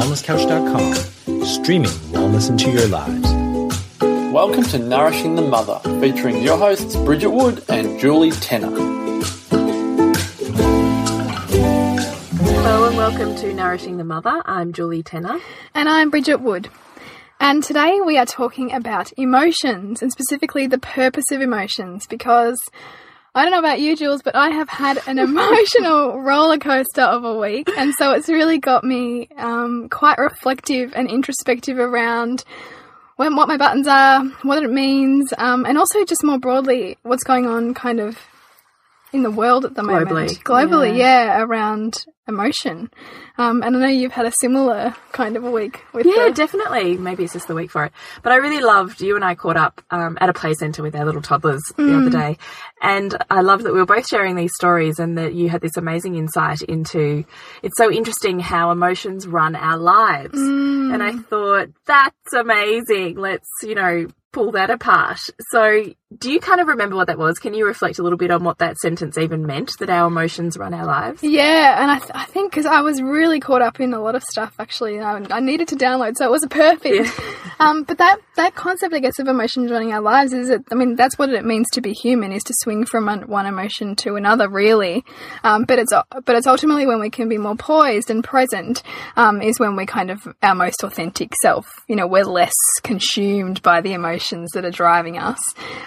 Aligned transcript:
wellnesscouch.com, 0.00 1.44
streaming 1.44 1.90
wellness 2.12 2.48
into 2.48 2.70
your 2.70 2.88
lives. 2.88 3.30
Welcome 4.32 4.64
to 4.64 4.78
Nourishing 4.78 5.34
the 5.34 5.42
Mother, 5.42 5.78
featuring 6.00 6.42
your 6.42 6.56
hosts 6.56 6.96
Bridget 6.96 7.28
Wood 7.28 7.62
and 7.68 8.00
Julie 8.00 8.30
Tenner. 8.30 8.70
Hello 12.40 12.88
and 12.88 12.96
welcome 12.96 13.36
to 13.36 13.52
Nourishing 13.52 13.98
the 13.98 14.04
Mother. 14.04 14.40
I'm 14.46 14.72
Julie 14.72 15.02
Tenner. 15.02 15.38
And 15.74 15.86
I'm 15.86 16.08
Bridget 16.08 16.40
Wood. 16.40 16.70
And 17.38 17.62
today 17.62 18.00
we 18.00 18.16
are 18.16 18.24
talking 18.24 18.72
about 18.72 19.12
emotions 19.18 20.00
and 20.00 20.10
specifically 20.10 20.66
the 20.66 20.78
purpose 20.78 21.30
of 21.30 21.42
emotions 21.42 22.06
because 22.06 22.58
I 23.34 23.42
don't 23.42 23.52
know 23.52 23.60
about 23.60 23.80
you, 23.80 23.94
Jules, 23.96 24.22
but 24.22 24.34
I 24.34 24.50
have 24.50 24.68
had 24.68 25.00
an 25.06 25.18
emotional 25.28 26.20
roller 26.20 26.58
coaster 26.58 27.02
of 27.02 27.24
a 27.24 27.38
week. 27.38 27.68
And 27.76 27.94
so 27.94 28.10
it's 28.12 28.28
really 28.28 28.58
got 28.58 28.82
me 28.82 29.28
um, 29.36 29.88
quite 29.88 30.18
reflective 30.18 30.92
and 30.96 31.08
introspective 31.08 31.78
around 31.78 32.44
when, 33.16 33.36
what 33.36 33.48
my 33.48 33.56
buttons 33.56 33.86
are, 33.86 34.24
what 34.42 34.62
it 34.62 34.70
means, 34.70 35.32
um, 35.38 35.64
and 35.64 35.78
also 35.78 36.04
just 36.04 36.24
more 36.24 36.38
broadly 36.38 36.96
what's 37.02 37.22
going 37.22 37.46
on 37.46 37.74
kind 37.74 38.00
of 38.00 38.18
in 39.12 39.22
the 39.22 39.30
world 39.30 39.64
at 39.64 39.74
the 39.74 39.82
moment. 39.82 40.08
Globally. 40.08 40.42
Globally, 40.42 40.96
yeah, 40.96 41.24
yeah 41.24 41.42
around 41.42 42.04
emotion. 42.28 42.90
Um, 43.38 43.62
and 43.62 43.76
I 43.76 43.80
know 43.80 43.86
you've 43.88 44.12
had 44.12 44.26
a 44.26 44.32
similar 44.40 44.94
kind 45.12 45.36
of 45.36 45.44
a 45.44 45.50
week 45.50 45.84
with 45.92 46.06
Yeah, 46.06 46.28
the... 46.28 46.34
definitely. 46.34 46.96
Maybe 46.96 47.24
it's 47.24 47.32
just 47.32 47.48
the 47.48 47.54
week 47.54 47.70
for 47.70 47.84
it. 47.84 47.92
But 48.22 48.32
I 48.32 48.36
really 48.36 48.60
loved 48.60 49.00
you 49.00 49.16
and 49.16 49.24
I 49.24 49.34
caught 49.34 49.56
up 49.56 49.82
um, 49.90 50.16
at 50.20 50.28
a 50.28 50.32
play 50.32 50.54
centre 50.54 50.82
with 50.82 50.94
our 50.94 51.04
little 51.04 51.22
toddlers 51.22 51.62
mm. 51.72 51.76
the 51.76 51.96
other 51.96 52.10
day. 52.10 52.38
And 52.80 53.16
I 53.30 53.40
loved 53.40 53.64
that 53.64 53.72
we 53.72 53.80
were 53.80 53.86
both 53.86 54.06
sharing 54.06 54.36
these 54.36 54.52
stories 54.54 54.98
and 54.98 55.18
that 55.18 55.34
you 55.34 55.48
had 55.48 55.60
this 55.60 55.76
amazing 55.76 56.16
insight 56.16 56.62
into 56.62 57.24
it's 57.62 57.76
so 57.76 57.90
interesting 57.90 58.40
how 58.40 58.70
emotions 58.70 59.26
run 59.26 59.56
our 59.56 59.76
lives. 59.76 60.38
Mm. 60.38 60.94
And 60.94 61.02
I 61.02 61.16
thought, 61.16 61.68
that's 61.86 62.32
amazing. 62.32 63.16
Let's, 63.16 63.48
you 63.62 63.74
know, 63.74 64.06
pull 64.32 64.52
that 64.52 64.70
apart. 64.70 65.20
So, 65.50 65.92
do 66.18 66.30
you 66.30 66.40
kind 66.40 66.60
of 66.60 66.68
remember 66.68 66.96
what 66.96 67.06
that 67.06 67.18
was? 67.18 67.38
Can 67.38 67.54
you 67.54 67.66
reflect 67.66 67.98
a 67.98 68.02
little 68.02 68.18
bit 68.18 68.30
on 68.30 68.44
what 68.44 68.58
that 68.58 68.76
sentence 68.78 69.16
even 69.16 69.46
meant 69.46 69.72
that 69.78 69.88
our 69.88 70.08
emotions 70.08 70.58
run 70.58 70.74
our 70.74 70.84
lives? 70.84 71.22
Yeah, 71.22 71.80
and 71.80 71.90
I, 71.90 71.98
th 71.98 72.10
I 72.14 72.24
think 72.24 72.50
because 72.52 72.66
I 72.66 72.80
was 72.80 73.00
really 73.00 73.40
caught 73.40 73.62
up 73.62 73.80
in 73.80 73.94
a 73.94 74.00
lot 74.00 74.14
of 74.14 74.22
stuff 74.22 74.54
actually, 74.58 75.00
I, 75.00 75.20
I 75.30 75.40
needed 75.40 75.68
to 75.68 75.76
download, 75.76 76.16
so 76.16 76.24
it 76.24 76.30
was 76.30 76.42
a 76.42 76.48
perfect. 76.48 77.06
Yeah. 77.06 77.34
um, 77.60 77.84
but 77.84 77.98
that 77.98 78.18
that 78.36 78.54
concept, 78.54 78.94
I 78.94 78.98
guess, 78.98 79.18
of 79.18 79.28
emotions 79.28 79.70
running 79.70 79.92
our 79.92 80.00
lives 80.00 80.32
is 80.32 80.50
it. 80.50 80.62
I 80.70 80.74
mean, 80.74 80.96
that's 80.96 81.18
what 81.18 81.30
it 81.30 81.44
means 81.44 81.68
to 81.72 81.80
be 81.80 81.92
human 81.92 82.32
is 82.32 82.42
to 82.44 82.54
swing 82.58 82.84
from 82.84 83.06
one 83.28 83.46
emotion 83.46 83.96
to 83.96 84.16
another, 84.16 84.48
really. 84.48 85.04
Um, 85.44 85.64
but 85.64 85.78
it's 85.78 85.92
but 85.92 86.34
it's 86.36 86.46
ultimately 86.46 86.86
when 86.86 87.00
we 87.00 87.10
can 87.10 87.28
be 87.28 87.38
more 87.38 87.56
poised 87.56 88.10
and 88.10 88.22
present 88.22 88.82
um, 89.16 89.40
is 89.42 89.58
when 89.58 89.76
we're 89.76 89.86
kind 89.86 90.10
of 90.10 90.26
our 90.42 90.54
most 90.54 90.82
authentic 90.82 91.34
self. 91.42 91.66
You 91.88 91.96
know, 91.96 92.06
we're 92.06 92.24
less 92.24 92.56
consumed 92.82 93.62
by 93.62 93.80
the 93.80 93.92
emotions 93.92 94.40
emotions 94.40 94.50
that 94.52 94.64
are 94.64 94.70
driving 94.70 95.18
us, 95.18 95.38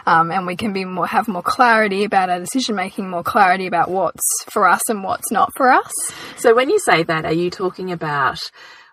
um, 0.06 0.13
Um, 0.14 0.32
and 0.32 0.46
we 0.46 0.56
can 0.56 0.74
be 0.74 0.86
more 0.86 1.08
have 1.08 1.28
more 1.28 1.42
clarity 1.42 2.04
about 2.04 2.30
our 2.30 2.40
decision 2.40 2.76
making, 2.76 3.10
more 3.10 3.24
clarity 3.24 3.68
about 3.68 3.90
what's 3.90 4.24
for 4.52 4.68
us 4.68 4.88
and 4.90 5.04
what's 5.04 5.32
not 5.32 5.52
for 5.56 5.72
us. 5.72 5.92
So 6.38 6.54
when 6.54 6.70
you 6.70 6.80
say 6.80 7.04
that, 7.04 7.26
are 7.26 7.34
you 7.34 7.50
talking 7.50 7.92
about 7.92 8.40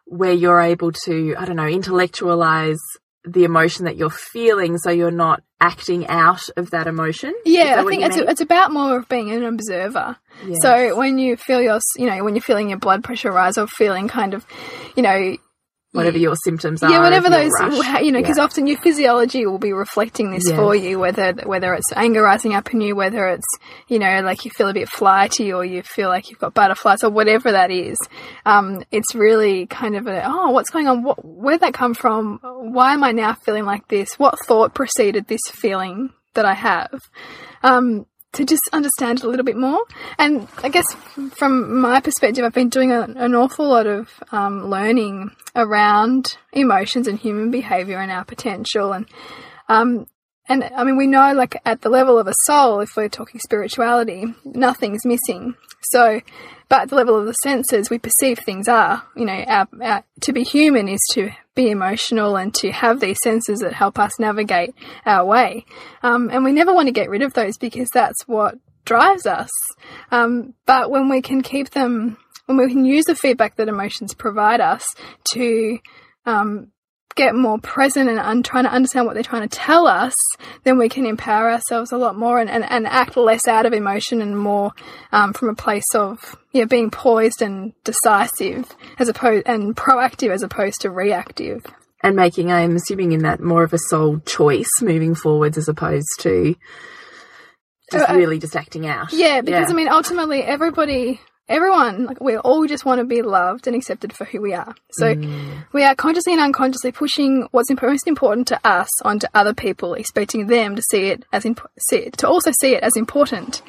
where 0.07 0.33
you're 0.33 0.61
able 0.61 0.93
to, 1.05 1.35
I 1.39 1.45
don't 1.45 1.57
know, 1.57 1.67
intellectualize 1.67 2.79
the 3.25 3.45
emotion 3.45 3.85
that 3.85 3.97
you're 3.97 4.09
feeling, 4.09 4.79
so 4.79 4.91
you're 4.91 5.11
not 5.11 5.43
acting 5.61 6.07
out 6.07 6.49
of 6.57 6.71
that 6.71 6.87
emotion? 6.87 7.35
Yeah, 7.45 7.77
I 7.79 7.85
think 7.85 8.03
it's, 8.03 8.17
it's 8.17 8.41
about 8.41 8.73
more 8.73 8.97
of 8.97 9.09
being 9.09 9.31
an 9.31 9.45
observer. 9.45 10.17
Yes. 10.47 10.59
So 10.63 10.97
when 10.97 11.19
you 11.19 11.37
feel 11.37 11.61
your, 11.61 11.81
you 11.97 12.07
know, 12.07 12.25
when 12.25 12.35
you're 12.35 12.43
feeling 12.43 12.71
your 12.71 12.79
blood 12.79 13.05
pressure 13.05 13.31
rise 13.31 13.59
or 13.59 13.67
feeling 13.67 14.09
kind 14.09 14.33
of, 14.33 14.47
you 14.97 15.03
know, 15.03 15.37
whatever 15.93 16.19
your 16.19 16.37
symptoms 16.45 16.83
are. 16.83 16.91
Yeah, 16.91 17.03
whatever 17.03 17.29
those, 17.29 17.51
rush. 17.59 18.03
you 18.03 18.13
know, 18.13 18.21
because 18.21 18.39
yeah. 18.39 18.45
often 18.45 18.67
your 18.67 18.79
physiology 18.79 19.47
will 19.47 19.59
be 19.59 19.73
reflecting 19.73 20.31
this 20.31 20.51
for 20.51 20.75
you, 20.75 20.99
whether 20.99 21.33
whether 21.45 21.75
it's 21.75 21.93
anger 21.95 22.23
rising 22.23 22.55
up 22.55 22.73
in 22.73 22.81
you, 22.81 22.95
whether 22.95 23.27
it's 23.29 23.47
you 23.89 23.99
know 23.99 24.21
like 24.23 24.45
you 24.45 24.51
feel 24.51 24.69
a 24.69 24.75
bit 24.75 24.89
flighty 24.89 25.53
or 25.53 25.65
you 25.65 25.83
feel 25.83 26.09
like 26.09 26.31
you've 26.31 26.39
got 26.39 26.55
butterflies 26.55 27.03
or 27.03 27.11
whatever 27.11 27.53
that 27.53 27.71
is. 27.71 27.99
Um, 28.47 28.85
it's 28.91 29.15
really 29.15 29.67
kind 29.67 29.97
of 29.97 30.07
a 30.07 30.25
oh, 30.25 30.51
what's 30.51 30.71
going 30.71 30.89
on? 30.89 31.03
What, 31.03 31.25
where'd 31.25 31.61
that 31.61 31.75
come 31.75 31.95
from? 31.95 32.39
Why 32.43 32.93
am 32.93 33.05
I 33.05 33.13
now 33.13 33.35
feeling 33.35 33.65
like 33.65 33.89
this? 33.89 34.19
What 34.19 34.39
thought 34.47 34.75
preceded 34.75 35.27
this 35.27 35.43
feeling 35.51 36.11
that 36.35 36.45
I 36.45 36.55
have? 36.55 37.01
Um, 37.63 38.07
to 38.33 38.45
just 38.45 38.63
understand 38.73 39.19
it 39.19 39.25
a 39.25 39.29
little 39.29 39.45
bit 39.45 39.57
more. 39.57 39.81
And 40.19 40.47
I 40.63 40.69
guess 40.69 40.87
from 41.37 41.81
my 41.81 42.01
perspective, 42.01 42.45
I've 42.45 42.55
been 42.55 42.69
doing 42.69 42.93
an 42.93 43.35
awful 43.35 43.69
lot 43.69 43.87
of 43.87 44.09
um, 44.31 44.69
learning 44.69 45.31
around 45.57 46.37
emotions 46.53 47.09
and 47.09 47.19
human 47.19 47.51
behavior 47.51 47.99
and 47.99 48.11
our 48.11 48.25
potential. 48.25 48.93
And, 48.93 49.07
um, 49.69 50.07
and 50.49 50.65
I 50.65 50.85
mean, 50.85 50.97
we 50.97 51.07
know 51.07 51.33
like 51.33 51.61
at 51.65 51.83
the 51.83 51.89
level 51.89 52.19
of 52.19 52.29
a 52.29 52.35
soul, 52.45 52.81
if 52.81 52.97
we're 52.97 53.09
talking 53.09 53.41
spirituality, 53.41 54.27
nothing's 54.45 55.05
missing. 55.05 55.55
So, 55.83 56.21
but 56.69 56.83
at 56.83 56.89
the 56.91 56.97
level 56.97 57.19
of 57.19 57.27
the 57.27 57.33
senses, 57.33 57.91
we 57.91 57.99
perceive 57.99 58.39
things 58.39 58.69
are, 58.69 59.03
you 59.17 59.25
know, 59.25 59.45
our, 59.47 59.69
our, 59.83 60.05
to 60.21 60.33
be 60.33 60.45
human 60.45 60.89
is 60.89 61.01
to 61.13 61.31
be 61.61 61.71
emotional 61.71 62.37
and 62.37 62.55
to 62.55 62.71
have 62.73 63.01
these 63.01 63.19
senses 63.23 63.61
that 63.61 63.75
help 63.75 63.99
us 63.99 64.19
navigate 64.19 64.75
our 65.05 65.25
way. 65.27 65.67
Um, 66.03 66.31
and 66.33 66.43
we 66.43 66.53
never 66.53 66.73
want 66.73 66.89
to 66.89 66.93
get 66.93 67.11
rid 67.11 67.23
of 67.23 67.35
those 67.35 67.59
because 67.59 67.89
that's 67.93 68.27
what 68.27 68.55
drives 68.87 69.27
us. 69.27 69.51
Um, 70.11 70.55
but 70.65 70.91
when 70.91 71.09
we 71.11 71.21
can 71.21 71.43
keep 71.43 71.71
them, 71.71 72.17
when 72.47 72.57
we 72.57 72.69
can 72.69 72.85
use 72.85 73.05
the 73.05 73.15
feedback 73.15 73.57
that 73.57 73.69
emotions 73.69 74.15
provide 74.15 74.61
us 74.61 74.85
to 75.33 75.79
um, 76.25 76.73
get 77.15 77.35
more 77.35 77.59
present 77.59 78.09
and 78.09 78.19
un- 78.19 78.43
trying 78.43 78.65
to 78.65 78.73
understand 78.73 79.07
what 79.07 79.15
they're 79.15 79.23
trying 79.23 79.49
to 79.49 79.57
tell 79.57 79.87
us, 79.87 80.15
then 80.65 80.79
we 80.79 80.89
can 80.89 81.07
empower 81.07 81.51
ourselves 81.51 81.93
a 81.93 81.99
lot 81.99 82.17
more 82.17 82.39
and, 82.39 82.49
and, 82.49 82.65
and 82.65 82.87
act 82.87 83.17
less 83.17 83.47
out 83.49 83.67
of 83.67 83.73
emotion 83.73 84.23
and 84.23 84.39
more 84.39 84.73
um, 85.13 85.33
from 85.33 85.49
a 85.49 85.55
place 85.55 85.95
of 85.95 86.37
yeah 86.53 86.65
being 86.65 86.91
poised 86.91 87.43
and 87.43 87.73
decisive 87.85 88.75
as 88.99 89.09
opposed 89.09 89.47
and 89.47 89.77
proactive 89.77 90.31
as 90.31 90.43
opposed 90.43 90.81
to 90.81 90.91
reactive. 90.91 91.65
And 92.03 92.17
making, 92.17 92.51
I'm 92.51 92.77
assuming, 92.77 93.13
in 93.13 93.25
that 93.25 93.41
more 93.41 93.63
of 93.63 93.75
a 93.75 93.79
soul 93.79 94.21
choice 94.21 94.71
moving 94.81 95.15
forwards 95.15 95.59
as 95.59 95.69
opposed 95.69 96.09
to 96.21 96.57
just 97.93 98.09
uh, 98.09 98.15
really 98.15 98.39
just 98.39 98.57
acting 98.57 98.87
out. 98.87 99.13
Yeah, 99.13 99.43
because 99.43 99.69
yeah. 99.69 99.71
I 99.71 99.75
mean, 99.75 99.89
ultimately, 99.89 100.43
everybody 100.43 101.21
everyone, 101.51 102.07
like 102.07 102.21
we 102.21 102.39
all 102.39 102.67
just 102.67 102.85
want 102.85 103.01
to 103.01 103.05
be 103.05 103.21
loved 103.21 103.67
and 103.67 103.77
accepted 103.77 104.13
for 104.13 104.25
who 104.25 104.41
we 104.41 104.55
are. 104.55 104.75
So 104.93 105.15
mm. 105.15 105.65
we 105.73 105.83
are 105.83 105.95
consciously 105.95 106.33
and 106.33 106.41
unconsciously 106.41 106.93
pushing 106.93 107.49
what's 107.51 107.71
most 107.71 108.07
important 108.07 108.47
to 108.49 108.61
us 108.67 108.89
onto 109.03 109.27
other 109.35 109.53
people, 109.53 109.95
expecting 109.95 110.47
them 110.47 110.77
to 110.77 110.83
see 110.91 111.09
it 111.09 111.25
as 111.33 111.43
see 111.89 111.97
it, 111.97 112.17
to 112.19 112.29
also 112.29 112.53
see 112.61 112.75
it 112.75 112.83
as 112.83 112.97
important. 112.97 113.63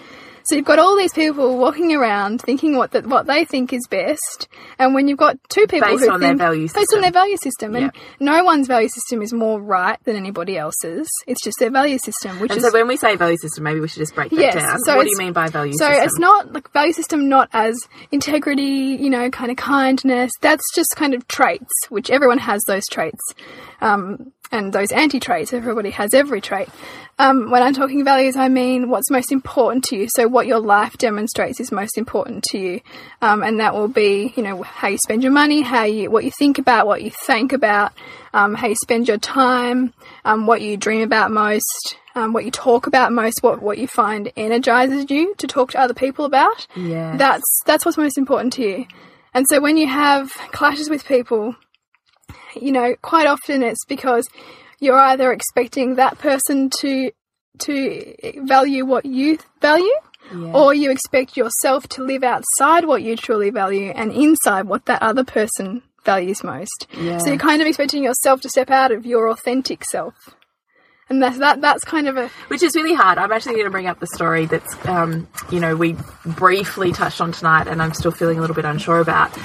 So 0.43 0.55
you've 0.55 0.65
got 0.65 0.79
all 0.79 0.97
these 0.97 1.13
people 1.13 1.57
walking 1.57 1.93
around 1.93 2.41
thinking 2.41 2.75
what 2.75 2.91
that 2.91 3.05
what 3.05 3.27
they 3.27 3.45
think 3.45 3.73
is 3.73 3.85
best, 3.89 4.47
and 4.79 4.93
when 4.93 5.07
you've 5.07 5.17
got 5.17 5.37
two 5.49 5.67
people 5.67 5.87
based 5.87 6.03
who 6.03 6.11
on 6.11 6.19
think, 6.19 6.37
their 6.37 6.47
value 6.47 6.67
system. 6.67 6.81
based 6.81 6.93
on 6.95 7.01
their 7.01 7.11
value 7.11 7.37
system, 7.37 7.75
and 7.75 7.91
no 8.19 8.43
one's 8.43 8.67
value 8.67 8.89
system 8.89 9.21
is 9.21 9.33
more 9.33 9.61
right 9.61 10.03
than 10.05 10.15
anybody 10.15 10.57
else's. 10.57 11.07
It's 11.27 11.43
just 11.43 11.59
their 11.59 11.71
value 11.71 11.97
system. 11.97 12.39
Which 12.39 12.51
and 12.51 12.57
is, 12.57 12.63
so 12.63 12.71
when 12.71 12.87
we 12.87 12.97
say 12.97 13.15
value 13.15 13.37
system, 13.37 13.63
maybe 13.63 13.79
we 13.79 13.87
should 13.87 13.99
just 13.99 14.15
break 14.15 14.31
that 14.31 14.39
yes, 14.39 14.55
down. 14.55 14.79
So 14.79 14.95
what 14.95 15.03
do 15.03 15.09
you 15.09 15.17
mean 15.17 15.33
by 15.33 15.47
value 15.47 15.73
so 15.73 15.85
system? 15.85 15.95
So 15.95 16.03
it's 16.03 16.19
not 16.19 16.53
like 16.53 16.71
value 16.71 16.93
system, 16.93 17.29
not 17.29 17.49
as 17.53 17.77
integrity, 18.11 18.97
you 18.99 19.09
know, 19.09 19.29
kind 19.29 19.51
of 19.51 19.57
kindness. 19.57 20.31
That's 20.41 20.63
just 20.75 20.95
kind 20.95 21.13
of 21.13 21.27
traits, 21.27 21.71
which 21.89 22.09
everyone 22.09 22.39
has 22.39 22.61
those 22.67 22.85
traits. 22.87 23.21
Um, 23.81 24.31
and 24.51 24.73
those 24.73 24.91
anti 24.91 25.19
traits. 25.19 25.53
Everybody 25.53 25.91
has 25.91 26.13
every 26.13 26.41
trait. 26.41 26.69
Um, 27.19 27.51
when 27.51 27.61
I'm 27.61 27.73
talking 27.73 28.03
values, 28.03 28.35
I 28.35 28.49
mean 28.49 28.89
what's 28.89 29.09
most 29.11 29.31
important 29.31 29.83
to 29.85 29.95
you. 29.95 30.07
So, 30.09 30.27
what 30.27 30.47
your 30.47 30.59
life 30.59 30.97
demonstrates 30.97 31.59
is 31.59 31.71
most 31.71 31.97
important 31.97 32.43
to 32.45 32.57
you, 32.57 32.81
um, 33.21 33.43
and 33.43 33.59
that 33.59 33.73
will 33.73 33.87
be, 33.87 34.33
you 34.35 34.43
know, 34.43 34.63
how 34.63 34.89
you 34.89 34.97
spend 34.97 35.23
your 35.23 35.31
money, 35.31 35.61
how 35.61 35.83
you, 35.83 36.09
what 36.09 36.23
you 36.23 36.31
think 36.31 36.57
about, 36.57 36.87
what 36.87 37.01
you 37.01 37.11
think 37.11 37.53
about, 37.53 37.93
um, 38.33 38.55
how 38.55 38.67
you 38.67 38.75
spend 38.75 39.07
your 39.07 39.17
time, 39.17 39.93
um, 40.25 40.47
what 40.47 40.61
you 40.61 40.77
dream 40.77 41.01
about 41.01 41.31
most, 41.31 41.97
um, 42.15 42.33
what 42.33 42.45
you 42.45 42.51
talk 42.51 42.87
about 42.87 43.13
most, 43.13 43.43
what 43.43 43.61
what 43.61 43.77
you 43.77 43.87
find 43.87 44.31
energizes 44.35 45.09
you 45.09 45.35
to 45.35 45.47
talk 45.47 45.71
to 45.71 45.79
other 45.79 45.93
people 45.93 46.25
about. 46.25 46.67
Yeah, 46.75 47.17
that's 47.17 47.61
that's 47.65 47.85
what's 47.85 47.97
most 47.97 48.17
important 48.17 48.53
to 48.53 48.63
you. 48.63 48.85
And 49.33 49.45
so, 49.47 49.61
when 49.61 49.77
you 49.77 49.87
have 49.87 50.31
clashes 50.51 50.89
with 50.89 51.05
people 51.05 51.55
you 52.55 52.71
know, 52.71 52.95
quite 53.01 53.27
often 53.27 53.63
it's 53.63 53.85
because 53.85 54.27
you're 54.79 54.99
either 54.99 55.31
expecting 55.31 55.95
that 55.95 56.17
person 56.17 56.69
to 56.79 57.11
to 57.59 58.15
value 58.43 58.85
what 58.85 59.05
you 59.05 59.37
value 59.61 59.91
yeah. 60.33 60.53
or 60.53 60.73
you 60.73 60.89
expect 60.89 61.37
yourself 61.37 61.87
to 61.89 62.03
live 62.03 62.23
outside 62.23 62.85
what 62.85 63.03
you 63.03 63.15
truly 63.15 63.49
value 63.49 63.91
and 63.91 64.11
inside 64.11 64.63
what 64.63 64.85
that 64.85 65.01
other 65.01 65.23
person 65.23 65.83
values 66.03 66.43
most. 66.43 66.87
Yeah. 66.97 67.19
So 67.19 67.27
you're 67.27 67.37
kind 67.37 67.61
of 67.61 67.67
expecting 67.67 68.03
yourself 68.03 68.41
to 68.41 68.49
step 68.49 68.71
out 68.71 68.91
of 68.91 69.05
your 69.05 69.29
authentic 69.29 69.83
self. 69.83 70.15
And 71.11 71.21
that's 71.21 71.39
that 71.39 71.59
that's 71.59 71.83
kind 71.83 72.07
of 72.07 72.15
a 72.15 72.29
which 72.47 72.63
is 72.63 72.73
really 72.73 72.93
hard. 72.93 73.17
I'm 73.17 73.33
actually 73.33 73.55
going 73.55 73.65
to 73.65 73.69
bring 73.69 73.87
up 73.87 73.99
the 73.99 74.07
story 74.07 74.45
that's 74.45 74.87
um, 74.87 75.27
you 75.51 75.59
know 75.59 75.75
we 75.75 75.97
briefly 76.25 76.93
touched 76.93 77.19
on 77.19 77.33
tonight, 77.33 77.67
and 77.67 77.81
I'm 77.81 77.93
still 77.93 78.11
feeling 78.11 78.37
a 78.37 78.41
little 78.41 78.55
bit 78.55 78.63
unsure 78.63 79.01
about. 79.01 79.37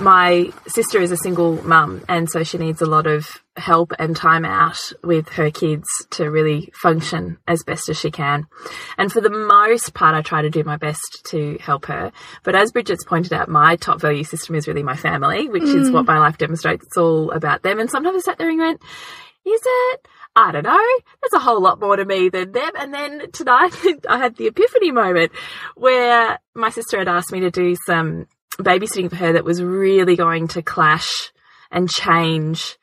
my 0.00 0.50
sister 0.66 0.98
is 0.98 1.12
a 1.12 1.18
single 1.18 1.62
mum, 1.62 2.02
and 2.08 2.30
so 2.30 2.42
she 2.42 2.56
needs 2.56 2.80
a 2.80 2.86
lot 2.86 3.06
of 3.06 3.26
help 3.58 3.92
and 3.98 4.16
time 4.16 4.46
out 4.46 4.78
with 5.04 5.28
her 5.28 5.50
kids 5.50 5.86
to 6.12 6.30
really 6.30 6.72
function 6.80 7.36
as 7.46 7.64
best 7.64 7.90
as 7.90 7.98
she 7.98 8.10
can. 8.10 8.46
And 8.96 9.12
for 9.12 9.20
the 9.20 9.28
most 9.28 9.92
part, 9.92 10.14
I 10.14 10.22
try 10.22 10.40
to 10.40 10.48
do 10.48 10.64
my 10.64 10.78
best 10.78 11.26
to 11.32 11.58
help 11.60 11.84
her. 11.84 12.12
But 12.44 12.54
as 12.54 12.72
Bridget's 12.72 13.04
pointed 13.04 13.34
out, 13.34 13.50
my 13.50 13.76
top 13.76 14.00
value 14.00 14.24
system 14.24 14.54
is 14.54 14.66
really 14.66 14.82
my 14.82 14.96
family, 14.96 15.50
which 15.50 15.64
mm. 15.64 15.82
is 15.82 15.90
what 15.90 16.06
my 16.06 16.18
life 16.18 16.38
demonstrates. 16.38 16.86
It's 16.86 16.96
all 16.96 17.30
about 17.30 17.62
them. 17.62 17.78
And 17.78 17.90
sometimes 17.90 18.16
I 18.16 18.20
sat 18.20 18.38
there 18.38 18.48
and 18.48 18.58
went, 18.58 18.80
is 19.44 19.60
it? 19.62 20.08
I 20.36 20.52
don't 20.52 20.64
know. 20.64 20.98
There's 21.20 21.32
a 21.34 21.44
whole 21.44 21.60
lot 21.60 21.80
more 21.80 21.96
to 21.96 22.04
me 22.04 22.28
than 22.28 22.52
them. 22.52 22.70
And 22.78 22.94
then 22.94 23.30
tonight 23.32 23.74
I 24.08 24.18
had 24.18 24.36
the 24.36 24.46
epiphany 24.46 24.92
moment 24.92 25.32
where 25.76 26.38
my 26.54 26.70
sister 26.70 26.98
had 26.98 27.08
asked 27.08 27.32
me 27.32 27.40
to 27.40 27.50
do 27.50 27.76
some 27.86 28.26
babysitting 28.58 29.10
for 29.10 29.16
her 29.16 29.32
that 29.32 29.44
was 29.44 29.62
really 29.62 30.16
going 30.16 30.48
to 30.48 30.62
clash 30.62 31.32
and 31.70 31.88
change 31.88 32.78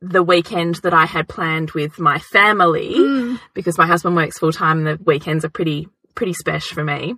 the 0.00 0.22
weekend 0.22 0.76
that 0.76 0.92
I 0.92 1.06
had 1.06 1.28
planned 1.28 1.70
with 1.72 1.98
my 1.98 2.18
family 2.18 2.94
mm. 2.96 3.40
because 3.54 3.78
my 3.78 3.86
husband 3.86 4.16
works 4.16 4.38
full 4.38 4.52
time 4.52 4.84
and 4.84 4.98
the 4.98 5.04
weekends 5.04 5.44
are 5.44 5.50
pretty 5.50 5.88
pretty 6.14 6.34
special 6.34 6.74
for 6.74 6.84
me. 6.84 7.14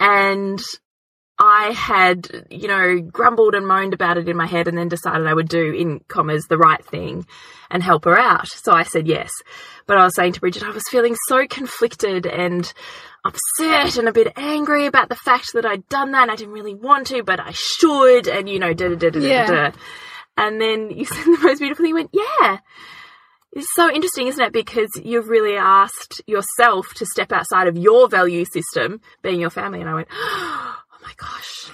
And 0.00 0.60
I 1.56 1.72
had, 1.72 2.46
you 2.50 2.68
know, 2.68 3.00
grumbled 3.00 3.54
and 3.54 3.66
moaned 3.66 3.94
about 3.94 4.18
it 4.18 4.28
in 4.28 4.36
my 4.36 4.46
head 4.46 4.68
and 4.68 4.76
then 4.76 4.88
decided 4.88 5.26
I 5.26 5.32
would 5.32 5.48
do, 5.48 5.72
in 5.72 6.00
commas, 6.06 6.44
the 6.48 6.58
right 6.58 6.84
thing 6.84 7.26
and 7.70 7.82
help 7.82 8.04
her 8.04 8.18
out. 8.18 8.48
So 8.48 8.72
I 8.72 8.82
said 8.82 9.06
yes. 9.06 9.30
But 9.86 9.96
I 9.96 10.04
was 10.04 10.14
saying 10.14 10.34
to 10.34 10.40
Bridget, 10.40 10.64
I 10.64 10.70
was 10.70 10.82
feeling 10.90 11.16
so 11.28 11.46
conflicted 11.46 12.26
and 12.26 12.70
upset 13.24 13.96
and 13.96 14.06
a 14.06 14.12
bit 14.12 14.34
angry 14.36 14.84
about 14.84 15.08
the 15.08 15.16
fact 15.16 15.54
that 15.54 15.64
I'd 15.64 15.88
done 15.88 16.12
that 16.12 16.22
and 16.22 16.30
I 16.30 16.36
didn't 16.36 16.52
really 16.52 16.74
want 16.74 17.06
to, 17.08 17.22
but 17.22 17.40
I 17.40 17.52
should, 17.52 18.28
and 18.28 18.48
you 18.48 18.58
know, 18.58 18.74
da 18.74 18.90
da 18.90 18.96
da 18.96 19.10
da 19.10 19.18
yeah. 19.18 19.46
da. 19.46 19.70
And 20.36 20.60
then 20.60 20.90
you 20.90 21.04
said 21.06 21.24
the 21.24 21.38
most 21.42 21.60
beautiful 21.60 21.84
thing, 21.84 21.90
you 21.90 21.94
went, 21.94 22.10
yeah. 22.12 22.58
It's 23.52 23.74
so 23.74 23.90
interesting, 23.90 24.26
isn't 24.26 24.44
it? 24.44 24.52
Because 24.52 24.90
you've 25.02 25.28
really 25.28 25.56
asked 25.56 26.20
yourself 26.26 26.92
to 26.96 27.06
step 27.06 27.32
outside 27.32 27.68
of 27.68 27.78
your 27.78 28.06
value 28.06 28.44
system, 28.44 29.00
being 29.22 29.40
your 29.40 29.48
family. 29.48 29.80
And 29.80 29.88
I 29.88 29.94
went, 29.94 30.08
oh 30.12 30.76
my 31.06 31.12
gosh, 31.16 31.70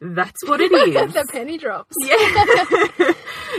that's 0.00 0.44
what 0.46 0.60
it 0.60 0.72
is. 0.72 1.14
the 1.14 1.26
penny 1.30 1.56
drops. 1.56 1.94
Yeah. 2.00 3.12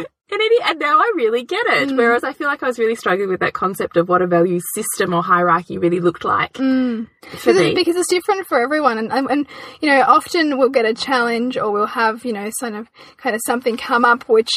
And, 0.29 0.41
it, 0.41 0.62
and 0.65 0.79
now 0.79 1.00
I 1.00 1.13
really 1.15 1.44
get 1.44 1.65
it. 1.68 1.89
Mm. 1.89 1.97
Whereas 1.97 2.25
I 2.25 2.33
feel 2.33 2.47
like 2.47 2.62
I 2.62 2.68
was 2.68 2.77
really 2.77 2.95
struggling 2.95 3.29
with 3.29 3.39
that 3.39 3.53
concept 3.53 3.95
of 3.95 4.09
what 4.09 4.21
a 4.21 4.27
value 4.27 4.59
system 4.75 5.13
or 5.13 5.24
hierarchy 5.24 5.77
really 5.77 6.01
looked 6.01 6.25
like 6.25 6.53
mm. 6.53 7.07
for 7.21 7.53
because, 7.53 7.56
me. 7.56 7.74
because 7.74 7.95
it's 7.95 8.09
different 8.09 8.45
for 8.47 8.59
everyone. 8.59 8.97
And, 8.97 9.12
and, 9.12 9.29
and, 9.29 9.47
you 9.79 9.89
know, 9.89 10.01
often 10.01 10.57
we'll 10.57 10.69
get 10.69 10.85
a 10.85 10.94
challenge 10.94 11.57
or 11.57 11.71
we'll 11.71 11.85
have, 11.88 12.25
you 12.25 12.33
know, 12.33 12.50
sort 12.59 12.74
of 12.74 12.89
kind 13.15 13.35
of 13.35 13.41
something 13.45 13.77
come 13.77 14.03
up 14.03 14.27
which 14.27 14.51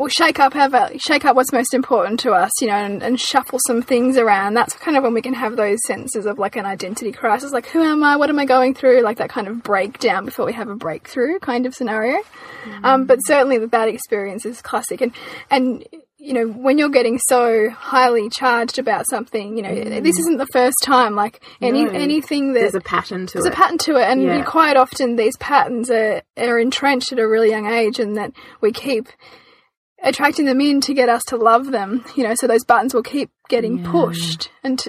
will 0.00 0.08
shake 0.08 0.40
up 0.40 0.56
our 0.56 0.90
shake 0.96 1.26
up 1.26 1.36
what's 1.36 1.52
most 1.52 1.74
important 1.74 2.18
to 2.20 2.32
us, 2.32 2.50
you 2.60 2.66
know, 2.66 2.74
and, 2.74 3.02
and, 3.02 3.20
shuffle 3.20 3.58
some 3.66 3.82
things 3.82 4.16
around. 4.16 4.54
That's 4.54 4.74
kind 4.74 4.96
of 4.96 5.02
when 5.02 5.12
we 5.12 5.20
can 5.20 5.34
have 5.34 5.56
those 5.56 5.78
senses 5.86 6.24
of 6.24 6.38
like 6.38 6.56
an 6.56 6.64
identity 6.64 7.12
crisis, 7.12 7.52
like 7.52 7.66
who 7.66 7.82
am 7.82 8.02
I, 8.02 8.16
what 8.16 8.30
am 8.30 8.38
I 8.38 8.46
going 8.46 8.74
through, 8.74 9.02
like 9.02 9.18
that 9.18 9.28
kind 9.28 9.46
of 9.46 9.62
breakdown 9.62 10.24
before 10.24 10.46
we 10.46 10.54
have 10.54 10.68
a 10.68 10.74
breakthrough 10.74 11.38
kind 11.38 11.66
of 11.66 11.74
scenario. 11.74 12.18
Mm. 12.64 12.84
Um, 12.84 13.04
but 13.04 13.18
certainly 13.26 13.58
the 13.58 13.66
bad 13.66 13.88
experience 13.88 14.46
is 14.46 14.62
classic, 14.62 15.02
and 15.02 15.09
and 15.50 15.84
you 16.18 16.32
know 16.34 16.46
when 16.46 16.78
you're 16.78 16.90
getting 16.90 17.18
so 17.18 17.70
highly 17.70 18.28
charged 18.28 18.78
about 18.78 19.08
something, 19.08 19.56
you 19.56 19.62
know 19.62 19.70
mm. 19.70 20.02
this 20.02 20.18
isn't 20.18 20.38
the 20.38 20.46
first 20.52 20.76
time. 20.84 21.14
Like 21.14 21.42
any 21.60 21.84
no. 21.84 21.90
anything 21.90 22.52
that 22.52 22.60
there's 22.60 22.74
a 22.74 22.80
pattern 22.80 23.26
to 23.26 23.38
it. 23.38 23.42
there's 23.42 23.46
it. 23.46 23.52
a 23.52 23.56
pattern 23.56 23.78
to 23.78 23.96
it, 23.96 24.04
and 24.04 24.22
yeah. 24.22 24.42
quite 24.42 24.76
often 24.76 25.16
these 25.16 25.36
patterns 25.38 25.90
are 25.90 26.22
are 26.36 26.58
entrenched 26.58 27.12
at 27.12 27.18
a 27.18 27.26
really 27.26 27.50
young 27.50 27.66
age, 27.66 27.98
and 27.98 28.16
that 28.16 28.32
we 28.60 28.72
keep 28.72 29.08
attracting 30.02 30.46
them 30.46 30.60
in 30.60 30.80
to 30.82 30.94
get 30.94 31.08
us 31.08 31.22
to 31.24 31.36
love 31.36 31.70
them, 31.70 32.04
you 32.14 32.24
know, 32.24 32.34
so 32.34 32.46
those 32.46 32.64
buttons 32.64 32.94
will 32.94 33.02
keep 33.02 33.30
getting 33.48 33.78
yeah. 33.78 33.90
pushed 33.90 34.50
and 34.64 34.82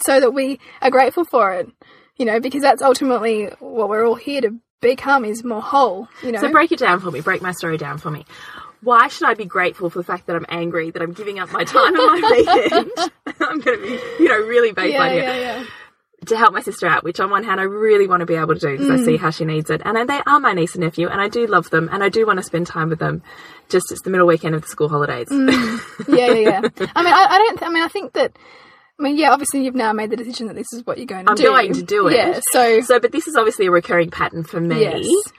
so 0.00 0.20
that 0.20 0.32
we 0.32 0.58
are 0.82 0.90
grateful 0.90 1.24
for 1.24 1.52
it, 1.52 1.68
you 2.16 2.24
know, 2.24 2.40
because 2.40 2.62
that's 2.62 2.82
ultimately 2.82 3.46
what 3.60 3.88
we're 3.88 4.06
all 4.06 4.14
here 4.14 4.40
to 4.40 4.50
become 4.80 5.24
is 5.24 5.44
more 5.44 5.62
whole, 5.62 6.08
you 6.22 6.32
know. 6.32 6.40
So 6.40 6.50
break 6.50 6.72
it 6.72 6.78
down 6.78 7.00
for 7.00 7.10
me, 7.10 7.20
break 7.20 7.42
my 7.42 7.52
story 7.52 7.76
down 7.76 7.98
for 7.98 8.10
me. 8.10 8.24
Why 8.82 9.08
should 9.08 9.26
I 9.26 9.34
be 9.34 9.44
grateful 9.44 9.90
for 9.90 9.98
the 9.98 10.04
fact 10.04 10.26
that 10.26 10.36
I'm 10.36 10.46
angry, 10.48 10.90
that 10.90 11.02
I'm 11.02 11.12
giving 11.12 11.38
up 11.38 11.52
my 11.52 11.64
time 11.64 11.94
and 11.94 12.22
my 12.22 12.30
weekend? 12.30 13.12
I'm 13.40 13.60
going 13.60 13.78
to 13.78 13.82
be, 13.82 14.22
you 14.22 14.28
know, 14.28 14.38
really 14.38 14.72
baseline 14.72 14.92
yeah, 14.92 15.10
here. 15.10 15.22
Yeah, 15.22 15.36
yeah 15.36 15.64
to 16.26 16.36
help 16.36 16.52
my 16.52 16.60
sister 16.60 16.86
out, 16.86 17.04
which 17.04 17.20
on 17.20 17.30
one 17.30 17.44
hand 17.44 17.60
I 17.60 17.64
really 17.64 18.06
want 18.06 18.20
to 18.20 18.26
be 18.26 18.34
able 18.34 18.54
to 18.54 18.60
do 18.60 18.72
because 18.72 18.88
mm. 18.88 19.00
I 19.00 19.04
see 19.04 19.16
how 19.16 19.30
she 19.30 19.44
needs 19.44 19.70
it. 19.70 19.82
And 19.84 20.08
they 20.08 20.20
are 20.26 20.40
my 20.40 20.52
niece 20.52 20.74
and 20.74 20.84
nephew, 20.84 21.08
and 21.08 21.20
I 21.20 21.28
do 21.28 21.46
love 21.46 21.70
them, 21.70 21.88
and 21.92 22.02
I 22.02 22.08
do 22.08 22.26
want 22.26 22.38
to 22.38 22.42
spend 22.42 22.66
time 22.66 22.88
with 22.88 22.98
them. 22.98 23.22
Just 23.68 23.92
it's 23.92 24.02
the 24.02 24.10
middle 24.10 24.26
weekend 24.26 24.54
of 24.54 24.62
the 24.62 24.68
school 24.68 24.88
holidays. 24.88 25.28
Mm. 25.28 25.80
Yeah, 26.08 26.32
yeah, 26.32 26.34
yeah. 26.34 26.60
I 26.94 27.02
mean, 27.02 27.12
I, 27.12 27.26
I, 27.30 27.38
don't. 27.38 27.62
I 27.62 27.68
mean, 27.68 27.82
I 27.82 27.88
think 27.88 28.14
that. 28.14 28.36
I 28.98 29.02
mean, 29.02 29.16
yeah. 29.16 29.30
Obviously, 29.30 29.64
you've 29.64 29.74
now 29.74 29.92
made 29.92 30.10
the 30.10 30.16
decision 30.16 30.48
that 30.48 30.56
this 30.56 30.72
is 30.72 30.84
what 30.84 30.98
you're 30.98 31.06
going 31.06 31.26
to 31.26 31.30
I'm 31.30 31.36
do. 31.36 31.52
I'm 31.52 31.66
going 31.66 31.74
to 31.74 31.82
do 31.82 32.08
it. 32.08 32.14
Yeah. 32.14 32.40
So, 32.52 32.80
so, 32.80 32.98
but 32.98 33.12
this 33.12 33.28
is 33.28 33.36
obviously 33.36 33.66
a 33.66 33.70
recurring 33.70 34.10
pattern 34.10 34.42
for 34.42 34.60
me. 34.60 34.80
Yes. 34.80 35.32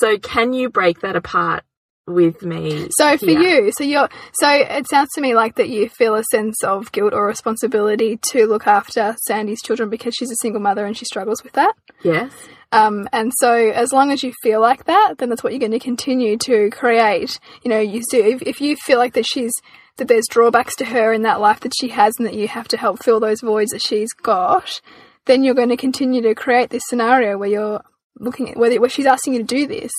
So, 0.00 0.18
can 0.18 0.52
you 0.52 0.68
break 0.68 1.00
that 1.00 1.16
apart 1.16 1.64
with 2.06 2.42
me. 2.42 2.88
So 2.96 3.18
for 3.18 3.30
you, 3.30 3.72
so 3.72 3.84
you're 3.84 4.08
so 4.34 4.48
it 4.48 4.88
sounds 4.88 5.10
to 5.14 5.20
me 5.20 5.34
like 5.34 5.56
that 5.56 5.68
you 5.68 5.88
feel 5.88 6.14
a 6.14 6.24
sense 6.30 6.62
of 6.62 6.92
guilt 6.92 7.12
or 7.12 7.26
responsibility 7.26 8.18
to 8.30 8.46
look 8.46 8.66
after 8.66 9.16
Sandy's 9.26 9.62
children 9.62 9.90
because 9.90 10.14
she's 10.14 10.30
a 10.30 10.36
single 10.40 10.60
mother 10.60 10.86
and 10.86 10.96
she 10.96 11.04
struggles 11.04 11.42
with 11.42 11.54
that. 11.54 11.74
Yes. 12.02 12.32
Um, 12.72 13.08
and 13.12 13.32
so 13.38 13.52
as 13.52 13.92
long 13.92 14.10
as 14.10 14.22
you 14.22 14.32
feel 14.42 14.60
like 14.60 14.84
that, 14.84 15.18
then 15.18 15.28
that's 15.28 15.42
what 15.42 15.52
you're 15.52 15.60
going 15.60 15.72
to 15.72 15.78
continue 15.78 16.36
to 16.38 16.70
create. 16.70 17.38
You 17.62 17.70
know, 17.70 17.80
you 17.80 18.02
do 18.10 18.22
if, 18.22 18.42
if 18.42 18.60
you 18.60 18.76
feel 18.76 18.98
like 18.98 19.14
that 19.14 19.26
she's 19.26 19.52
that 19.96 20.08
there's 20.08 20.26
drawbacks 20.28 20.76
to 20.76 20.84
her 20.84 21.12
in 21.12 21.22
that 21.22 21.40
life 21.40 21.60
that 21.60 21.72
she 21.78 21.88
has 21.88 22.14
and 22.18 22.26
that 22.26 22.34
you 22.34 22.48
have 22.48 22.68
to 22.68 22.76
help 22.76 23.02
fill 23.02 23.18
those 23.18 23.40
voids 23.40 23.70
that 23.70 23.82
she's 23.82 24.12
got, 24.12 24.80
then 25.24 25.42
you're 25.42 25.54
going 25.54 25.70
to 25.70 25.76
continue 25.76 26.20
to 26.22 26.34
create 26.34 26.70
this 26.70 26.82
scenario 26.86 27.38
where 27.38 27.48
you're 27.48 27.82
looking 28.18 28.50
at 28.50 28.56
whether 28.56 28.80
where 28.80 28.90
she's 28.90 29.06
asking 29.06 29.34
you 29.34 29.40
to 29.40 29.44
do 29.44 29.66
this 29.66 29.92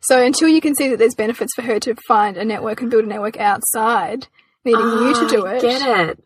so 0.00 0.24
until 0.24 0.48
you 0.48 0.60
can 0.60 0.74
see 0.74 0.88
that 0.88 0.98
there's 0.98 1.14
benefits 1.14 1.52
for 1.54 1.62
her 1.62 1.80
to 1.80 1.94
find 2.06 2.36
a 2.36 2.44
network 2.44 2.80
and 2.80 2.90
build 2.90 3.04
a 3.04 3.08
network 3.08 3.38
outside, 3.38 4.26
needing 4.64 4.80
oh, 4.82 5.08
you 5.08 5.14
to 5.14 5.24
ah, 5.24 5.28
do 5.28 5.46
it. 5.46 5.56
I 5.56 5.60
get 5.60 6.08
it. 6.08 6.24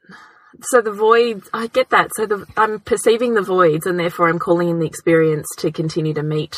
So 0.63 0.83
the 0.83 0.93
voids, 0.93 1.49
I 1.53 1.69
get 1.69 1.91
that. 1.91 2.11
So 2.17 2.27
the, 2.27 2.47
I'm 2.57 2.81
perceiving 2.81 3.35
the 3.35 3.43
voids, 3.43 3.87
and 3.87 3.99
therefore 3.99 4.29
I'm 4.29 4.39
calling 4.39 4.69
in 4.69 4.79
the 4.79 4.87
experience 4.87 5.47
to 5.59 5.71
continue 5.71 6.15
to 6.15 6.23
meet 6.23 6.57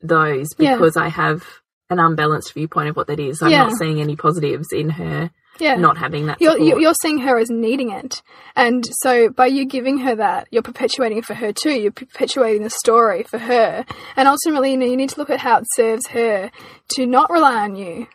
those 0.00 0.48
because 0.56 0.96
yeah. 0.96 1.02
I 1.02 1.08
have 1.08 1.44
an 1.90 1.98
unbalanced 1.98 2.52
viewpoint 2.54 2.90
of 2.90 2.96
what 2.96 3.06
that 3.08 3.20
is. 3.20 3.42
I'm 3.42 3.50
yeah. 3.50 3.64
not 3.64 3.76
seeing 3.76 4.00
any 4.00 4.16
positives 4.16 4.68
in 4.72 4.90
her 4.90 5.30
yeah. 5.58 5.76
not 5.76 5.98
having 5.98 6.26
that 6.26 6.40
you're, 6.40 6.58
you're, 6.58 6.94
seeing 6.94 7.18
her 7.18 7.38
as 7.38 7.50
needing 7.50 7.90
it. 7.90 8.22
And 8.56 8.84
so 9.02 9.30
by 9.30 9.46
you 9.46 9.66
giving 9.66 9.98
her 9.98 10.14
that, 10.16 10.48
you're 10.50 10.62
perpetuating 10.62 11.22
for 11.22 11.34
her 11.34 11.52
too. 11.52 11.72
You're 11.72 11.92
perpetuating 11.92 12.62
the 12.62 12.70
story 12.70 13.22
for 13.22 13.38
her. 13.38 13.84
And 14.16 14.28
ultimately, 14.28 14.72
you, 14.72 14.76
know, 14.76 14.86
you 14.86 14.96
need 14.96 15.10
to 15.10 15.18
look 15.18 15.30
at 15.30 15.40
how 15.40 15.58
it 15.58 15.66
serves 15.74 16.08
her 16.08 16.50
to 16.90 17.06
not 17.06 17.30
rely 17.30 17.62
on 17.62 17.76
you. 17.76 18.06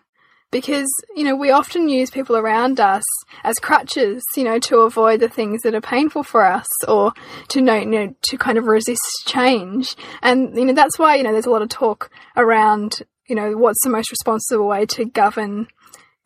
Because, 0.51 0.87
you 1.15 1.23
know, 1.23 1.35
we 1.35 1.51
often 1.51 1.89
use 1.89 2.09
people 2.09 2.35
around 2.35 2.79
us 2.79 3.03
as 3.43 3.59
crutches, 3.59 4.23
you 4.35 4.43
know, 4.43 4.57
to 4.61 4.79
avoid 4.79 5.19
the 5.19 5.29
things 5.29 5.61
that 5.61 5.75
are 5.75 5.81
painful 5.81 6.23
for 6.23 6.43
us 6.43 6.65
or 6.87 7.13
to 7.49 7.61
know, 7.61 7.75
you 7.75 7.85
know, 7.85 8.15
to 8.23 8.37
kind 8.37 8.57
of 8.57 8.65
resist 8.65 9.03
change. 9.27 9.95
And, 10.23 10.57
you 10.57 10.65
know, 10.65 10.73
that's 10.73 10.97
why, 10.97 11.15
you 11.15 11.23
know, 11.23 11.33
there's 11.33 11.45
a 11.45 11.51
lot 11.51 11.61
of 11.61 11.69
talk 11.69 12.09
around, 12.35 13.03
you 13.27 13.35
know, 13.35 13.57
what's 13.57 13.83
the 13.83 13.91
most 13.91 14.09
responsible 14.09 14.67
way 14.67 14.87
to 14.87 15.05
govern 15.05 15.67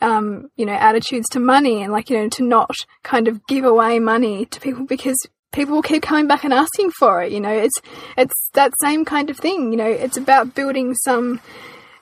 um, 0.03 0.49
you 0.57 0.65
know, 0.65 0.73
attitudes 0.73 1.27
to 1.29 1.39
money 1.39 1.81
and 1.81 1.91
like, 1.91 2.09
you 2.09 2.17
know, 2.17 2.29
to 2.29 2.43
not 2.43 2.75
kind 3.03 3.27
of 3.27 3.45
give 3.47 3.63
away 3.63 3.99
money 3.99 4.45
to 4.47 4.59
people 4.59 4.85
because 4.85 5.17
people 5.53 5.75
will 5.75 5.81
keep 5.81 6.03
coming 6.03 6.27
back 6.27 6.43
and 6.43 6.53
asking 6.53 6.91
for 6.91 7.23
it. 7.23 7.31
You 7.31 7.39
know, 7.39 7.53
it's, 7.53 7.81
it's 8.17 8.49
that 8.53 8.73
same 8.81 9.05
kind 9.05 9.29
of 9.29 9.37
thing. 9.37 9.71
You 9.71 9.77
know, 9.77 9.87
it's 9.87 10.17
about 10.17 10.53
building 10.53 10.93
some, 10.93 11.39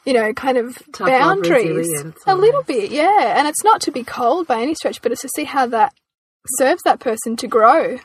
you 0.03 0.13
know, 0.13 0.33
kind 0.33 0.57
of 0.57 0.81
Tough 0.91 1.07
boundaries. 1.07 1.87
A 2.25 2.35
little 2.35 2.63
bit, 2.63 2.91
yeah. 2.91 3.37
And 3.37 3.47
it's 3.47 3.63
not 3.63 3.81
to 3.81 3.91
be 3.91 4.03
cold 4.03 4.47
by 4.47 4.61
any 4.61 4.73
stretch, 4.73 5.01
but 5.01 5.11
it's 5.11 5.21
to 5.21 5.29
see 5.35 5.43
how 5.43 5.67
that 5.67 5.93
serves 6.57 6.81
that 6.83 6.99
person 6.99 7.35
to 7.37 7.47
grow. 7.47 7.99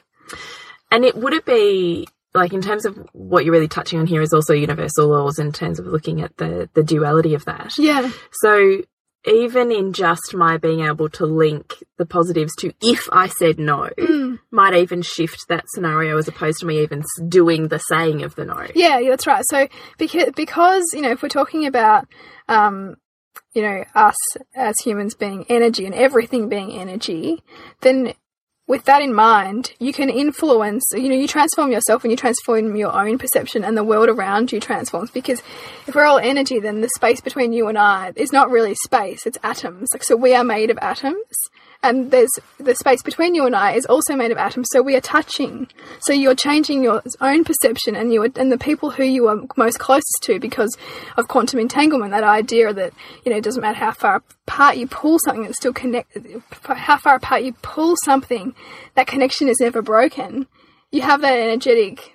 And 0.90 1.04
it 1.04 1.16
would 1.16 1.32
it 1.32 1.46
be 1.46 2.06
like 2.34 2.52
in 2.52 2.60
terms 2.60 2.84
of 2.84 2.98
what 3.12 3.44
you're 3.46 3.52
really 3.52 3.66
touching 3.66 3.98
on 3.98 4.06
here 4.06 4.20
is 4.20 4.34
also 4.34 4.52
universal 4.52 5.08
laws 5.08 5.38
in 5.38 5.52
terms 5.52 5.78
of 5.78 5.86
looking 5.86 6.20
at 6.20 6.36
the 6.36 6.68
the 6.74 6.84
duality 6.84 7.32
of 7.32 7.46
that. 7.46 7.78
Yeah. 7.78 8.10
So 8.42 8.82
even 9.26 9.72
in 9.72 9.92
just 9.92 10.34
my 10.34 10.56
being 10.56 10.80
able 10.80 11.08
to 11.10 11.26
link 11.26 11.82
the 11.96 12.06
positives 12.06 12.54
to 12.56 12.72
if 12.80 13.08
I 13.10 13.26
said 13.28 13.58
no, 13.58 13.90
mm. 13.98 14.38
might 14.50 14.74
even 14.74 15.02
shift 15.02 15.48
that 15.48 15.64
scenario 15.68 16.16
as 16.16 16.28
opposed 16.28 16.60
to 16.60 16.66
me 16.66 16.80
even 16.82 17.02
doing 17.28 17.68
the 17.68 17.78
saying 17.78 18.22
of 18.22 18.36
the 18.36 18.44
no. 18.44 18.66
Yeah, 18.74 19.00
that's 19.08 19.26
right. 19.26 19.44
So 19.48 19.68
because 19.98 20.30
because 20.34 20.84
you 20.92 21.02
know 21.02 21.10
if 21.10 21.22
we're 21.22 21.28
talking 21.28 21.66
about 21.66 22.06
um, 22.48 22.96
you 23.52 23.62
know 23.62 23.84
us 23.94 24.16
as 24.54 24.76
humans 24.84 25.14
being 25.14 25.44
energy 25.48 25.86
and 25.86 25.94
everything 25.94 26.48
being 26.48 26.72
energy, 26.72 27.42
then 27.80 28.14
with 28.66 28.84
that 28.84 29.00
in 29.00 29.14
mind, 29.14 29.72
you 29.78 29.92
can 29.92 30.10
influence, 30.10 30.84
you 30.92 31.08
know, 31.08 31.14
you 31.14 31.28
transform 31.28 31.70
yourself 31.70 32.02
and 32.02 32.10
you 32.10 32.16
transform 32.16 32.74
your 32.76 32.92
own 32.92 33.16
perception 33.18 33.64
and 33.64 33.76
the 33.76 33.84
world 33.84 34.08
around 34.08 34.50
you 34.50 34.58
transforms. 34.58 35.10
Because 35.10 35.40
if 35.86 35.94
we're 35.94 36.04
all 36.04 36.18
energy, 36.18 36.58
then 36.58 36.80
the 36.80 36.88
space 36.96 37.20
between 37.20 37.52
you 37.52 37.68
and 37.68 37.78
I 37.78 38.12
is 38.16 38.32
not 38.32 38.50
really 38.50 38.74
space, 38.74 39.26
it's 39.26 39.38
atoms. 39.42 39.90
Like, 39.92 40.02
so 40.02 40.16
we 40.16 40.34
are 40.34 40.44
made 40.44 40.70
of 40.70 40.78
atoms 40.78 41.36
and 41.86 42.10
there's 42.10 42.30
the 42.58 42.74
space 42.74 43.02
between 43.02 43.34
you 43.34 43.46
and 43.46 43.54
I 43.54 43.72
is 43.72 43.86
also 43.86 44.14
made 44.14 44.30
of 44.30 44.38
atoms, 44.38 44.68
so 44.72 44.82
we 44.82 44.96
are 44.96 45.00
touching. 45.00 45.68
So 46.00 46.12
you're 46.12 46.34
changing 46.34 46.82
your 46.82 47.02
own 47.20 47.44
perception 47.44 47.96
and 47.96 48.12
you 48.12 48.22
are, 48.22 48.28
and 48.36 48.50
the 48.50 48.58
people 48.58 48.90
who 48.90 49.04
you 49.04 49.28
are 49.28 49.42
most 49.56 49.78
closest 49.78 50.18
to 50.22 50.38
because 50.38 50.76
of 51.16 51.28
quantum 51.28 51.60
entanglement. 51.60 52.12
That 52.12 52.24
idea 52.24 52.72
that 52.72 52.92
you 53.24 53.30
know 53.30 53.38
it 53.38 53.44
doesn't 53.44 53.62
matter 53.62 53.78
how 53.78 53.92
far 53.92 54.22
apart 54.46 54.76
you 54.76 54.86
pull 54.86 55.18
something, 55.18 55.44
it's 55.44 55.58
still 55.58 55.72
connected. 55.72 56.42
How 56.62 56.98
far 56.98 57.14
apart 57.14 57.44
you 57.44 57.52
pull 57.62 57.96
something, 58.04 58.54
that 58.94 59.06
connection 59.06 59.48
is 59.48 59.60
never 59.60 59.82
broken. 59.82 60.46
You 60.90 61.02
have 61.02 61.20
that 61.22 61.38
energetic, 61.38 62.14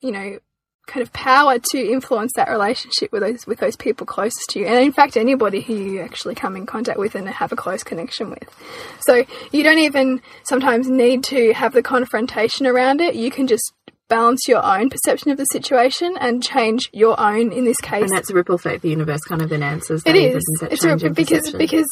you 0.00 0.12
know, 0.12 0.38
kind 0.86 1.02
of 1.02 1.12
power 1.12 1.58
to 1.58 1.78
influence 1.78 2.32
that 2.36 2.48
relationship 2.48 3.10
with 3.12 3.22
those 3.22 3.46
with 3.46 3.58
those 3.58 3.76
people 3.76 4.06
closest 4.06 4.50
to 4.50 4.60
you. 4.60 4.66
And 4.66 4.84
in 4.84 4.92
fact 4.92 5.16
anybody 5.16 5.60
who 5.60 5.74
you 5.74 6.00
actually 6.00 6.34
come 6.34 6.56
in 6.56 6.66
contact 6.66 6.98
with 6.98 7.14
and 7.14 7.28
have 7.28 7.52
a 7.52 7.56
close 7.56 7.82
connection 7.82 8.30
with. 8.30 8.48
So 9.06 9.24
you 9.52 9.62
don't 9.62 9.78
even 9.78 10.20
sometimes 10.44 10.88
need 10.88 11.24
to 11.24 11.52
have 11.54 11.72
the 11.72 11.82
confrontation 11.82 12.66
around 12.66 13.00
it. 13.00 13.14
You 13.14 13.30
can 13.30 13.46
just 13.46 13.72
balance 14.08 14.46
your 14.46 14.64
own 14.64 14.90
perception 14.90 15.30
of 15.30 15.38
the 15.38 15.44
situation 15.46 16.16
and 16.20 16.42
change 16.42 16.90
your 16.92 17.18
own 17.18 17.52
in 17.52 17.64
this 17.64 17.80
case. 17.80 18.02
and 18.02 18.10
that's 18.10 18.30
a 18.30 18.34
ripple 18.34 18.54
effect. 18.54 18.82
The 18.82 18.90
universe 18.90 19.22
kind 19.22 19.42
of 19.42 19.48
then 19.48 19.62
answers 19.62 20.02
it 20.04 20.14
is. 20.16 20.44
it's 20.62 20.84
a, 20.84 21.10
because 21.10 21.52
because 21.52 21.88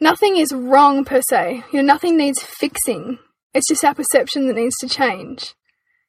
nothing 0.00 0.36
is 0.36 0.52
wrong 0.52 1.04
per 1.04 1.20
se. 1.28 1.64
You 1.72 1.82
know 1.82 1.86
nothing 1.86 2.16
needs 2.16 2.42
fixing. 2.42 3.18
It's 3.54 3.68
just 3.68 3.84
our 3.84 3.94
perception 3.94 4.46
that 4.46 4.56
needs 4.56 4.76
to 4.80 4.88
change. 4.88 5.54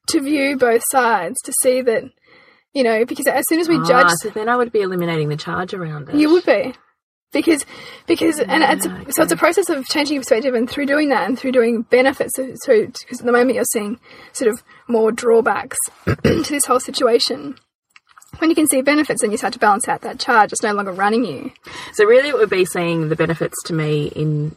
To 0.08 0.20
view 0.20 0.56
both 0.56 0.82
sides 0.90 1.36
to 1.44 1.52
see 1.62 1.82
that 1.82 2.04
you 2.74 2.82
know, 2.82 3.04
because 3.04 3.26
as 3.26 3.44
soon 3.48 3.60
as 3.60 3.68
we 3.68 3.76
ah, 3.76 3.84
judge, 3.84 4.10
so 4.22 4.30
then 4.30 4.48
I 4.48 4.56
would 4.56 4.72
be 4.72 4.80
eliminating 4.80 5.28
the 5.28 5.36
charge 5.36 5.74
around 5.74 6.08
it. 6.08 6.14
You 6.14 6.30
would 6.30 6.44
be, 6.44 6.74
because 7.32 7.64
because 8.06 8.38
and 8.40 8.62
it's 8.62 8.86
a, 8.86 8.92
okay. 8.92 9.10
so 9.10 9.22
it's 9.22 9.32
a 9.32 9.36
process 9.36 9.68
of 9.68 9.86
changing 9.86 10.18
perspective, 10.18 10.54
and 10.54 10.68
through 10.68 10.86
doing 10.86 11.08
that, 11.10 11.26
and 11.26 11.38
through 11.38 11.52
doing 11.52 11.82
benefits. 11.82 12.32
So 12.36 12.86
because 12.86 13.20
at 13.20 13.26
the 13.26 13.32
moment 13.32 13.54
you're 13.54 13.64
seeing 13.64 13.98
sort 14.32 14.50
of 14.50 14.62
more 14.86 15.12
drawbacks 15.12 15.78
to 16.04 16.22
this 16.22 16.66
whole 16.66 16.80
situation. 16.80 17.56
When 18.38 18.50
you 18.50 18.56
can 18.56 18.68
see 18.68 18.82
benefits, 18.82 19.22
then 19.22 19.30
you 19.30 19.38
start 19.38 19.54
to 19.54 19.58
balance 19.58 19.88
out 19.88 20.02
that 20.02 20.20
charge. 20.20 20.52
It's 20.52 20.62
no 20.62 20.72
longer 20.72 20.92
running 20.92 21.24
you. 21.24 21.50
So 21.94 22.04
really, 22.04 22.28
it 22.28 22.36
would 22.36 22.50
be 22.50 22.66
seeing 22.66 23.08
the 23.08 23.16
benefits 23.16 23.56
to 23.64 23.72
me 23.72 24.08
in 24.08 24.54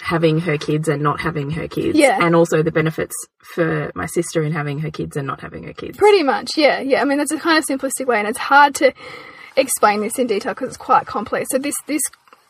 having 0.00 0.40
her 0.40 0.56
kids 0.56 0.88
and 0.88 1.02
not 1.02 1.20
having 1.20 1.50
her 1.50 1.68
kids. 1.68 1.98
Yeah. 1.98 2.18
And 2.20 2.34
also 2.34 2.62
the 2.62 2.70
benefits 2.70 3.14
for 3.54 3.90
my 3.94 4.06
sister 4.06 4.42
in 4.42 4.52
having 4.52 4.78
her 4.80 4.90
kids 4.90 5.16
and 5.16 5.26
not 5.26 5.40
having 5.40 5.64
her 5.64 5.72
kids. 5.72 5.98
Pretty 5.98 6.22
much, 6.22 6.56
yeah. 6.56 6.80
Yeah. 6.80 7.02
I 7.02 7.04
mean, 7.04 7.18
that's 7.18 7.32
a 7.32 7.38
kind 7.38 7.58
of 7.58 7.64
simplistic 7.66 8.06
way, 8.06 8.18
and 8.18 8.28
it's 8.28 8.38
hard 8.38 8.74
to 8.76 8.92
explain 9.56 10.00
this 10.00 10.18
in 10.18 10.26
detail 10.26 10.54
because 10.54 10.68
it's 10.68 10.76
quite 10.76 11.06
complex. 11.06 11.48
So 11.50 11.58
this 11.58 11.74
this 11.86 12.02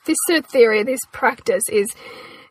this 0.04 0.16
sort 0.26 0.40
of 0.40 0.46
theory, 0.46 0.82
this 0.82 1.00
practice 1.12 1.64
is 1.70 1.88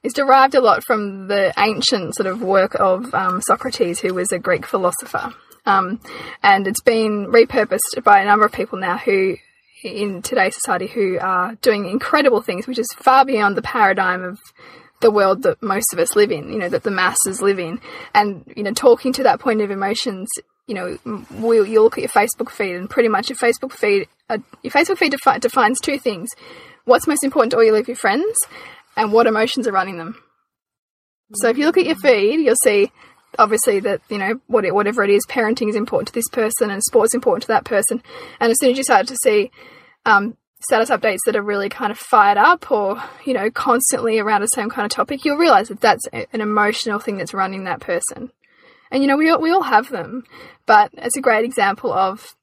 is 0.03 0.13
derived 0.13 0.55
a 0.55 0.61
lot 0.61 0.83
from 0.83 1.27
the 1.27 1.53
ancient 1.57 2.15
sort 2.15 2.27
of 2.27 2.41
work 2.41 2.75
of 2.75 3.13
um, 3.13 3.41
Socrates, 3.41 3.99
who 3.99 4.13
was 4.13 4.31
a 4.31 4.39
Greek 4.39 4.65
philosopher. 4.65 5.33
Um, 5.65 5.99
and 6.43 6.65
it's 6.65 6.81
been 6.81 7.27
repurposed 7.27 8.01
by 8.03 8.21
a 8.21 8.25
number 8.25 8.45
of 8.45 8.53
people 8.53 8.79
now 8.79 8.97
who 8.97 9.35
in 9.83 10.21
today's 10.21 10.55
society 10.55 10.87
who 10.87 11.19
are 11.19 11.55
doing 11.55 11.87
incredible 11.87 12.41
things, 12.41 12.67
which 12.67 12.79
is 12.79 12.87
far 12.95 13.25
beyond 13.25 13.55
the 13.55 13.61
paradigm 13.61 14.23
of 14.23 14.39
the 15.01 15.11
world 15.11 15.43
that 15.43 15.61
most 15.61 15.93
of 15.93 15.99
us 15.99 16.15
live 16.15 16.31
in, 16.31 16.51
you 16.51 16.57
know, 16.57 16.69
that 16.69 16.83
the 16.83 16.91
masses 16.91 17.41
live 17.41 17.59
in. 17.59 17.79
And, 18.13 18.43
you 18.55 18.63
know, 18.63 18.73
talking 18.73 19.13
to 19.13 19.23
that 19.23 19.39
point 19.39 19.61
of 19.61 19.71
emotions, 19.71 20.27
you 20.65 20.75
know, 20.75 20.97
we'll, 21.31 21.65
you 21.65 21.81
look 21.81 21.97
at 21.97 22.01
your 22.01 22.09
Facebook 22.09 22.49
feed 22.49 22.75
and 22.75 22.89
pretty 22.89 23.09
much 23.09 23.29
your 23.29 23.37
Facebook 23.37 23.71
feed, 23.71 24.07
uh, 24.29 24.39
your 24.63 24.71
Facebook 24.71 24.97
feed 24.97 25.11
defi 25.11 25.39
defines 25.39 25.79
two 25.79 25.99
things. 25.99 26.29
What's 26.85 27.07
most 27.07 27.23
important 27.23 27.51
to 27.51 27.57
all 27.57 27.63
your, 27.63 27.79
your 27.79 27.95
friends 27.95 28.37
and 28.95 29.11
what 29.11 29.27
emotions 29.27 29.67
are 29.67 29.71
running 29.71 29.97
them. 29.97 30.21
So 31.35 31.49
if 31.49 31.57
you 31.57 31.65
look 31.65 31.77
at 31.77 31.85
your 31.85 31.95
feed, 31.95 32.39
you'll 32.39 32.55
see 32.63 32.91
obviously 33.37 33.79
that, 33.81 34.01
you 34.09 34.17
know, 34.17 34.39
whatever 34.47 35.03
it 35.03 35.09
is, 35.09 35.25
parenting 35.27 35.69
is 35.69 35.75
important 35.75 36.07
to 36.07 36.13
this 36.13 36.29
person 36.29 36.71
and 36.71 36.81
sport's 36.83 37.11
is 37.11 37.15
important 37.15 37.43
to 37.43 37.47
that 37.49 37.65
person. 37.65 38.01
And 38.39 38.51
as 38.51 38.57
soon 38.59 38.71
as 38.71 38.77
you 38.77 38.83
start 38.83 39.07
to 39.07 39.17
see, 39.23 39.51
um, 40.05 40.37
status 40.59 40.89
updates 40.89 41.19
that 41.25 41.35
are 41.35 41.41
really 41.41 41.69
kind 41.69 41.91
of 41.91 41.97
fired 41.97 42.37
up 42.37 42.71
or, 42.71 43.01
you 43.25 43.33
know, 43.33 43.49
constantly 43.51 44.19
around 44.19 44.41
the 44.41 44.47
same 44.47 44.69
kind 44.69 44.85
of 44.85 44.91
topic, 44.91 45.23
you'll 45.23 45.37
realize 45.37 45.69
that 45.69 45.81
that's 45.81 46.07
an 46.07 46.41
emotional 46.41 46.99
thing 46.99 47.17
that's 47.17 47.33
running 47.33 47.65
that 47.65 47.79
person. 47.79 48.31
And, 48.89 49.03
you 49.03 49.07
know, 49.07 49.17
we 49.17 49.29
all, 49.29 49.41
we 49.41 49.51
all 49.51 49.63
have 49.63 49.89
them, 49.89 50.23
but 50.65 50.91
it's 50.93 51.17
a 51.17 51.21
great 51.21 51.45
example 51.45 51.91
of 51.91 52.35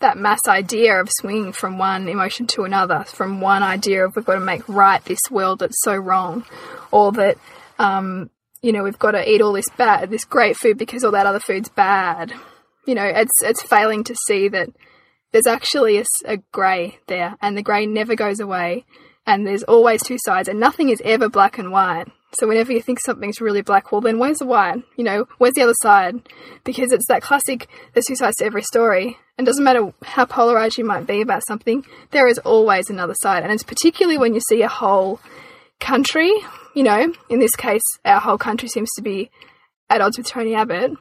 that 0.00 0.18
mass 0.18 0.40
idea 0.46 1.00
of 1.00 1.08
swinging 1.10 1.52
from 1.52 1.78
one 1.78 2.08
emotion 2.08 2.46
to 2.48 2.64
another, 2.64 3.04
from 3.04 3.40
one 3.40 3.62
idea 3.62 4.04
of 4.04 4.14
we've 4.14 4.24
got 4.24 4.34
to 4.34 4.40
make 4.40 4.68
right 4.68 5.02
this 5.06 5.30
world 5.30 5.60
that's 5.60 5.82
so 5.82 5.96
wrong, 5.96 6.44
or 6.90 7.12
that, 7.12 7.38
um, 7.78 8.30
you 8.60 8.72
know, 8.72 8.82
we've 8.82 8.98
got 8.98 9.12
to 9.12 9.30
eat 9.30 9.40
all 9.40 9.54
this 9.54 9.70
bad, 9.76 10.10
this 10.10 10.24
great 10.24 10.56
food 10.56 10.76
because 10.76 11.02
all 11.02 11.12
that 11.12 11.26
other 11.26 11.40
food's 11.40 11.70
bad. 11.70 12.32
You 12.86 12.94
know, 12.94 13.04
it's 13.04 13.32
it's 13.42 13.62
failing 13.62 14.04
to 14.04 14.14
see 14.26 14.48
that 14.48 14.68
there's 15.36 15.46
actually 15.46 15.98
a, 15.98 16.04
a 16.24 16.38
grey 16.50 16.98
there, 17.08 17.36
and 17.42 17.58
the 17.58 17.62
grey 17.62 17.84
never 17.84 18.14
goes 18.14 18.40
away, 18.40 18.86
and 19.26 19.46
there's 19.46 19.64
always 19.64 20.02
two 20.02 20.16
sides, 20.24 20.48
and 20.48 20.58
nothing 20.58 20.88
is 20.88 21.02
ever 21.04 21.28
black 21.28 21.58
and 21.58 21.70
white. 21.70 22.06
So 22.32 22.48
whenever 22.48 22.72
you 22.72 22.80
think 22.80 23.00
something's 23.00 23.38
really 23.38 23.60
black, 23.60 23.92
well, 23.92 24.00
then 24.00 24.18
where's 24.18 24.38
the 24.38 24.46
white? 24.46 24.82
You 24.96 25.04
know, 25.04 25.28
where's 25.36 25.52
the 25.52 25.60
other 25.60 25.74
side? 25.82 26.26
Because 26.64 26.90
it's 26.90 27.06
that 27.08 27.20
classic, 27.20 27.68
there's 27.92 28.06
two 28.06 28.16
sides 28.16 28.36
to 28.36 28.46
every 28.46 28.62
story. 28.62 29.18
And 29.36 29.46
doesn't 29.46 29.62
matter 29.62 29.92
how 30.04 30.24
polarized 30.24 30.78
you 30.78 30.86
might 30.86 31.06
be 31.06 31.20
about 31.20 31.46
something, 31.46 31.84
there 32.12 32.26
is 32.26 32.38
always 32.38 32.88
another 32.88 33.14
side. 33.20 33.42
And 33.42 33.52
it's 33.52 33.62
particularly 33.62 34.16
when 34.16 34.32
you 34.32 34.40
see 34.48 34.62
a 34.62 34.68
whole 34.68 35.20
country, 35.80 36.32
you 36.74 36.82
know, 36.82 37.12
in 37.28 37.40
this 37.40 37.54
case, 37.56 37.84
our 38.06 38.20
whole 38.20 38.38
country 38.38 38.70
seems 38.70 38.88
to 38.96 39.02
be 39.02 39.30
at 39.90 40.00
odds 40.00 40.16
with 40.16 40.28
Tony 40.28 40.54
Abbott 40.54 40.92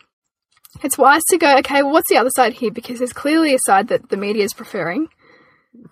it's 0.83 0.97
wise 0.97 1.23
to 1.29 1.37
go, 1.37 1.57
okay, 1.59 1.83
well, 1.83 1.93
what's 1.93 2.09
the 2.09 2.17
other 2.17 2.31
side 2.35 2.53
here? 2.53 2.71
Because 2.71 2.99
there's 2.99 3.13
clearly 3.13 3.53
a 3.53 3.59
side 3.65 3.87
that 3.87 4.09
the 4.09 4.17
media 4.17 4.43
is 4.43 4.53
preferring. 4.53 5.07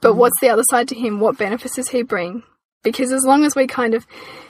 But 0.02 0.14
mm. 0.14 0.18
what's 0.18 0.40
the 0.42 0.50
other 0.50 0.64
side 0.70 0.88
to 0.90 0.96
him? 0.96 1.20
What 1.20 1.38
benefits 1.38 1.76
does 1.76 1.90
he 1.90 2.04
bring? 2.04 2.44
Because 2.84 3.12
as 3.12 3.24
long 3.24 3.46
as 3.46 3.56
we 3.56 3.66
kind 3.66 3.94
of 3.94 4.06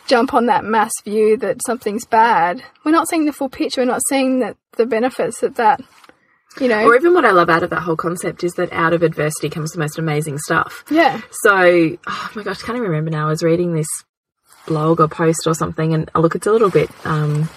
jump 0.08 0.34
on 0.34 0.48
that 0.48 0.66
mass 0.66 0.92
view 1.04 1.38
that 1.38 1.62
something's 1.66 2.06
bad, 2.06 2.64
we're 2.84 2.92
not 2.92 3.08
seeing 3.08 3.26
the 3.26 3.34
full 3.34 3.50
picture. 3.50 3.82
We're 3.82 3.86
not 3.86 4.02
seeing 4.10 4.40
that 4.40 4.58
the 4.76 4.88
benefits 4.88 5.40
that 5.42 5.56
that, 5.56 5.82
you 6.60 6.68
know. 6.68 6.84
Or 6.84 6.96
even 6.96 7.14
what 7.14 7.26
I 7.26 7.32
love 7.32 7.50
out 7.50 7.62
of 7.62 7.70
that 7.70 7.82
whole 7.82 7.96
concept 7.96 8.44
is 8.44 8.54
that 8.54 8.74
out 8.74 8.94
of 8.94 9.04
adversity 9.04 9.50
comes 9.50 9.72
the 9.72 9.80
most 9.80 10.00
amazing 10.00 10.40
stuff. 10.40 10.84
Yeah. 10.90 11.22
So, 11.44 11.98
oh 12.08 12.32
my 12.36 12.44
gosh, 12.44 12.64
I 12.64 12.66
can't 12.66 12.78
even 12.78 12.90
remember 12.90 13.12
now. 13.12 13.28
I 13.28 13.30
was 13.30 13.44
reading 13.44 13.74
this 13.74 13.88
blog 14.66 15.00
or 15.00 15.08
post 15.08 15.46
or 15.46 15.54
something, 15.54 15.94
and 15.94 16.10
oh, 16.16 16.22
look, 16.22 16.36
it's 16.36 16.48
a 16.48 16.52
little 16.52 16.72
bit 16.72 16.90
um, 17.06 17.50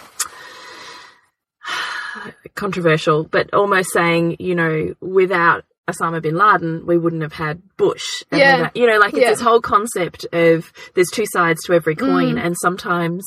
controversial, 2.57 3.25
but 3.25 3.53
almost 3.55 3.93
saying, 3.93 4.37
you 4.39 4.55
know, 4.55 4.95
without 5.01 5.65
Osama 5.89 6.21
bin 6.21 6.35
Laden, 6.35 6.85
we 6.87 6.99
wouldn't 6.99 7.23
have 7.23 7.33
had 7.33 7.63
Bush. 7.77 8.25
yeah. 8.33 8.57
Without, 8.57 8.77
you 8.77 8.87
know, 8.87 8.99
like 8.99 9.15
it's 9.15 9.23
yeah. 9.23 9.31
this 9.31 9.41
whole 9.41 9.61
concept 9.61 10.27
of 10.33 10.73
there's 10.95 11.11
two 11.11 11.27
sides 11.27 11.63
to 11.65 11.75
every 11.75 11.95
coin, 11.95 12.37
mm. 12.37 12.45
and 12.45 12.57
sometimes 12.61 13.25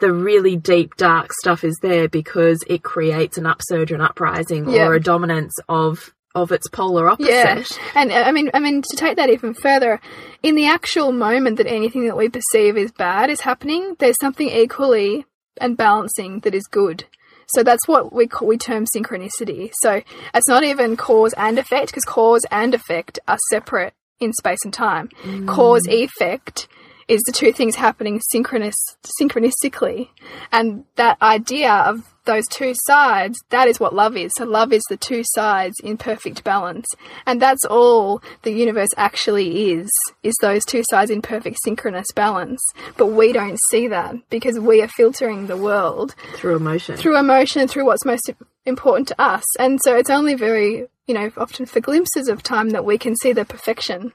the 0.00 0.12
really 0.12 0.56
deep, 0.56 0.94
dark 0.96 1.32
stuff 1.32 1.64
is 1.64 1.76
there 1.82 2.08
because 2.08 2.62
it 2.66 2.82
creates 2.82 3.38
an 3.38 3.46
upsurge, 3.46 3.90
an 3.90 4.00
uprising, 4.00 4.68
yeah. 4.68 4.86
or 4.86 4.94
a 4.94 5.00
dominance 5.00 5.54
of 5.68 6.14
of 6.36 6.52
its 6.52 6.68
polar 6.68 7.08
opposite. 7.08 7.30
Yeah, 7.30 7.64
and 7.94 8.12
I 8.12 8.30
mean, 8.30 8.50
I 8.52 8.60
mean, 8.60 8.82
to 8.82 8.96
take 8.96 9.16
that 9.16 9.30
even 9.30 9.54
further, 9.54 10.00
in 10.42 10.54
the 10.54 10.66
actual 10.66 11.10
moment 11.10 11.56
that 11.56 11.66
anything 11.66 12.04
that 12.06 12.16
we 12.16 12.28
perceive 12.28 12.76
is 12.76 12.92
bad 12.92 13.30
is 13.30 13.40
happening, 13.40 13.96
there's 13.98 14.18
something 14.20 14.48
equally 14.48 15.24
and 15.60 15.76
balancing 15.76 16.40
that 16.40 16.54
is 16.54 16.66
good. 16.66 17.06
So 17.48 17.62
that's 17.62 17.86
what 17.86 18.12
we 18.12 18.26
call, 18.26 18.48
we 18.48 18.58
term 18.58 18.86
synchronicity. 18.86 19.72
So 19.80 20.02
it's 20.34 20.48
not 20.48 20.64
even 20.64 20.96
cause 20.96 21.32
and 21.34 21.58
effect 21.58 21.88
because 21.88 22.04
cause 22.04 22.44
and 22.50 22.74
effect 22.74 23.18
are 23.28 23.38
separate 23.50 23.94
in 24.18 24.32
space 24.32 24.64
and 24.64 24.72
time. 24.72 25.08
Mm. 25.22 25.46
Cause 25.46 25.86
effect 25.88 26.68
is 27.08 27.22
the 27.26 27.32
two 27.32 27.52
things 27.52 27.76
happening 27.76 28.20
synchronous 28.30 28.74
synchronistically, 29.20 30.08
and 30.52 30.84
that 30.96 31.20
idea 31.22 31.72
of 31.72 32.16
those 32.26 32.46
two 32.48 32.74
sides, 32.84 33.38
that 33.50 33.68
is 33.68 33.80
what 33.80 33.94
love 33.94 34.16
is. 34.16 34.32
So 34.36 34.44
love 34.44 34.72
is 34.72 34.82
the 34.88 34.96
two 34.96 35.22
sides 35.24 35.76
in 35.82 35.96
perfect 35.96 36.44
balance. 36.44 36.86
And 37.24 37.40
that's 37.40 37.64
all 37.64 38.20
the 38.42 38.52
universe 38.52 38.90
actually 38.96 39.70
is, 39.72 39.88
is 40.22 40.34
those 40.40 40.64
two 40.64 40.82
sides 40.90 41.10
in 41.10 41.22
perfect 41.22 41.58
synchronous 41.64 42.08
balance. 42.14 42.60
But 42.96 43.06
we 43.06 43.32
don't 43.32 43.58
see 43.70 43.88
that 43.88 44.16
because 44.28 44.58
we 44.58 44.82
are 44.82 44.88
filtering 44.88 45.46
the 45.46 45.56
world 45.56 46.14
through 46.34 46.56
emotion. 46.56 46.96
Through 46.96 47.18
emotion, 47.18 47.68
through 47.68 47.86
what's 47.86 48.04
most 48.04 48.30
important 48.66 49.08
to 49.08 49.20
us. 49.20 49.44
And 49.58 49.80
so 49.82 49.96
it's 49.96 50.10
only 50.10 50.34
very, 50.34 50.86
you 51.06 51.14
know, 51.14 51.30
often 51.36 51.66
for 51.66 51.80
glimpses 51.80 52.28
of 52.28 52.42
time 52.42 52.70
that 52.70 52.84
we 52.84 52.98
can 52.98 53.14
see 53.16 53.32
the 53.32 53.44
perfection 53.44 54.12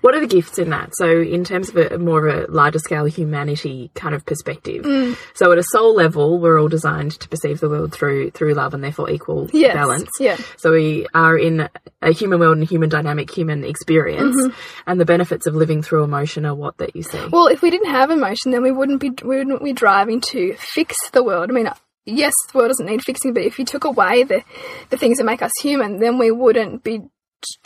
What 0.00 0.14
are 0.14 0.20
the 0.20 0.26
gifts 0.26 0.58
in 0.58 0.70
that? 0.70 0.90
So, 0.96 1.06
in 1.20 1.44
terms 1.44 1.68
of 1.70 1.76
a 1.76 1.98
more 1.98 2.26
of 2.26 2.48
a 2.48 2.52
larger 2.52 2.78
scale 2.78 3.04
humanity 3.04 3.90
kind 3.94 4.14
of 4.14 4.24
perspective, 4.26 4.84
Mm. 4.84 5.16
so 5.34 5.52
at 5.52 5.58
a 5.58 5.64
soul 5.72 5.94
level, 5.94 6.38
we're 6.38 6.60
all 6.60 6.68
designed 6.68 7.12
to 7.20 7.28
perceive 7.28 7.60
the 7.60 7.68
world 7.68 7.92
through 7.92 8.30
through 8.30 8.54
love 8.54 8.74
and 8.74 8.82
therefore 8.82 9.10
equal 9.10 9.48
Yes, 9.52 9.74
balance. 9.74 10.10
yeah. 10.18 10.36
So 10.56 10.72
we 10.72 11.06
are 11.14 11.36
in 11.36 11.68
a 12.02 12.12
human 12.12 12.40
world 12.40 12.56
and 12.58 12.66
human 12.68 12.88
dynamic 12.88 13.30
human 13.30 13.64
experience, 13.64 14.36
Mm-hmm. 14.36 14.54
and 14.86 15.00
the 15.00 15.04
benefits 15.04 15.46
of 15.46 15.54
living 15.54 15.82
through 15.82 16.04
emotion 16.04 16.46
are 16.46 16.54
what 16.54 16.78
that 16.78 16.96
you 16.96 17.02
see. 17.02 17.20
Well, 17.30 17.46
if 17.46 17.62
we 17.62 17.70
didn't 17.70 17.90
have 17.90 18.10
emotion, 18.10 18.50
then 18.52 18.62
we 18.62 18.70
wouldn't 18.72 19.00
be 19.00 19.10
we 19.24 19.36
wouldn't 19.38 19.62
be 19.64 19.72
driving 19.72 20.20
to 20.32 20.54
fix 20.58 20.94
the 21.12 21.22
world. 21.22 21.50
I 21.50 21.52
mean, 21.52 21.70
yes, 22.06 22.32
the 22.52 22.58
world 22.58 22.70
doesn't 22.70 22.86
need 22.86 23.02
fixing, 23.02 23.32
but 23.34 23.42
if 23.44 23.58
you 23.58 23.64
took 23.64 23.84
away 23.84 24.22
the 24.24 24.42
the 24.90 24.96
things 24.96 25.18
that 25.18 25.24
make 25.24 25.42
us 25.42 25.52
human, 25.62 25.98
then 25.98 26.18
we 26.18 26.30
wouldn't 26.30 26.82
be 26.82 27.00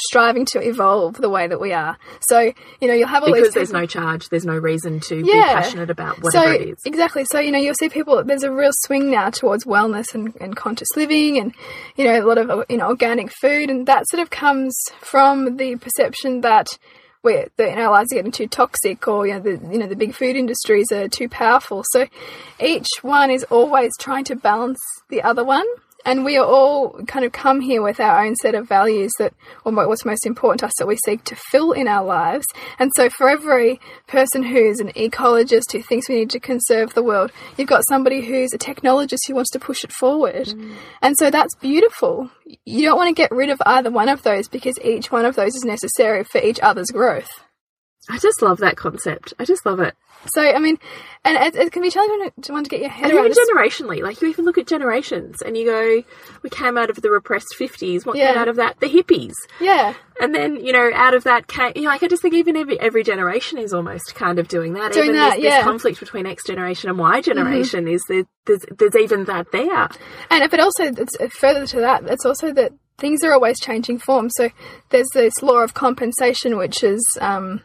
striving 0.01 0.45
to 0.47 0.61
evolve 0.61 1.15
the 1.15 1.29
way 1.29 1.47
that 1.47 1.61
we 1.61 1.73
are. 1.73 1.99
So, 2.29 2.53
you 2.81 2.89
know, 2.89 2.95
you'll 2.95 3.09
have 3.09 3.23
all 3.23 3.33
because 3.33 3.49
these 3.49 3.55
there's 3.55 3.73
no 3.73 3.87
charge, 3.87 4.29
there's 4.29 4.47
no 4.47 4.57
reason 4.57 5.01
to 5.01 5.23
be 5.23 5.33
passionate 5.33 5.91
about 5.91 6.23
whatever 6.23 6.47
so, 6.47 6.53
it 6.53 6.69
is. 6.69 6.79
Exactly. 6.85 7.25
So, 7.25 7.41
you 7.41 7.51
know, 7.51 7.59
you'll 7.59 7.75
see 7.75 7.89
people, 7.89 8.23
there's 8.25 8.43
a 8.43 8.51
real 8.51 8.73
swing 8.83 9.11
now 9.11 9.31
towards 9.31 9.65
wellness 9.65 10.15
and, 10.15 10.35
and 10.41 10.57
conscious 10.57 10.89
living 10.97 11.39
and, 11.39 11.55
you 11.97 12.05
know, 12.05 12.25
a 12.25 12.27
lot 12.27 12.39
of, 12.39 12.65
you 12.69 12.77
know, 12.77 12.89
organic 12.89 13.31
food. 13.33 13.71
And 13.71 13.87
that 13.87 14.07
sort 14.09 14.23
of 14.23 14.31
comes 14.31 14.77
from 15.01 15.57
the 15.57 15.77
perception 15.77 16.43
that 16.43 16.67
we're, 17.23 17.49
that 17.57 17.71
you 17.71 17.77
know, 17.77 17.87
our 17.87 17.91
lives 17.93 18.13
are 18.13 18.17
getting 18.17 18.33
too 18.33 18.47
toxic 18.47 19.09
or, 19.09 19.27
you 19.27 19.35
know, 19.35 19.41
the, 19.41 19.73
you 19.73 19.79
know, 19.79 19.87
the 19.87 19.97
big 19.97 20.15
food 20.15 20.37
industries 20.37 20.93
are 20.93 21.09
too 21.09 21.29
powerful. 21.29 21.83
So 21.91 22.07
each 22.61 22.89
one 23.03 23.31
is 23.31 23.45
always 23.45 23.93
trying 23.99 24.25
to 24.25 24.37
balance 24.37 24.79
the 25.09 25.23
other 25.23 25.45
one. 25.45 25.67
And 26.05 26.25
we 26.25 26.37
are 26.37 26.45
all 26.45 27.03
kind 27.07 27.25
of 27.25 27.33
come 27.33 27.61
here 27.61 27.83
with 27.83 28.01
our 28.01 28.25
own 28.25 28.37
set 28.37 28.55
of 28.55 28.69
values 28.69 29.13
that, 29.19 29.33
or 29.65 29.73
what's 29.73 30.05
most 30.05 30.27
important 30.27 30.61
to 30.61 30.67
us 30.67 30.73
that 30.79 30.87
we 30.87 30.97
seek 30.97 31.25
to 31.25 31.37
fill 31.37 31.73
in 31.73 31.89
our 31.89 32.05
lives. 32.05 32.47
And 32.79 32.91
so 32.95 33.09
for 33.09 33.29
every 33.29 33.81
person 34.07 34.43
who's 34.43 34.81
an 34.81 34.93
ecologist 34.93 35.73
who 35.73 35.83
thinks 35.83 36.09
we 36.09 36.17
need 36.17 36.31
to 36.31 36.41
conserve 36.41 36.95
the 36.95 37.03
world, 37.03 37.33
you've 37.57 37.69
got 37.69 37.83
somebody 37.89 38.21
who's 38.21 38.53
a 38.53 38.59
technologist 38.59 39.27
who 39.27 39.35
wants 39.35 39.51
to 39.51 39.59
push 39.59 39.85
it 39.85 39.93
forward. 39.93 40.47
Mm. 40.47 40.75
And 41.03 41.17
so 41.19 41.31
that's 41.31 41.55
beautiful. 41.57 42.31
You 42.65 42.87
don't 42.87 42.99
want 42.99 43.09
to 43.09 43.21
get 43.21 43.31
rid 43.31 43.51
of 43.51 43.63
either 43.65 43.91
one 43.91 44.09
of 44.09 44.23
those 44.23 44.49
because 44.49 44.79
each 44.85 45.11
one 45.11 45.25
of 45.25 45.37
those 45.37 45.55
is 45.55 45.65
necessary 45.65 46.25
for 46.25 46.41
each 46.41 46.61
other's 46.61 46.91
growth. 46.91 47.31
I 48.09 48.19
just 48.19 48.43
love 48.43 48.59
that 48.59 48.77
concept. 48.77 49.33
I 49.39 49.45
just 49.45 49.65
love 49.65 49.81
it. 49.81 49.95
So, 50.35 50.43
I 50.43 50.59
mean, 50.59 50.79
and 51.25 51.37
it, 51.37 51.55
it 51.55 51.73
can 51.73 51.83
be 51.83 51.91
challenging 51.91 52.31
to, 52.43 52.53
want 52.53 52.65
to 52.67 52.71
get 52.71 52.81
your 52.81 52.89
head 52.89 53.11
And 53.11 53.15
around 53.19 53.27
even 53.31 53.45
generationally, 53.57 54.03
like 54.03 54.21
you 54.23 54.29
even 54.29 54.45
look 54.45 54.57
at 54.59 54.67
generations 54.67 55.43
and 55.43 55.57
you 55.57 55.67
go, 55.67 56.03
we 56.43 56.51
came 56.51 56.79
out 56.79 56.89
of 56.91 57.03
the 57.03 57.11
repressed 57.11 57.55
50s. 57.59 58.07
What 58.07 58.17
Yeah. 58.17 58.33
came 58.33 58.41
out 58.41 58.49
of 58.49 58.57
that? 58.57 58.81
The 58.81 58.89
hippies. 58.89 59.33
Yeah. 59.61 59.95
And 60.21 60.35
then, 60.35 60.57
you 60.57 60.73
know, 60.73 60.91
out 60.95 61.15
of 61.15 61.25
that 61.25 61.47
came, 61.47 61.73
you 61.75 61.83
know, 61.83 61.89
like 61.89 62.03
I 62.03 62.09
just 62.09 62.23
think 62.23 62.35
even 62.35 62.57
every, 62.57 62.79
every 62.81 63.03
generation 63.05 63.59
is 63.59 63.75
almost 63.75 64.15
kind 64.15 64.39
of 64.39 64.49
doing 64.49 64.75
that. 64.75 64.93
Doing 64.93 65.11
even 65.11 65.17
that, 65.17 65.37
this, 65.37 65.45
yeah. 65.45 65.51
Mm-hmm. 65.51 65.57
this 65.59 65.65
conflict 65.65 66.01
between 66.01 66.27
X 66.27 66.47
generation 66.47 66.89
and 66.89 66.99
Y 66.99 67.21
generation 67.21 67.87
is 67.89 68.03
that 68.09 68.27
there's, 68.47 68.65
there's 68.79 68.97
even 68.97 69.25
that 69.25 69.51
there. 69.53 69.89
And 70.31 70.51
but 70.51 70.61
also, 70.61 70.85
it's 70.85 71.21
uh, 71.21 71.29
further 71.29 71.67
to 71.67 71.81
that, 71.81 72.05
it's 72.05 72.25
also 72.25 72.53
that 72.53 72.73
things 72.97 73.23
are 73.25 73.33
always 73.33 73.59
changing 73.61 73.99
form. 73.99 74.31
So 74.31 74.49
there's 74.91 75.09
this 75.13 75.35
law 75.43 75.59
of 75.63 75.75
compensation, 75.75 76.57
which 76.57 76.83
is 76.85 77.03
um, 77.21 77.61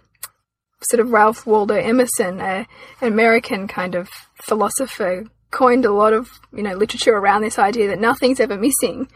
sort 0.83 0.99
of 0.99 1.11
Ralph 1.11 1.45
Waldo 1.45 1.75
Emerson, 1.75 2.39
a, 2.39 2.65
an 3.01 3.07
American 3.07 3.67
kind 3.67 3.95
of 3.95 4.09
philosopher, 4.41 5.25
coined 5.51 5.85
a 5.85 5.91
lot 5.91 6.13
of 6.13 6.39
you 6.53 6.63
know 6.63 6.75
literature 6.75 7.15
around 7.15 7.41
this 7.41 7.59
idea 7.59 7.87
that 7.87 7.99
nothing's 7.99 8.39
ever 8.39 8.57
missing. 8.57 9.07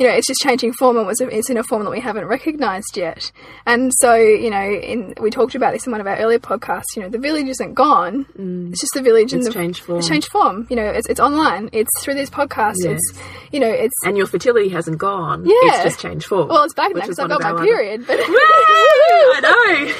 You 0.00 0.06
know, 0.06 0.14
it's 0.14 0.26
just 0.26 0.40
changing 0.40 0.72
form, 0.72 0.96
and 0.96 1.06
was 1.06 1.20
it's 1.20 1.50
in 1.50 1.58
a 1.58 1.62
form 1.62 1.84
that 1.84 1.90
we 1.90 2.00
haven't 2.00 2.24
recognised 2.24 2.96
yet. 2.96 3.30
And 3.66 3.92
so, 3.98 4.14
you 4.14 4.48
know, 4.48 4.62
in 4.62 5.14
we 5.20 5.30
talked 5.30 5.54
about 5.54 5.74
this 5.74 5.86
in 5.86 5.92
one 5.92 6.00
of 6.00 6.06
our 6.06 6.16
earlier 6.16 6.38
podcasts. 6.38 6.96
You 6.96 7.02
know, 7.02 7.10
the 7.10 7.18
village 7.18 7.46
isn't 7.48 7.74
gone; 7.74 8.24
mm. 8.36 8.70
it's 8.72 8.80
just 8.80 8.94
the 8.94 9.02
village 9.02 9.32
in 9.32 9.40
It's 9.40 9.48
the 9.48 9.54
changed 9.54 9.82
form. 9.82 9.98
It's 9.98 10.08
changed 10.08 10.28
form. 10.28 10.66
You 10.70 10.76
know, 10.76 10.86
it's 10.86 11.06
it's 11.06 11.20
online. 11.20 11.68
It's 11.72 11.90
through 12.00 12.14
these 12.14 12.30
podcasts. 12.30 12.76
Yes. 12.78 12.98
It's 12.98 13.20
you 13.52 13.60
know, 13.60 13.68
it's 13.68 13.94
And 14.04 14.16
your 14.16 14.26
fertility 14.26 14.70
hasn't 14.70 14.96
gone. 14.96 15.44
Yeah. 15.44 15.52
It's 15.54 15.82
just 15.84 16.00
changed 16.00 16.26
form. 16.26 16.48
well, 16.48 16.64
it's 16.64 16.74
back 16.74 16.94
now 16.94 17.02
because 17.02 17.18
I 17.18 17.28
got 17.28 17.42
my 17.42 17.62
period. 17.62 18.06
But! 18.06 18.18
I 18.22 19.40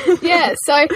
know. 0.06 0.16
yeah, 0.22 0.54
so 0.64 0.86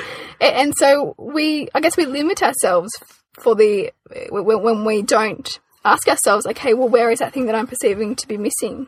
and 0.41 0.75
so 0.77 1.15
we, 1.19 1.69
I 1.75 1.81
guess, 1.81 1.97
we 1.97 2.07
limit 2.07 2.43
ourselves 2.43 2.91
for 3.33 3.55
the 3.55 3.93
when, 4.31 4.63
when 4.63 4.85
we 4.85 5.03
don't 5.03 5.61
ask 5.85 6.09
ourselves, 6.09 6.47
okay, 6.47 6.75
well, 6.75 6.89
where 6.89 7.11
is 7.11 7.19
that 7.19 7.33
thing 7.33 7.47
that 7.47 7.55
I'm 7.55 7.67
perceiving 7.67 8.17
to 8.17 8.29
be 8.29 8.37
missing? 8.37 8.87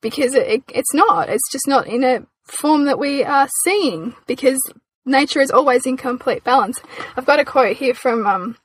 Because 0.00 0.34
it, 0.34 0.46
it, 0.46 0.62
it's 0.74 0.94
not. 0.94 1.28
It's 1.28 1.50
just 1.52 1.68
not 1.68 1.86
in 1.86 2.04
a 2.04 2.26
form 2.44 2.84
that 2.86 2.98
we 2.98 3.22
are 3.24 3.48
seeing. 3.64 4.14
Because 4.26 4.58
nature 5.04 5.40
is 5.40 5.50
always 5.50 5.86
in 5.86 5.96
complete 5.96 6.44
balance. 6.44 6.80
I've 7.16 7.26
got 7.26 7.40
a 7.40 7.44
quote 7.44 7.76
here 7.76 7.94
from 7.94 8.26
um, 8.26 8.56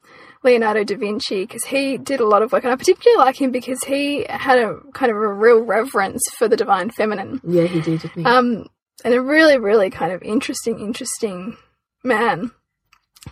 Leonardo 0.43 0.83
da 0.83 0.95
Vinci 0.95 1.43
because 1.43 1.65
he 1.65 1.97
did 1.97 2.19
a 2.19 2.27
lot 2.27 2.41
of 2.41 2.51
work, 2.51 2.63
and 2.63 2.71
I 2.71 2.75
particularly 2.75 3.17
like 3.17 3.41
him 3.41 3.51
because 3.51 3.83
he 3.83 4.25
had 4.29 4.59
a 4.59 4.79
kind 4.93 5.11
of 5.11 5.17
a 5.17 5.33
real 5.33 5.59
reverence 5.59 6.21
for 6.37 6.47
the 6.47 6.55
divine 6.55 6.91
feminine 6.91 7.41
yeah, 7.43 7.65
he 7.65 7.81
did, 7.81 8.01
didn't 8.01 8.23
he? 8.23 8.25
um, 8.25 8.67
and 9.03 9.13
a 9.13 9.21
really, 9.21 9.57
really 9.57 9.89
kind 9.89 10.11
of 10.13 10.21
interesting, 10.21 10.79
interesting 10.79 11.57
man. 12.03 12.51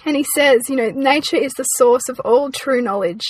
And 0.05 0.15
he 0.15 0.25
says, 0.35 0.69
you 0.69 0.75
know, 0.75 0.89
nature 0.89 1.37
is 1.37 1.53
the 1.53 1.63
source 1.63 2.09
of 2.09 2.19
all 2.21 2.51
true 2.51 2.81
knowledge. 2.81 3.23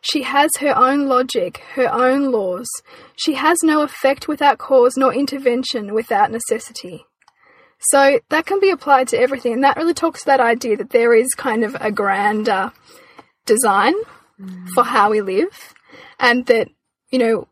She 0.00 0.22
has 0.22 0.50
her 0.60 0.76
own 0.76 1.06
logic, 1.06 1.58
her 1.74 1.90
own 1.90 2.30
laws. 2.30 2.68
She 3.16 3.34
has 3.34 3.58
no 3.62 3.82
effect 3.82 4.28
without 4.28 4.58
cause, 4.58 4.96
nor 4.96 5.14
intervention 5.14 5.94
without 5.94 6.30
necessity. 6.30 7.06
So 7.80 8.20
that 8.28 8.46
can 8.46 8.60
be 8.60 8.70
applied 8.70 9.08
to 9.08 9.18
everything, 9.18 9.52
and 9.52 9.64
that 9.64 9.76
really 9.76 9.94
talks 9.94 10.20
to 10.20 10.26
that 10.26 10.40
idea 10.40 10.76
that 10.76 10.90
there 10.90 11.14
is 11.14 11.28
kind 11.36 11.62
of 11.62 11.76
a 11.80 11.92
grander 11.92 12.72
design 13.46 13.94
mm. 14.38 14.68
for 14.74 14.82
how 14.82 15.10
we 15.10 15.20
live, 15.20 15.74
and 16.18 16.44
that, 16.46 16.68
you 17.10 17.18
know, 17.20 17.48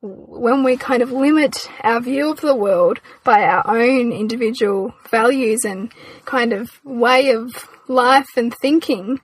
when 0.00 0.62
we 0.62 0.76
kind 0.76 1.02
of 1.02 1.10
limit 1.10 1.68
our 1.82 2.00
view 2.00 2.30
of 2.30 2.40
the 2.40 2.54
world 2.54 3.00
by 3.24 3.42
our 3.42 3.66
own 3.66 4.12
individual 4.12 4.94
values 5.10 5.64
and 5.64 5.92
kind 6.24 6.52
of 6.52 6.78
way 6.84 7.30
of 7.30 7.68
life 7.88 8.28
and 8.36 8.54
thinking, 8.54 9.20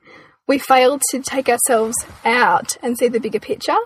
we 0.46 0.58
fail 0.58 0.98
to 1.10 1.22
take 1.22 1.48
ourselves 1.48 1.96
out 2.24 2.76
and 2.82 2.98
see 2.98 3.08
the 3.08 3.20
bigger 3.20 3.40
picture. 3.40 3.76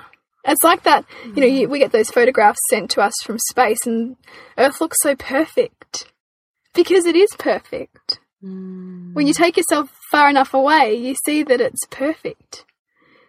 It's 0.46 0.62
like 0.62 0.82
that, 0.82 1.04
you 1.24 1.40
know, 1.40 1.46
you, 1.46 1.68
we 1.68 1.78
get 1.78 1.92
those 1.92 2.10
photographs 2.10 2.60
sent 2.68 2.90
to 2.92 3.00
us 3.00 3.14
from 3.24 3.38
space 3.38 3.86
and 3.86 4.16
Earth 4.58 4.80
looks 4.80 4.98
so 5.00 5.16
perfect 5.16 6.12
because 6.74 7.06
it 7.06 7.16
is 7.16 7.30
perfect. 7.38 8.20
Mm. 8.44 9.14
When 9.14 9.26
you 9.26 9.32
take 9.32 9.56
yourself 9.56 9.90
far 10.10 10.28
enough 10.28 10.52
away, 10.52 10.94
you 10.94 11.14
see 11.24 11.42
that 11.44 11.60
it's 11.60 11.86
perfect. 11.90 12.66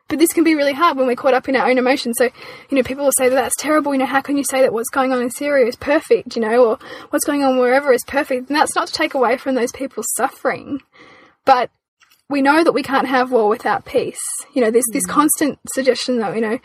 But 0.07 0.19
this 0.19 0.33
can 0.33 0.43
be 0.43 0.53
really 0.53 0.73
hard 0.73 0.97
when 0.97 1.07
we're 1.07 1.15
caught 1.15 1.33
up 1.33 1.49
in 1.49 1.55
our 1.55 1.67
own 1.67 1.79
emotions. 1.79 2.17
So, 2.19 2.25
you 2.25 2.77
know, 2.77 2.83
people 2.83 3.05
will 3.05 3.11
say 3.17 3.27
that 3.27 3.35
that's 3.35 3.55
terrible. 3.57 3.93
You 3.93 3.99
know, 3.99 4.05
how 4.05 4.21
can 4.21 4.37
you 4.37 4.43
say 4.43 4.61
that 4.61 4.71
what's 4.71 4.89
going 4.89 5.11
on 5.11 5.21
in 5.21 5.31
Syria 5.31 5.65
is 5.65 5.75
perfect, 5.75 6.35
you 6.35 6.41
know, 6.43 6.63
or 6.63 6.79
what's 7.09 7.25
going 7.25 7.43
on 7.43 7.57
wherever 7.57 7.91
is 7.91 8.03
perfect? 8.05 8.49
And 8.49 8.55
that's 8.55 8.75
not 8.75 8.87
to 8.87 8.93
take 8.93 9.15
away 9.15 9.37
from 9.37 9.55
those 9.55 9.71
people's 9.71 10.05
suffering. 10.15 10.81
But 11.45 11.69
we 12.29 12.41
know 12.41 12.63
that 12.63 12.73
we 12.73 12.83
can't 12.83 13.07
have 13.07 13.31
war 13.31 13.47
without 13.49 13.85
peace. 13.85 14.21
You 14.53 14.61
know, 14.61 14.71
there's 14.71 14.85
this 14.91 15.05
mm. 15.05 15.11
constant 15.11 15.59
suggestion 15.73 16.19
that, 16.19 16.35
you 16.35 16.41
know, 16.41 16.59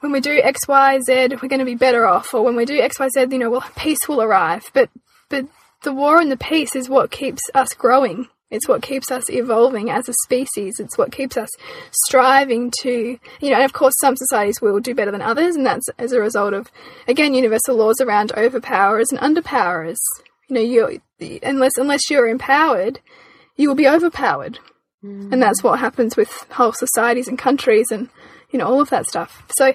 when 0.00 0.12
we 0.12 0.20
do 0.20 0.40
X, 0.42 0.68
Y, 0.68 1.00
Z, 1.00 1.28
we're 1.42 1.48
going 1.48 1.58
to 1.58 1.64
be 1.64 1.74
better 1.74 2.06
off. 2.06 2.32
Or 2.34 2.42
when 2.42 2.56
we 2.56 2.64
do 2.64 2.80
X, 2.80 2.98
Y, 2.98 3.08
Z, 3.08 3.26
you 3.30 3.38
know, 3.38 3.50
well, 3.50 3.64
peace 3.76 4.08
will 4.08 4.22
arrive. 4.22 4.70
But, 4.72 4.90
but 5.28 5.46
the 5.82 5.92
war 5.92 6.20
and 6.20 6.30
the 6.30 6.36
peace 6.36 6.76
is 6.76 6.88
what 6.88 7.10
keeps 7.10 7.42
us 7.54 7.74
growing. 7.74 8.28
It's 8.50 8.66
what 8.66 8.82
keeps 8.82 9.12
us 9.12 9.30
evolving 9.30 9.90
as 9.90 10.08
a 10.08 10.12
species. 10.24 10.80
It's 10.80 10.98
what 10.98 11.12
keeps 11.12 11.36
us 11.36 11.48
striving 11.92 12.72
to, 12.82 13.18
you 13.40 13.50
know, 13.50 13.56
and 13.56 13.64
of 13.64 13.72
course, 13.72 13.94
some 14.00 14.16
societies 14.16 14.60
will 14.60 14.80
do 14.80 14.94
better 14.94 15.12
than 15.12 15.22
others, 15.22 15.54
and 15.54 15.64
that's 15.64 15.88
as 15.98 16.10
a 16.10 16.20
result 16.20 16.52
of, 16.52 16.68
again, 17.06 17.32
universal 17.32 17.76
laws 17.76 18.00
around 18.00 18.32
overpowers 18.32 19.12
and 19.12 19.20
underpowers. 19.20 19.98
You 20.48 20.54
know, 20.56 20.60
you 20.60 21.00
unless 21.44 21.76
unless 21.76 22.10
you're 22.10 22.26
empowered, 22.26 22.98
you 23.60 23.68
will 23.68 23.76
be 23.76 23.88
overpowered, 23.88 24.58
and 25.02 25.32
hmm. 25.32 25.40
that's 25.40 25.62
what 25.62 25.78
happens 25.78 26.16
with 26.16 26.30
whole 26.50 26.72
societies 26.72 27.28
and 27.28 27.38
countries, 27.38 27.90
and 27.90 28.08
you 28.50 28.58
know, 28.58 28.66
all 28.66 28.80
of 28.80 28.90
that 28.90 29.06
stuff. 29.06 29.42
So, 29.58 29.74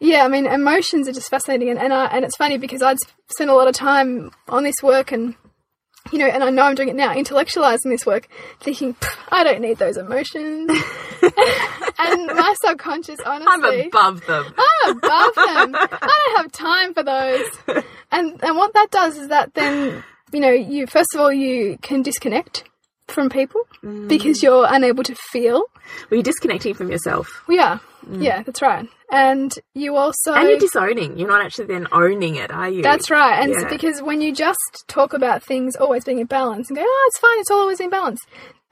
yeah, 0.00 0.24
I 0.24 0.28
mean, 0.28 0.46
emotions 0.46 1.08
are 1.08 1.12
just 1.12 1.30
fascinating, 1.30 1.70
and 1.70 1.78
and, 1.78 1.92
I, 1.92 2.06
and 2.06 2.24
it's 2.24 2.36
funny 2.36 2.58
because 2.58 2.82
I'd 2.82 2.98
spent 3.30 3.50
a 3.50 3.54
lot 3.54 3.68
of 3.68 3.74
time 3.74 4.32
on 4.48 4.64
this 4.64 4.76
work 4.82 5.12
and 5.12 5.36
you 6.10 6.18
know, 6.18 6.26
and 6.26 6.42
I 6.42 6.50
know 6.50 6.62
I'm 6.62 6.74
doing 6.74 6.88
it 6.88 6.96
now, 6.96 7.14
intellectualizing 7.14 7.90
this 7.90 8.06
work, 8.06 8.26
thinking, 8.60 8.96
I 9.30 9.44
don't 9.44 9.60
need 9.60 9.76
those 9.76 9.96
emotions. 9.98 10.70
and 11.22 12.26
my 12.26 12.54
subconscious, 12.64 13.20
honestly. 13.24 13.90
I'm 13.92 14.16
above 14.16 14.26
them. 14.26 14.54
I'm 14.58 14.96
above 14.96 15.34
them. 15.34 15.74
I 15.76 15.98
don't 16.00 16.36
have 16.38 16.52
time 16.52 16.94
for 16.94 17.02
those. 17.02 17.84
And 18.10 18.42
and 18.42 18.56
what 18.56 18.72
that 18.74 18.90
does 18.90 19.18
is 19.18 19.28
that 19.28 19.54
then, 19.54 20.02
you 20.32 20.40
know, 20.40 20.50
you 20.50 20.86
first 20.86 21.14
of 21.14 21.20
all 21.20 21.32
you 21.32 21.78
can 21.82 22.02
disconnect 22.02 22.64
from 23.10 23.28
people 23.28 23.62
mm. 23.82 24.08
because 24.08 24.42
you're 24.42 24.66
unable 24.68 25.02
to 25.04 25.14
feel. 25.14 25.64
Well, 26.10 26.18
you're 26.18 26.22
disconnecting 26.22 26.74
from 26.74 26.90
yourself. 26.90 27.44
Yeah, 27.48 27.78
mm. 28.06 28.22
yeah, 28.22 28.42
that's 28.42 28.62
right. 28.62 28.88
And 29.10 29.52
you 29.74 29.96
also 29.96 30.34
and 30.34 30.48
you're 30.48 30.58
disowning. 30.58 31.18
You're 31.18 31.28
not 31.28 31.44
actually 31.44 31.66
then 31.66 31.88
owning 31.92 32.36
it, 32.36 32.50
are 32.50 32.68
you? 32.68 32.82
That's 32.82 33.10
right. 33.10 33.42
And 33.42 33.52
yeah. 33.52 33.68
because 33.68 34.00
when 34.02 34.20
you 34.20 34.32
just 34.32 34.84
talk 34.86 35.12
about 35.12 35.42
things 35.42 35.76
always 35.76 36.04
being 36.04 36.18
in 36.18 36.26
balance 36.26 36.68
and 36.68 36.76
go, 36.76 36.84
"Oh, 36.86 37.04
it's 37.08 37.18
fine. 37.18 37.38
It's 37.38 37.50
always 37.50 37.80
in 37.80 37.90
balance," 37.90 38.20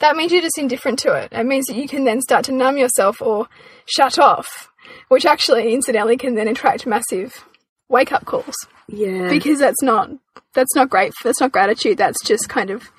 that 0.01 0.16
means 0.16 0.33
you're 0.33 0.42
just 0.42 0.59
indifferent 0.59 0.98
to 1.01 1.12
it. 1.14 1.33
It 1.33 1.44
means 1.44 1.66
that 1.66 1.77
you 1.77 1.88
can 1.88 2.05
then 2.05 2.20
start 2.20 2.44
to 2.46 2.53
numb 2.53 2.77
yourself 2.77 3.20
or 3.20 3.48
shut 3.87 4.18
off, 4.18 4.70
which 5.09 5.27
actually, 5.27 5.72
incidentally, 5.74 6.16
can 6.16 6.35
then 6.35 6.48
attract 6.48 6.87
massive 6.87 7.44
wake 7.88 8.12
up 8.12 8.24
calls. 8.24 8.55
Yeah. 8.88 9.29
Because 9.29 9.59
that's 9.59 9.83
not 9.83 10.11
that's 10.55 10.74
not 10.74 10.90
great. 10.90 11.12
That's 11.24 11.40
not 11.40 11.53
gratitude. 11.53 11.98
That's 11.98 12.22
just 12.24 12.48
kind 12.48 12.70
of 12.70 12.90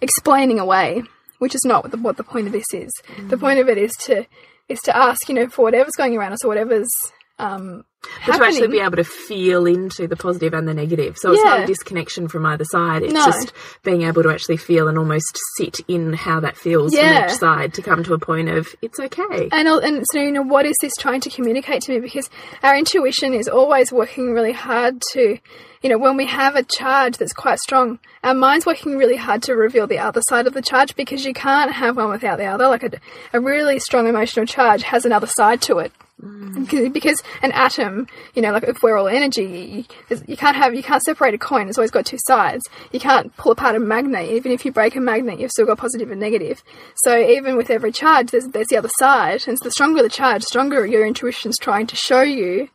explaining 0.00 0.58
away, 0.58 1.02
which 1.38 1.54
is 1.54 1.64
not 1.64 1.84
what 1.84 1.92
the, 1.92 1.98
what 1.98 2.16
the 2.16 2.24
point 2.24 2.46
of 2.46 2.52
this 2.52 2.66
is. 2.72 2.90
Mm. 3.16 3.30
The 3.30 3.38
point 3.38 3.58
of 3.60 3.68
it 3.68 3.78
is 3.78 3.92
to 4.02 4.26
is 4.68 4.80
to 4.80 4.94
ask, 4.96 5.28
you 5.28 5.34
know, 5.34 5.48
for 5.48 5.62
whatever's 5.62 5.94
going 5.96 6.16
around 6.16 6.32
us 6.32 6.44
or 6.44 6.48
whatever's 6.48 6.90
um, 7.38 7.84
but 8.26 8.38
to 8.38 8.44
actually 8.44 8.68
be 8.68 8.80
able 8.80 8.96
to 8.96 9.04
feel 9.04 9.66
into 9.66 10.06
the 10.06 10.16
positive 10.16 10.54
and 10.54 10.68
the 10.68 10.74
negative. 10.74 11.16
So 11.18 11.32
it's 11.32 11.42
yeah. 11.44 11.50
not 11.50 11.60
a 11.60 11.66
disconnection 11.66 12.28
from 12.28 12.46
either 12.46 12.64
side. 12.64 13.02
It's 13.02 13.12
no. 13.12 13.24
just 13.24 13.52
being 13.82 14.02
able 14.02 14.22
to 14.22 14.30
actually 14.30 14.56
feel 14.56 14.88
and 14.88 14.96
almost 14.98 15.38
sit 15.56 15.80
in 15.88 16.12
how 16.12 16.40
that 16.40 16.56
feels 16.56 16.94
yeah. 16.94 17.22
from 17.22 17.30
each 17.30 17.38
side 17.38 17.74
to 17.74 17.82
come 17.82 18.04
to 18.04 18.14
a 18.14 18.18
point 18.18 18.48
of 18.48 18.68
it's 18.82 19.00
okay. 19.00 19.48
And 19.50 19.68
and 19.68 20.04
so 20.12 20.20
you 20.20 20.30
know 20.30 20.42
what 20.42 20.66
is 20.66 20.76
this 20.80 20.92
trying 20.98 21.20
to 21.22 21.30
communicate 21.30 21.82
to 21.82 21.92
me? 21.92 22.00
Because 22.00 22.30
our 22.62 22.76
intuition 22.76 23.34
is 23.34 23.48
always 23.48 23.92
working 23.92 24.32
really 24.32 24.52
hard 24.52 25.02
to, 25.12 25.38
you 25.82 25.90
know, 25.90 25.98
when 25.98 26.16
we 26.16 26.26
have 26.26 26.54
a 26.54 26.62
charge 26.62 27.18
that's 27.18 27.32
quite 27.32 27.58
strong, 27.58 27.98
our 28.22 28.34
mind's 28.34 28.66
working 28.66 28.96
really 28.96 29.16
hard 29.16 29.42
to 29.44 29.54
reveal 29.54 29.86
the 29.86 29.98
other 29.98 30.20
side 30.28 30.46
of 30.46 30.54
the 30.54 30.62
charge 30.62 30.94
because 30.94 31.24
you 31.24 31.34
can't 31.34 31.72
have 31.72 31.96
one 31.96 32.10
without 32.10 32.38
the 32.38 32.46
other. 32.46 32.68
Like 32.68 32.84
a, 32.84 32.90
a 33.32 33.40
really 33.40 33.78
strong 33.80 34.06
emotional 34.06 34.46
charge 34.46 34.82
has 34.84 35.04
another 35.04 35.26
side 35.26 35.60
to 35.62 35.78
it. 35.78 35.92
Mm. 36.22 36.92
Because 36.92 37.22
an 37.42 37.52
atom, 37.52 38.08
you 38.34 38.42
know, 38.42 38.52
like 38.52 38.64
if 38.64 38.82
we're 38.82 38.96
all 38.96 39.08
energy, 39.08 39.86
you, 40.10 40.18
you, 40.26 40.36
can't 40.36 40.56
have, 40.56 40.74
you 40.74 40.82
can't 40.82 41.02
separate 41.02 41.34
a 41.34 41.38
coin. 41.38 41.68
It's 41.68 41.78
always 41.78 41.92
got 41.92 42.06
two 42.06 42.18
sides. 42.26 42.64
You 42.92 42.98
can't 42.98 43.34
pull 43.36 43.52
apart 43.52 43.76
a 43.76 43.80
magnet. 43.80 44.28
Even 44.30 44.50
if 44.50 44.64
you 44.64 44.72
break 44.72 44.96
a 44.96 45.00
magnet, 45.00 45.38
you've 45.38 45.52
still 45.52 45.66
got 45.66 45.78
positive 45.78 46.10
and 46.10 46.20
negative. 46.20 46.62
So 46.96 47.16
even 47.16 47.56
with 47.56 47.70
every 47.70 47.92
charge, 47.92 48.30
there's, 48.30 48.48
there's 48.48 48.66
the 48.66 48.78
other 48.78 48.90
side. 48.98 49.44
And 49.46 49.56
so 49.58 49.64
the 49.64 49.70
stronger 49.70 50.02
the 50.02 50.08
charge, 50.08 50.42
stronger 50.42 50.84
your 50.84 51.06
intuition's 51.06 51.58
trying 51.58 51.86
to 51.86 51.96
show 51.96 52.22
you 52.22 52.68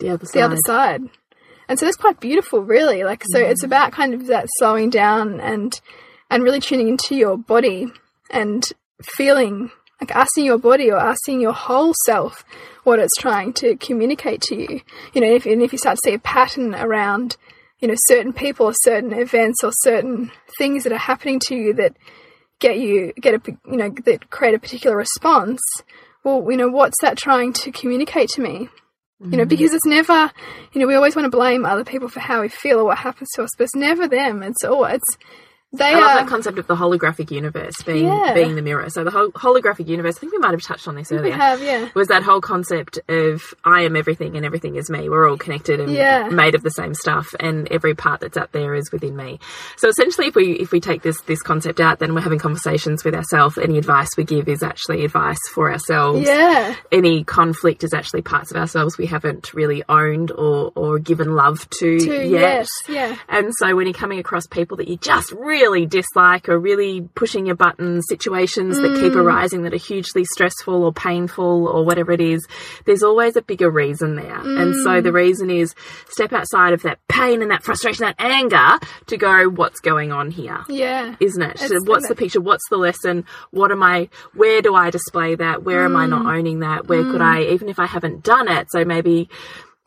the 0.00 0.10
other 0.10 0.26
side. 0.26 0.34
The 0.34 0.44
other 0.44 0.58
side. 0.66 1.02
And 1.68 1.78
so 1.78 1.86
that's 1.86 1.96
quite 1.96 2.20
beautiful, 2.20 2.60
really. 2.60 3.04
Like, 3.04 3.22
so 3.24 3.40
mm. 3.40 3.50
it's 3.50 3.62
about 3.62 3.92
kind 3.92 4.14
of 4.14 4.26
that 4.26 4.46
slowing 4.58 4.90
down 4.90 5.40
and, 5.40 5.80
and 6.30 6.42
really 6.42 6.60
tuning 6.60 6.88
into 6.88 7.14
your 7.14 7.38
body 7.38 7.86
and 8.30 8.66
feeling 9.02 9.70
like 10.04 10.16
asking 10.16 10.44
your 10.44 10.58
body 10.58 10.90
or 10.90 10.98
asking 10.98 11.40
your 11.40 11.52
whole 11.52 11.94
self 12.04 12.44
what 12.84 12.98
it's 12.98 13.16
trying 13.18 13.52
to 13.54 13.76
communicate 13.76 14.42
to 14.42 14.54
you. 14.54 14.80
You 15.14 15.20
know, 15.20 15.34
if, 15.34 15.46
and 15.46 15.62
if 15.62 15.72
you 15.72 15.78
start 15.78 15.96
to 15.96 16.10
see 16.10 16.14
a 16.14 16.18
pattern 16.18 16.74
around, 16.74 17.36
you 17.80 17.88
know, 17.88 17.94
certain 18.08 18.32
people 18.32 18.66
or 18.66 18.74
certain 18.82 19.12
events 19.12 19.64
or 19.64 19.70
certain 19.82 20.30
things 20.58 20.84
that 20.84 20.92
are 20.92 20.98
happening 20.98 21.40
to 21.40 21.54
you 21.54 21.72
that 21.74 21.96
get 22.60 22.78
you, 22.78 23.12
get 23.18 23.34
a, 23.34 23.40
you 23.66 23.76
know, 23.76 23.94
that 24.04 24.30
create 24.30 24.54
a 24.54 24.58
particular 24.58 24.96
response, 24.96 25.60
well, 26.22 26.46
you 26.50 26.56
know, 26.56 26.68
what's 26.68 27.00
that 27.00 27.16
trying 27.16 27.52
to 27.54 27.72
communicate 27.72 28.28
to 28.30 28.42
me? 28.42 28.68
You 29.20 29.38
know, 29.38 29.44
mm. 29.44 29.48
because 29.48 29.72
it's 29.72 29.86
never, 29.86 30.30
you 30.72 30.80
know, 30.80 30.86
we 30.86 30.96
always 30.96 31.16
want 31.16 31.24
to 31.24 31.36
blame 31.36 31.64
other 31.64 31.84
people 31.84 32.08
for 32.08 32.20
how 32.20 32.42
we 32.42 32.48
feel 32.48 32.80
or 32.80 32.84
what 32.84 32.98
happens 32.98 33.30
to 33.34 33.42
us, 33.42 33.50
but 33.56 33.64
it's 33.64 33.74
never 33.74 34.06
them. 34.06 34.42
It's 34.42 34.64
all, 34.64 34.84
it's, 34.84 35.16
they 35.76 35.84
I 35.84 35.92
love 35.92 36.02
are... 36.02 36.16
that 36.20 36.28
concept 36.28 36.58
of 36.58 36.66
the 36.66 36.76
holographic 36.76 37.30
universe 37.30 37.74
being 37.84 38.06
yeah. 38.06 38.32
being 38.34 38.56
the 38.56 38.62
mirror. 38.62 38.88
So 38.90 39.04
the 39.04 39.10
whole 39.10 39.30
holographic 39.30 39.88
universe, 39.88 40.16
I 40.16 40.20
think 40.20 40.32
we 40.32 40.38
might 40.38 40.52
have 40.52 40.62
touched 40.62 40.88
on 40.88 40.94
this 40.94 41.12
earlier. 41.12 41.24
We 41.24 41.30
have, 41.32 41.62
yeah. 41.62 41.88
Was 41.94 42.08
that 42.08 42.22
whole 42.22 42.40
concept 42.40 42.98
of 43.08 43.42
I 43.64 43.82
am 43.82 43.96
everything 43.96 44.36
and 44.36 44.44
everything 44.44 44.76
is 44.76 44.90
me. 44.90 45.08
We're 45.08 45.28
all 45.28 45.36
connected 45.36 45.80
and 45.80 45.92
yeah. 45.92 46.28
made 46.28 46.54
of 46.54 46.62
the 46.62 46.70
same 46.70 46.94
stuff, 46.94 47.34
and 47.38 47.70
every 47.70 47.94
part 47.94 48.20
that's 48.20 48.36
out 48.36 48.52
there 48.52 48.74
is 48.74 48.90
within 48.92 49.16
me. 49.16 49.40
So 49.76 49.88
essentially, 49.88 50.28
if 50.28 50.34
we 50.34 50.52
if 50.52 50.72
we 50.72 50.80
take 50.80 51.02
this 51.02 51.20
this 51.22 51.42
concept 51.42 51.80
out, 51.80 51.98
then 51.98 52.14
we're 52.14 52.20
having 52.20 52.38
conversations 52.38 53.04
with 53.04 53.14
ourselves. 53.14 53.58
Any 53.58 53.78
advice 53.78 54.10
we 54.16 54.24
give 54.24 54.48
is 54.48 54.62
actually 54.62 55.04
advice 55.04 55.38
for 55.54 55.70
ourselves. 55.70 56.26
Yeah. 56.26 56.74
Any 56.92 57.24
conflict 57.24 57.84
is 57.84 57.92
actually 57.92 58.22
parts 58.22 58.50
of 58.50 58.56
ourselves 58.56 58.98
we 58.98 59.06
haven't 59.06 59.54
really 59.54 59.82
owned 59.88 60.30
or 60.30 60.72
or 60.74 60.98
given 60.98 61.34
love 61.34 61.68
to, 61.70 61.98
to 61.98 62.28
yet. 62.28 62.30
Yes, 62.30 62.68
yeah. 62.88 63.16
And 63.28 63.52
so 63.58 63.74
when 63.74 63.86
you're 63.86 63.94
coming 63.94 64.18
across 64.18 64.46
people 64.46 64.76
that 64.78 64.88
you 64.88 64.96
just 64.96 65.32
really 65.32 65.63
dislike 65.86 66.48
or 66.48 66.58
really 66.58 67.02
pushing 67.14 67.46
your 67.46 67.56
buttons, 67.56 68.04
situations 68.08 68.78
mm. 68.78 68.82
that 68.82 69.00
keep 69.00 69.12
mm. 69.12 69.16
arising 69.16 69.62
that 69.62 69.74
are 69.74 69.76
hugely 69.76 70.24
stressful 70.24 70.84
or 70.84 70.92
painful 70.92 71.68
or 71.68 71.84
whatever 71.84 72.12
it 72.12 72.20
is, 72.20 72.46
there's 72.84 73.02
always 73.02 73.36
a 73.36 73.42
bigger 73.42 73.70
reason 73.70 74.16
there. 74.16 74.38
Mm. 74.38 74.60
And 74.60 74.74
so 74.82 75.00
the 75.00 75.10
mm. 75.10 75.14
reason 75.14 75.50
is 75.50 75.74
step 76.08 76.32
outside 76.32 76.72
of 76.72 76.82
that 76.82 76.98
pain 77.08 77.42
and 77.42 77.50
that 77.50 77.62
frustration, 77.62 78.04
that 78.04 78.16
anger 78.18 78.78
to 79.06 79.16
go, 79.16 79.48
what's 79.48 79.80
going 79.80 80.12
on 80.12 80.30
here? 80.30 80.64
Yeah. 80.68 81.16
Isn't 81.20 81.42
it? 81.42 81.58
So 81.58 81.76
what's 81.84 82.08
the 82.08 82.14
picture? 82.14 82.40
What's 82.40 82.68
the 82.70 82.76
lesson? 82.76 83.24
What 83.50 83.70
am 83.70 83.82
I, 83.82 84.08
where 84.34 84.62
do 84.62 84.74
I 84.74 84.90
display 84.90 85.34
that? 85.34 85.62
Where 85.62 85.82
mm. 85.82 85.86
am 85.86 85.96
I 85.96 86.06
not 86.06 86.26
mm. 86.26 86.38
owning 86.38 86.60
that? 86.60 86.88
Where 86.88 87.02
could 87.02 87.20
I, 87.20 87.42
even 87.44 87.68
if 87.68 87.78
I 87.78 87.86
haven't 87.86 88.22
done 88.24 88.48
it? 88.48 88.68
So 88.70 88.84
maybe, 88.84 89.28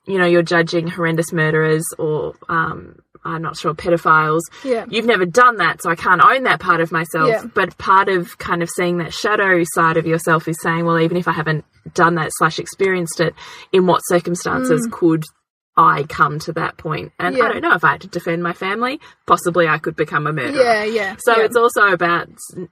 you 0.06 0.18
know, 0.18 0.26
you're 0.26 0.42
judging 0.42 0.88
horrendous 0.88 1.34
murderers 1.34 1.86
or, 1.98 2.34
um, 2.48 3.00
I'm 3.28 3.42
not 3.42 3.58
sure, 3.58 3.74
pedophiles. 3.74 4.42
Yeah. 4.64 4.86
You've 4.90 5.06
never 5.06 5.26
done 5.26 5.58
that, 5.58 5.82
so 5.82 5.90
I 5.90 5.96
can't 5.96 6.22
own 6.24 6.44
that 6.44 6.60
part 6.60 6.82
of 6.82 6.92
myself. 6.92 7.30
Yeah. 7.30 7.46
But 7.54 7.78
part 7.78 8.10
of 8.10 8.38
kind 8.38 8.64
of 8.64 8.70
seeing 8.70 9.00
that 9.00 9.14
shadow 9.14 9.64
side 9.74 9.98
of 9.98 10.08
yourself 10.08 10.48
is 10.48 10.58
saying, 10.62 10.86
well, 10.86 11.00
even 11.00 11.18
if 11.18 11.28
I 11.28 11.34
haven't 11.34 11.66
done 11.94 12.16
that 12.16 12.30
slash 12.34 12.60
experienced 12.60 13.20
it, 13.20 13.34
in 13.72 13.86
what 13.86 14.02
circumstances 14.06 14.88
mm. 14.88 14.92
could 14.92 15.24
I 15.78 16.04
come 16.04 16.40
to 16.40 16.54
that 16.54 16.78
point. 16.78 17.14
And 17.20 17.38
yeah. 17.38 17.46
I 17.46 17.54
don't 17.54 17.62
know 17.62 17.74
if 17.74 17.84
I 17.84 17.92
had 17.92 18.02
to 18.02 18.08
defend 18.08 18.42
my 18.42 18.54
family, 18.54 19.00
possibly 19.28 19.68
I 19.68 19.78
could 19.78 19.96
become 19.96 20.26
a 20.26 20.34
murderer. 20.34 20.64
Yeah, 20.64 20.84
yeah. 20.84 21.16
So 21.20 21.38
yeah. 21.38 21.46
it's 21.46 21.56
also 21.56 21.88
about 21.88 22.30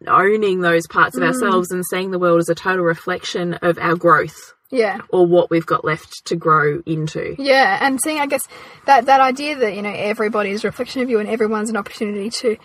owning 0.08 0.62
those 0.62 0.88
parts 0.88 1.16
of 1.16 1.22
mm. 1.22 1.28
ourselves 1.28 1.72
and 1.72 1.86
seeing 1.86 2.12
the 2.12 2.20
world 2.20 2.40
as 2.40 2.50
a 2.50 2.56
total 2.56 2.84
reflection 2.84 3.54
of 3.56 3.78
our 3.78 3.96
growth. 3.96 4.54
Yeah. 4.72 5.02
Or 5.10 5.28
what 5.28 5.52
we've 5.52 5.66
got 5.66 5.86
left 5.86 6.26
to 6.26 6.36
grow 6.36 6.82
into. 6.88 7.36
Yeah, 7.38 7.78
and 7.80 8.02
seeing, 8.02 8.20
I 8.20 8.26
guess, 8.26 8.48
that, 8.88 9.06
that 9.06 9.22
idea 9.22 9.56
that, 9.58 9.76
you 9.76 9.84
know, 9.84 9.94
everybody 9.94 10.50
is 10.50 10.64
a 10.64 10.68
reflection 10.68 11.04
of 11.04 11.10
you 11.10 11.20
and 11.20 11.30
everyone's 11.30 11.70
an 11.70 11.78
opportunity 11.78 12.32
to 12.32 12.58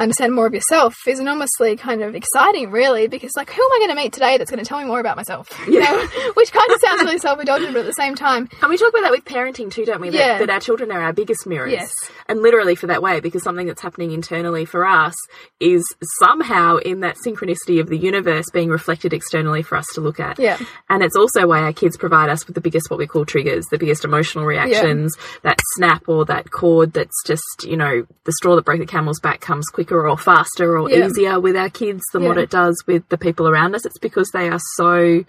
understand 0.00 0.34
more 0.34 0.46
of 0.46 0.54
yourself 0.54 0.94
is 1.06 1.20
enormously 1.20 1.76
kind 1.76 2.02
of 2.02 2.14
exciting, 2.14 2.70
really, 2.70 3.06
because 3.06 3.32
like, 3.36 3.50
who 3.50 3.62
am 3.62 3.72
I 3.72 3.78
going 3.78 3.90
to 3.90 3.96
meet 3.96 4.12
today 4.12 4.38
that's 4.38 4.50
going 4.50 4.62
to 4.62 4.68
tell 4.68 4.78
me 4.78 4.86
more 4.86 5.00
about 5.00 5.16
myself? 5.16 5.48
You 5.70 5.80
yeah. 5.80 5.90
know, 5.90 6.32
which 6.34 6.50
kind 6.52 6.68
of 6.72 6.80
sounds 6.80 7.02
really 7.02 7.18
self-indulgent, 7.18 7.74
but 7.74 7.80
at 7.80 7.86
the 7.86 7.92
same 7.92 8.16
time, 8.16 8.48
and 8.60 8.70
we 8.70 8.76
talk 8.76 8.88
about 8.88 9.02
that 9.02 9.12
with 9.12 9.24
parenting 9.24 9.70
too, 9.70 9.84
don't 9.84 10.00
we? 10.00 10.10
That, 10.10 10.18
yeah. 10.18 10.38
that 10.38 10.50
our 10.50 10.58
children 10.58 10.90
are 10.90 11.00
our 11.00 11.12
biggest 11.12 11.46
mirrors. 11.46 11.70
Yes, 11.70 11.92
and 12.28 12.40
literally 12.40 12.74
for 12.74 12.88
that 12.88 13.02
way, 13.02 13.20
because 13.20 13.44
something 13.44 13.66
that's 13.66 13.82
happening 13.82 14.10
internally 14.10 14.64
for 14.64 14.84
us 14.84 15.14
is 15.60 15.84
somehow 16.18 16.78
in 16.78 17.00
that 17.00 17.16
synchronicity 17.24 17.78
of 17.78 17.88
the 17.88 17.98
universe 17.98 18.46
being 18.52 18.68
reflected 18.68 19.12
externally 19.12 19.62
for 19.62 19.76
us 19.76 19.86
to 19.94 20.00
look 20.00 20.18
at. 20.18 20.38
Yeah, 20.40 20.58
and 20.88 21.04
it's 21.04 21.14
also 21.14 21.46
why 21.46 21.60
our 21.60 21.72
kids 21.72 21.96
provide 21.96 22.30
us 22.30 22.46
with 22.46 22.54
the 22.54 22.60
biggest 22.60 22.90
what 22.90 22.98
we 22.98 23.06
call 23.06 23.24
triggers, 23.24 23.66
the 23.66 23.78
biggest 23.78 24.04
emotional 24.04 24.44
reactions, 24.44 25.14
yeah. 25.16 25.40
that 25.42 25.60
snap 25.76 26.08
or 26.08 26.24
that 26.24 26.50
cord 26.50 26.94
that's 26.94 27.22
just 27.26 27.64
you 27.64 27.76
know 27.76 28.06
the 28.24 28.32
straw 28.32 28.56
that 28.56 28.64
broke 28.64 28.80
the 28.80 28.86
camel's 28.86 29.20
back 29.20 29.40
comes 29.40 29.66
quicker 29.90 30.08
or 30.08 30.16
faster 30.16 30.78
or 30.78 30.90
yeah. 30.90 31.06
easier 31.06 31.40
with 31.40 31.56
our 31.56 31.70
kids 31.70 32.02
than 32.12 32.22
yeah. 32.22 32.28
what 32.28 32.38
it 32.38 32.50
does 32.50 32.82
with 32.86 33.08
the 33.08 33.18
people 33.18 33.48
around 33.48 33.74
us. 33.74 33.84
It's 33.84 33.98
because 33.98 34.30
they 34.32 34.48
are 34.48 34.60
so 34.76 35.24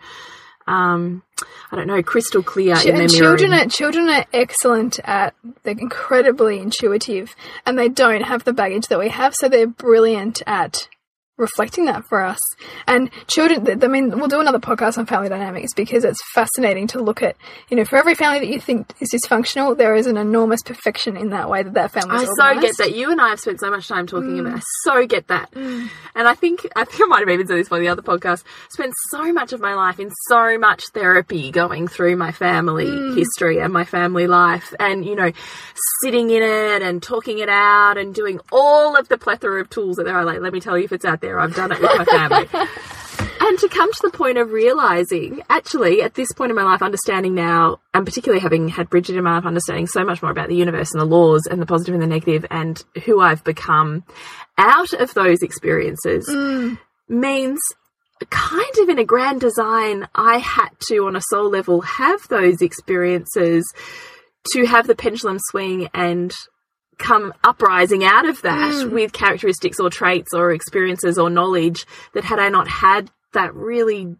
um, 0.67 1.23
I 1.71 1.75
don't 1.75 1.87
know, 1.87 2.03
crystal 2.03 2.43
clear 2.43 2.75
Ch 2.75 2.85
in 2.85 2.95
their 2.95 3.07
children 3.07 3.51
are 3.51 3.65
children 3.65 4.07
are 4.09 4.25
excellent 4.31 4.99
at 5.03 5.33
they're 5.63 5.77
incredibly 5.77 6.59
intuitive 6.59 7.35
and 7.65 7.77
they 7.77 7.89
don't 7.89 8.21
have 8.21 8.43
the 8.43 8.53
baggage 8.53 8.87
that 8.87 8.99
we 8.99 9.09
have, 9.09 9.33
so 9.35 9.49
they're 9.49 9.67
brilliant 9.67 10.43
at 10.45 10.87
reflecting 11.41 11.85
that 11.85 12.05
for 12.05 12.21
us. 12.21 12.39
And 12.87 13.09
children, 13.27 13.83
I 13.83 13.87
mean, 13.87 14.17
we'll 14.17 14.29
do 14.29 14.39
another 14.39 14.59
podcast 14.59 14.97
on 14.97 15.05
family 15.05 15.27
dynamics 15.27 15.73
because 15.73 16.05
it's 16.05 16.19
fascinating 16.33 16.87
to 16.87 17.01
look 17.01 17.21
at, 17.21 17.35
you 17.69 17.75
know, 17.75 17.83
for 17.83 17.97
every 17.97 18.15
family 18.15 18.39
that 18.39 18.47
you 18.47 18.61
think 18.61 18.93
is 19.01 19.09
dysfunctional, 19.11 19.77
there 19.77 19.95
is 19.95 20.07
an 20.07 20.17
enormous 20.17 20.61
perfection 20.61 21.17
in 21.17 21.31
that 21.31 21.49
way 21.49 21.63
that 21.63 21.73
that 21.73 21.91
family 21.91 22.17
I 22.17 22.25
so 22.25 22.61
get 22.61 22.77
that. 22.77 22.95
You 22.95 23.11
and 23.11 23.19
I 23.19 23.29
have 23.29 23.39
spent 23.39 23.59
so 23.59 23.69
much 23.69 23.87
time 23.87 24.07
talking 24.07 24.29
mm. 24.29 24.41
about 24.41 24.59
I 24.59 24.61
so 24.83 25.05
get 25.05 25.27
that. 25.27 25.51
Mm. 25.51 25.89
And 26.15 26.27
I 26.27 26.35
think, 26.35 26.67
I 26.75 26.85
think 26.85 27.01
I 27.01 27.05
might 27.07 27.19
have 27.19 27.29
even 27.29 27.47
said 27.47 27.57
this 27.57 27.71
on 27.71 27.81
the 27.81 27.87
other 27.87 28.01
podcast, 28.01 28.43
spent 28.69 28.93
so 29.09 29.33
much 29.33 29.51
of 29.51 29.59
my 29.59 29.73
life 29.73 29.99
in 29.99 30.11
so 30.29 30.57
much 30.57 30.83
therapy 30.93 31.51
going 31.51 31.87
through 31.87 32.15
my 32.15 32.31
family 32.31 32.85
mm. 32.85 33.17
history 33.17 33.59
and 33.59 33.73
my 33.73 33.85
family 33.85 34.27
life 34.27 34.73
and, 34.79 35.03
you 35.05 35.15
know, 35.15 35.31
sitting 36.01 36.29
in 36.29 36.43
it 36.43 36.81
and 36.81 37.01
talking 37.01 37.39
it 37.39 37.49
out 37.49 37.97
and 37.97 38.13
doing 38.13 38.39
all 38.51 38.95
of 38.95 39.07
the 39.07 39.17
plethora 39.17 39.61
of 39.61 39.69
tools 39.69 39.97
that 39.97 40.03
there 40.03 40.15
are. 40.15 40.25
Like, 40.25 40.41
let 40.41 40.53
me 40.53 40.59
tell 40.59 40.77
you 40.77 40.85
if 40.85 40.91
it's 40.91 41.05
out 41.05 41.21
there, 41.21 41.30
I've 41.39 41.55
done 41.55 41.71
it 41.71 41.79
with 41.81 41.97
my 41.97 42.05
family. 42.05 42.47
and 43.41 43.59
to 43.59 43.67
come 43.69 43.91
to 43.91 43.99
the 44.03 44.17
point 44.17 44.37
of 44.37 44.51
realizing, 44.51 45.41
actually, 45.49 46.01
at 46.01 46.13
this 46.13 46.31
point 46.33 46.49
in 46.51 46.55
my 46.55 46.63
life, 46.63 46.81
understanding 46.81 47.35
now, 47.35 47.79
and 47.93 48.05
particularly 48.05 48.41
having 48.41 48.67
had 48.69 48.89
Bridget 48.89 49.15
in 49.17 49.23
my 49.23 49.35
life, 49.35 49.45
understanding 49.45 49.87
so 49.87 50.03
much 50.03 50.21
more 50.21 50.31
about 50.31 50.49
the 50.49 50.55
universe 50.55 50.91
and 50.91 51.01
the 51.01 51.05
laws 51.05 51.47
and 51.49 51.61
the 51.61 51.65
positive 51.65 51.93
and 51.93 52.01
the 52.01 52.07
negative 52.07 52.45
and 52.49 52.83
who 53.05 53.19
I've 53.21 53.43
become 53.43 54.03
out 54.57 54.93
of 54.93 55.13
those 55.13 55.41
experiences 55.41 56.27
Mm. 56.29 56.77
means 57.09 57.59
kind 58.29 58.77
of 58.77 58.89
in 58.89 58.99
a 58.99 59.03
grand 59.03 59.41
design, 59.41 60.07
I 60.13 60.37
had 60.37 60.69
to, 60.89 61.07
on 61.07 61.15
a 61.15 61.21
soul 61.29 61.49
level, 61.49 61.81
have 61.81 62.27
those 62.27 62.61
experiences 62.61 63.65
to 64.53 64.65
have 64.65 64.85
the 64.87 64.95
pendulum 64.95 65.39
swing 65.49 65.89
and 65.93 66.31
come 67.01 67.33
uprising 67.43 68.03
out 68.03 68.27
of 68.27 68.41
that 68.43 68.85
hmm. 68.85 68.93
with 68.93 69.11
characteristics 69.13 69.79
or 69.79 69.89
traits 69.89 70.33
or 70.33 70.51
experiences 70.51 71.17
or 71.17 71.29
knowledge 71.29 71.85
that 72.13 72.23
had 72.23 72.39
I 72.39 72.49
not 72.49 72.67
had 72.67 73.11
that 73.33 73.53
really 73.53 74.15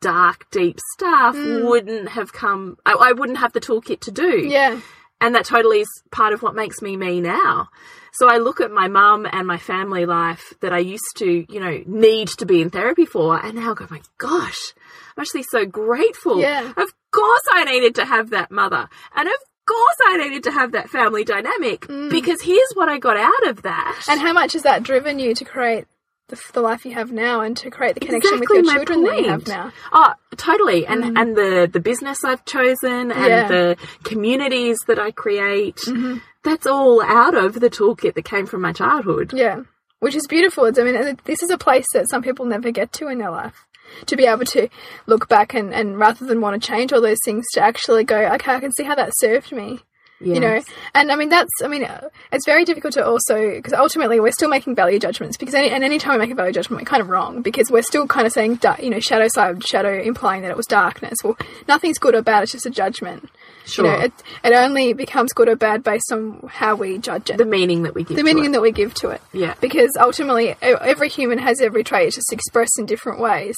dark, 0.00 0.50
deep 0.50 0.78
stuff, 0.94 1.34
hmm. 1.34 1.66
wouldn't 1.66 2.10
have 2.10 2.32
come, 2.32 2.78
I, 2.86 2.92
I 2.92 3.12
wouldn't 3.12 3.38
have 3.38 3.52
the 3.52 3.60
toolkit 3.60 4.00
to 4.02 4.10
do. 4.10 4.38
Yeah. 4.46 4.80
And 5.20 5.34
that 5.34 5.44
totally 5.44 5.80
is 5.80 6.02
part 6.10 6.32
of 6.32 6.42
what 6.42 6.54
makes 6.54 6.80
me 6.80 6.96
me 6.96 7.20
now. 7.20 7.68
So 8.12 8.28
I 8.28 8.38
look 8.38 8.60
at 8.60 8.70
my 8.70 8.88
mum 8.88 9.26
and 9.30 9.46
my 9.46 9.58
family 9.58 10.06
life 10.06 10.54
that 10.60 10.72
I 10.72 10.78
used 10.78 11.16
to, 11.18 11.46
you 11.52 11.60
know, 11.60 11.82
need 11.86 12.28
to 12.38 12.46
be 12.46 12.60
in 12.60 12.70
therapy 12.70 13.04
for, 13.04 13.38
and 13.38 13.54
now 13.54 13.72
I 13.72 13.74
go, 13.74 13.86
my 13.90 14.00
gosh, 14.18 14.74
I'm 15.16 15.22
actually 15.22 15.44
so 15.44 15.64
grateful. 15.66 16.40
Yeah. 16.40 16.72
Of 16.76 16.92
course 17.12 17.42
I 17.52 17.64
needed 17.64 17.96
to 17.96 18.04
have 18.04 18.30
that 18.30 18.50
mother. 18.50 18.88
And 19.14 19.28
of 19.28 19.34
course 19.70 19.96
I 20.06 20.16
needed 20.16 20.42
to 20.44 20.50
have 20.50 20.72
that 20.72 20.90
family 20.90 21.24
dynamic 21.24 21.86
mm. 21.86 22.10
because 22.10 22.42
here's 22.42 22.72
what 22.74 22.88
I 22.88 22.98
got 22.98 23.16
out 23.16 23.48
of 23.48 23.62
that. 23.62 24.04
And 24.08 24.20
how 24.20 24.32
much 24.32 24.54
has 24.54 24.62
that 24.62 24.82
driven 24.82 25.18
you 25.18 25.34
to 25.34 25.44
create 25.44 25.86
the, 26.28 26.40
the 26.52 26.60
life 26.60 26.84
you 26.84 26.94
have 26.94 27.12
now 27.12 27.40
and 27.40 27.56
to 27.58 27.70
create 27.70 27.94
the 27.94 28.00
connection 28.00 28.34
Exactly 28.34 28.58
with 28.58 28.66
your 28.66 28.74
children 28.74 29.02
that 29.04 29.18
you 29.18 29.28
have 29.28 29.46
now? 29.46 29.72
Oh, 29.92 30.12
totally. 30.36 30.86
And 30.86 31.04
mm. 31.04 31.20
and 31.20 31.36
the 31.36 31.68
the 31.72 31.80
business 31.80 32.24
I've 32.24 32.44
chosen 32.44 33.12
and 33.12 33.30
Yeah. 33.34 33.48
the 33.48 33.76
communities 34.04 34.78
that 34.88 34.98
I 34.98 35.10
create, 35.10 35.76
mm-hmm. 35.86 36.18
that's 36.42 36.66
all 36.66 37.02
out 37.02 37.34
of 37.34 37.60
the 37.60 37.70
toolkit 37.70 38.14
that 38.14 38.24
came 38.24 38.46
from 38.46 38.62
my 38.62 38.72
childhood. 38.72 39.32
Yeah, 39.34 39.62
which 40.00 40.14
is 40.14 40.26
beautiful. 40.26 40.64
It's, 40.64 40.78
I 40.78 40.82
mean, 40.84 41.18
this 41.24 41.42
is 41.42 41.50
a 41.50 41.58
place 41.58 41.86
that 41.94 42.08
some 42.10 42.22
people 42.22 42.46
never 42.46 42.70
get 42.70 42.92
to 42.94 43.08
in 43.08 43.18
their 43.18 43.30
life. 43.30 43.66
To 44.06 44.16
be 44.16 44.26
able 44.26 44.44
to 44.46 44.68
look 45.06 45.28
back 45.28 45.54
and, 45.54 45.72
and 45.72 45.98
rather 45.98 46.26
than 46.26 46.40
want 46.40 46.60
to 46.60 46.66
change 46.66 46.92
all 46.92 47.00
those 47.00 47.18
things, 47.24 47.46
to 47.54 47.60
actually 47.60 48.04
go, 48.04 48.16
okay, 48.34 48.54
I 48.54 48.60
can 48.60 48.72
see 48.72 48.84
how 48.84 48.94
that 48.94 49.12
served 49.18 49.52
me. 49.52 49.80
You 50.22 50.38
know, 50.38 50.60
and 50.94 51.10
I 51.10 51.16
mean 51.16 51.30
that's 51.30 51.50
I 51.64 51.68
mean 51.68 51.82
uh, 51.82 52.10
it's 52.30 52.44
very 52.44 52.66
difficult 52.66 52.92
to 52.92 53.06
also 53.06 53.52
because 53.52 53.72
ultimately 53.72 54.20
we're 54.20 54.32
still 54.32 54.50
making 54.50 54.74
value 54.74 54.98
judgments 54.98 55.38
because 55.38 55.54
any, 55.54 55.70
and 55.70 55.82
any 55.82 55.98
time 55.98 56.12
we 56.12 56.18
make 56.18 56.30
a 56.30 56.34
value 56.34 56.52
judgment 56.52 56.82
we're 56.82 56.84
kind 56.84 57.00
of 57.00 57.08
wrong 57.08 57.40
because 57.40 57.70
we're 57.70 57.80
still 57.80 58.06
kind 58.06 58.26
of 58.26 58.32
saying 58.32 58.60
you 58.82 58.90
know 58.90 59.00
shadow 59.00 59.28
side 59.28 59.66
shadow 59.66 59.98
implying 59.98 60.42
that 60.42 60.50
it 60.50 60.58
was 60.58 60.66
darkness. 60.66 61.16
Well 61.24 61.38
nothing's 61.68 61.98
good 61.98 62.14
or 62.14 62.20
bad 62.20 62.42
it's 62.42 62.52
just 62.52 62.66
a 62.66 62.70
judgment 62.70 63.30
Sure. 63.70 63.84
you 63.86 63.90
know 63.92 63.98
it, 64.04 64.12
it 64.44 64.52
only 64.52 64.92
becomes 64.92 65.32
good 65.32 65.48
or 65.48 65.56
bad 65.56 65.82
based 65.82 66.10
on 66.12 66.48
how 66.48 66.74
we 66.74 66.98
judge 66.98 67.30
it 67.30 67.38
the 67.38 67.44
meaning 67.44 67.84
that 67.84 67.94
we 67.94 68.04
give 68.04 68.16
the 68.16 68.22
meaning 68.24 68.46
it. 68.46 68.52
that 68.52 68.62
we 68.62 68.72
give 68.72 68.92
to 68.94 69.10
it. 69.10 69.20
Yeah. 69.32 69.54
Because 69.60 69.90
ultimately, 69.98 70.54
every 70.60 71.08
human 71.08 71.38
has 71.38 71.60
every 71.60 71.84
trait, 71.84 72.08
it's 72.08 72.16
just 72.16 72.32
expressed 72.32 72.78
in 72.78 72.86
different 72.86 73.20
ways. 73.20 73.56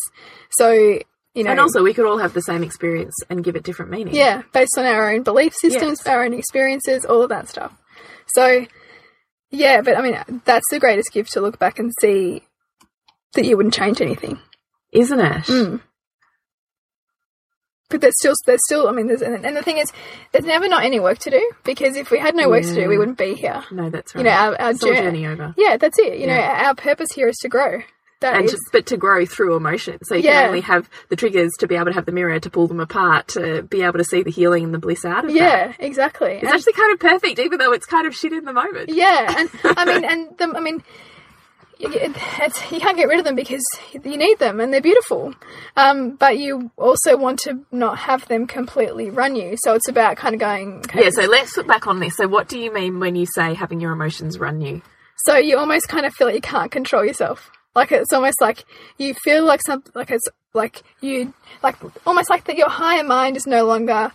So, 0.53 0.71
you 0.73 1.45
know. 1.45 1.51
and 1.51 1.61
also 1.61 1.83
we 1.83 1.95
could 1.95 2.07
all 2.07 2.19
have 2.19 2.35
the 2.35 2.43
same 2.43 2.63
experience 2.63 3.15
and 3.31 3.43
give 3.43 3.57
it 3.57 3.63
different 3.63 3.91
meaning. 3.91 4.15
yeah, 4.15 4.43
based 4.53 4.77
on 4.79 4.85
our 4.85 5.11
own 5.13 5.23
belief 5.23 5.55
systems, 5.55 6.01
Yes. 6.01 6.07
our 6.07 6.25
own 6.25 6.35
experiences, 6.35 7.05
all 7.05 7.23
of 7.23 7.29
that 7.31 7.49
stuff. 7.49 7.73
So, 8.35 8.67
yeah, 9.51 9.81
but 9.83 9.97
I 9.97 10.03
mean, 10.03 10.43
that's 10.45 10.69
the 10.71 10.79
greatest 10.81 11.13
gift 11.13 11.33
to 11.33 11.41
look 11.41 11.59
back 11.59 11.79
and 11.79 11.93
see 12.01 12.43
that 13.35 13.45
you 13.47 13.57
wouldn't 13.57 13.75
change 13.75 14.01
anything. 14.01 14.39
Isn't 14.93 15.21
it? 15.21 15.45
Mm. 15.45 15.81
But 17.93 18.01
there's 18.01 18.15
still, 18.19 18.35
there's 18.47 18.61
still, 18.67 18.89
I 18.89 18.93
mean, 18.93 19.07
there's, 19.07 19.23
and 19.23 19.57
the 19.57 19.63
thing 19.63 19.79
is, 19.79 19.93
there's 20.33 20.45
never 20.45 20.67
not 20.69 20.85
any 20.85 20.99
work 20.99 21.19
to 21.21 21.31
do 21.31 21.53
because 21.65 21.97
if 21.97 22.11
we 22.11 22.19
had 22.19 22.35
no 22.35 22.49
work 22.49 22.63
to 22.65 22.75
do, 22.75 22.89
we 22.89 22.99
wouldn't 22.99 23.19
be 23.19 23.35
here. 23.35 23.63
No, 23.71 23.89
that's 23.91 24.15
right. 24.15 24.21
You 24.23 24.25
know, 24.31 24.37
our, 24.37 24.61
our 24.61 24.71
it's 24.71 24.83
all 24.83 24.93
jour- 24.93 25.03
journey 25.03 25.27
over. 25.27 25.55
Yeah, 25.57 25.77
that's 25.77 25.99
it. 25.99 26.19
You 26.19 26.27
know, 26.27 26.39
our 26.41 26.75
purpose 26.75 27.13
here 27.15 27.29
is 27.29 27.37
to 27.43 27.49
grow. 27.49 27.83
That 28.21 28.37
And 28.37 28.45
is- 28.45 28.53
just, 28.53 28.63
but 28.73 28.87
to 28.87 28.97
grow 28.97 29.27
through 29.27 29.57
emotion. 29.57 29.99
So 30.05 30.15
you 30.15 30.23
Yeah. 30.25 30.41
can 30.43 30.47
only 30.49 30.61
have 30.61 30.89
the 31.09 31.17
triggers 31.17 31.51
to 31.59 31.67
be 31.67 31.75
able 31.75 31.87
to 31.87 31.93
have 31.93 32.07
the 32.07 32.13
mirror 32.13 32.39
to 32.39 32.51
pull 32.51 32.69
them 32.69 32.79
apart, 32.81 33.29
to 33.29 33.63
be 33.65 33.83
able 33.83 33.99
to 33.99 34.05
see 34.05 34.23
the 34.23 34.31
healing 34.31 34.63
and 34.65 34.73
the 34.73 34.79
bliss 34.79 35.05
out 35.05 35.25
of 35.25 35.31
it. 35.31 35.37
yeah, 35.37 35.73
exactly. 35.81 36.35
It's 36.35 36.45
And- 36.45 36.53
actually 36.53 36.75
kind 36.75 36.93
of 36.93 37.01
perfect, 37.01 37.39
even 37.41 37.59
though 37.59 37.73
it's 37.73 37.85
kind 37.87 38.07
of 38.07 38.15
shit 38.15 38.33
in 38.33 38.45
the 38.45 38.53
moment. 38.53 38.91
yeah, 38.91 39.35
and 39.39 39.51
I 39.77 39.85
mean, 39.87 40.05
and 40.05 40.29
the, 40.39 40.57
I 40.57 40.61
mean, 40.61 40.77
y- 40.77 40.83
y- 40.85 40.85
it's, 40.85 41.12
you 41.91 42.81
can't 42.81 42.97
get 42.97 43.09
rid 43.09 43.19
of 43.19 43.25
them 43.25 43.35
because 43.35 43.63
you 43.93 44.17
need 44.17 44.39
them 44.39 44.61
and 44.61 44.73
they're 44.73 44.81
beautiful. 44.81 45.35
Um, 45.77 46.13
but 46.17 46.39
you 46.39 46.71
also 46.77 47.17
want 47.17 47.41
to 47.41 47.65
not 47.73 47.99
have 47.99 48.27
them 48.29 48.47
completely 48.47 49.11
run 49.11 49.37
you. 49.37 49.57
So 49.63 49.75
it's 49.75 49.89
about 49.89 50.17
kind 50.17 50.35
of 50.35 50.41
going. 50.41 50.79
Okay, 50.79 51.05
Yeah, 51.05 51.11
so 51.11 51.23
let's 51.23 51.57
look 51.57 51.67
back 51.67 51.87
on 51.87 52.01
this. 52.01 52.17
So, 52.17 52.29
what 52.29 52.49
do 52.49 52.59
you 52.59 52.73
mean 52.73 53.01
when 53.01 53.17
you 53.17 53.27
say 53.35 53.55
having 53.55 53.81
your 53.81 53.93
emotions 53.93 54.39
run 54.39 54.61
you? 54.61 54.83
So 55.27 55.37
you 55.37 55.59
almost 55.59 55.89
kind 55.89 56.07
of 56.07 56.15
feel 56.15 56.27
like 56.27 56.35
you 56.35 56.41
can't 56.41 56.71
control 56.71 57.05
yourself. 57.05 57.51
Like 57.75 57.91
it's 57.93 58.13
almost 58.13 58.41
like 58.41 58.65
you 58.99 59.15
feel 59.15 59.45
like 59.45 59.63
some 59.65 59.83
like 59.95 60.11
it's 60.11 60.27
like 60.53 60.83
you 61.01 61.33
like 61.63 61.77
almost 62.07 62.29
like 62.29 62.45
that 62.45 62.57
your 62.57 62.69
higher 62.69 63.05
mind 63.05 63.37
is 63.37 63.47
no 63.47 63.65
longer 63.65 64.13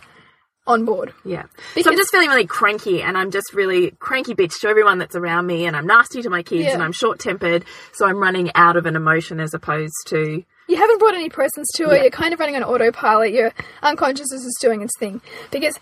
on 0.68 0.84
board. 0.84 1.12
Yeah. 1.24 1.44
so 1.80 1.90
I'm 1.90 1.96
just 1.96 2.10
feeling 2.12 2.28
really 2.28 2.46
cranky 2.46 3.02
and 3.02 3.18
I'm 3.18 3.30
just 3.32 3.52
really 3.54 3.90
cranky 3.98 4.34
bitch 4.34 4.60
to 4.60 4.68
everyone 4.68 4.98
that's 4.98 5.16
around 5.16 5.46
me 5.46 5.66
and 5.66 5.74
I'm 5.74 5.86
nasty 5.86 6.22
to 6.22 6.30
my 6.30 6.42
kids 6.44 6.66
Yeah. 6.66 6.74
and 6.74 6.82
I'm 6.82 6.92
short 6.92 7.18
tempered. 7.18 7.64
So 7.92 8.06
I'm 8.06 8.18
running 8.18 8.52
out 8.54 8.76
of 8.76 8.86
an 8.86 8.94
emotion 8.94 9.40
as 9.40 9.54
opposed 9.54 9.94
to. 10.08 10.44
You 10.68 10.76
haven't 10.76 10.98
brought 10.98 11.14
any 11.14 11.30
presence 11.30 11.66
to 11.76 11.84
it. 11.90 11.96
Yeah. 11.96 12.02
You're 12.02 12.10
kind 12.10 12.34
of 12.34 12.38
running 12.38 12.54
on 12.56 12.62
autopilot. 12.62 13.32
Your 13.32 13.52
unconsciousness 13.82 14.44
is 14.44 14.56
doing 14.60 14.82
its 14.82 14.92
thing. 14.98 15.22
Because 15.50 15.78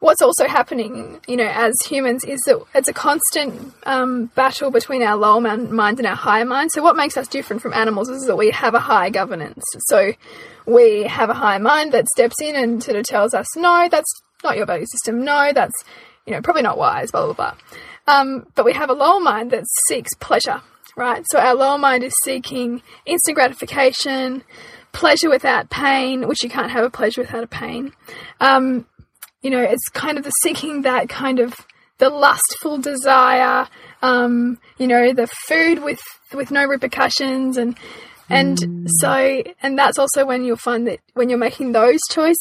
what's 0.00 0.22
also 0.22 0.46
happening, 0.46 1.20
you 1.26 1.36
know, 1.36 1.48
as 1.52 1.74
humans 1.84 2.24
is 2.24 2.40
that 2.46 2.62
it's 2.74 2.88
a 2.88 2.92
constant 2.92 3.72
um, 3.84 4.26
battle 4.26 4.70
between 4.70 5.02
our 5.02 5.16
lower 5.16 5.40
mind 5.40 5.98
and 5.98 6.06
our 6.06 6.14
higher 6.14 6.44
mind. 6.44 6.70
So 6.72 6.82
what 6.82 6.96
makes 6.96 7.16
us 7.16 7.26
different 7.26 7.62
from 7.62 7.72
animals 7.72 8.08
is 8.08 8.26
that 8.26 8.36
we 8.36 8.50
have 8.50 8.74
a 8.74 8.78
high 8.78 9.10
governance. 9.10 9.64
So 9.86 10.12
we 10.66 11.02
have 11.04 11.30
a 11.30 11.34
higher 11.34 11.58
mind 11.58 11.92
that 11.92 12.06
steps 12.08 12.40
in 12.40 12.54
and 12.54 12.82
sort 12.82 12.96
of 12.96 13.06
tells 13.06 13.34
us, 13.34 13.46
no, 13.56 13.88
that's 13.90 14.10
not 14.44 14.56
your 14.56 14.66
value 14.66 14.86
system. 14.86 15.24
No, 15.24 15.50
that's, 15.52 15.74
you 16.26 16.32
know, 16.32 16.42
probably 16.42 16.62
not 16.62 16.78
wise, 16.78 17.10
blah, 17.10 17.24
blah, 17.24 17.34
blah. 17.34 17.54
Um, 18.06 18.46
but 18.54 18.64
we 18.64 18.72
have 18.74 18.90
a 18.90 18.94
lower 18.94 19.20
mind 19.20 19.50
that 19.50 19.64
seeks 19.88 20.14
pleasure, 20.14 20.62
right? 20.96 21.24
So 21.30 21.40
our 21.40 21.54
lower 21.54 21.76
mind 21.76 22.04
is 22.04 22.14
seeking 22.24 22.82
instant 23.04 23.34
gratification, 23.34 24.44
pleasure 24.92 25.28
without 25.28 25.70
pain, 25.70 26.28
which 26.28 26.44
you 26.44 26.48
can't 26.48 26.70
have 26.70 26.84
a 26.84 26.90
pleasure 26.90 27.22
without 27.22 27.44
a 27.44 27.48
pain. 27.48 27.92
Um, 28.40 28.86
you 29.42 29.50
know, 29.50 29.62
it's 29.62 29.88
kind 29.88 30.18
of 30.18 30.24
the 30.24 30.30
seeking 30.42 30.82
that 30.82 31.08
kind 31.08 31.38
of 31.38 31.54
the 31.98 32.10
lustful 32.10 32.78
desire, 32.78 33.66
um, 34.02 34.58
you 34.78 34.86
know, 34.86 35.12
the 35.12 35.26
food 35.46 35.82
with 35.82 36.00
with 36.32 36.50
no 36.50 36.64
repercussions 36.64 37.56
and 37.56 37.76
and 38.30 38.88
so 39.00 39.42
and 39.62 39.78
that's 39.78 39.98
also 39.98 40.26
when 40.26 40.44
you'll 40.44 40.56
find 40.56 40.86
that 40.86 41.00
when 41.14 41.30
you're 41.30 41.38
making 41.38 41.72
those 41.72 42.00
choices 42.10 42.36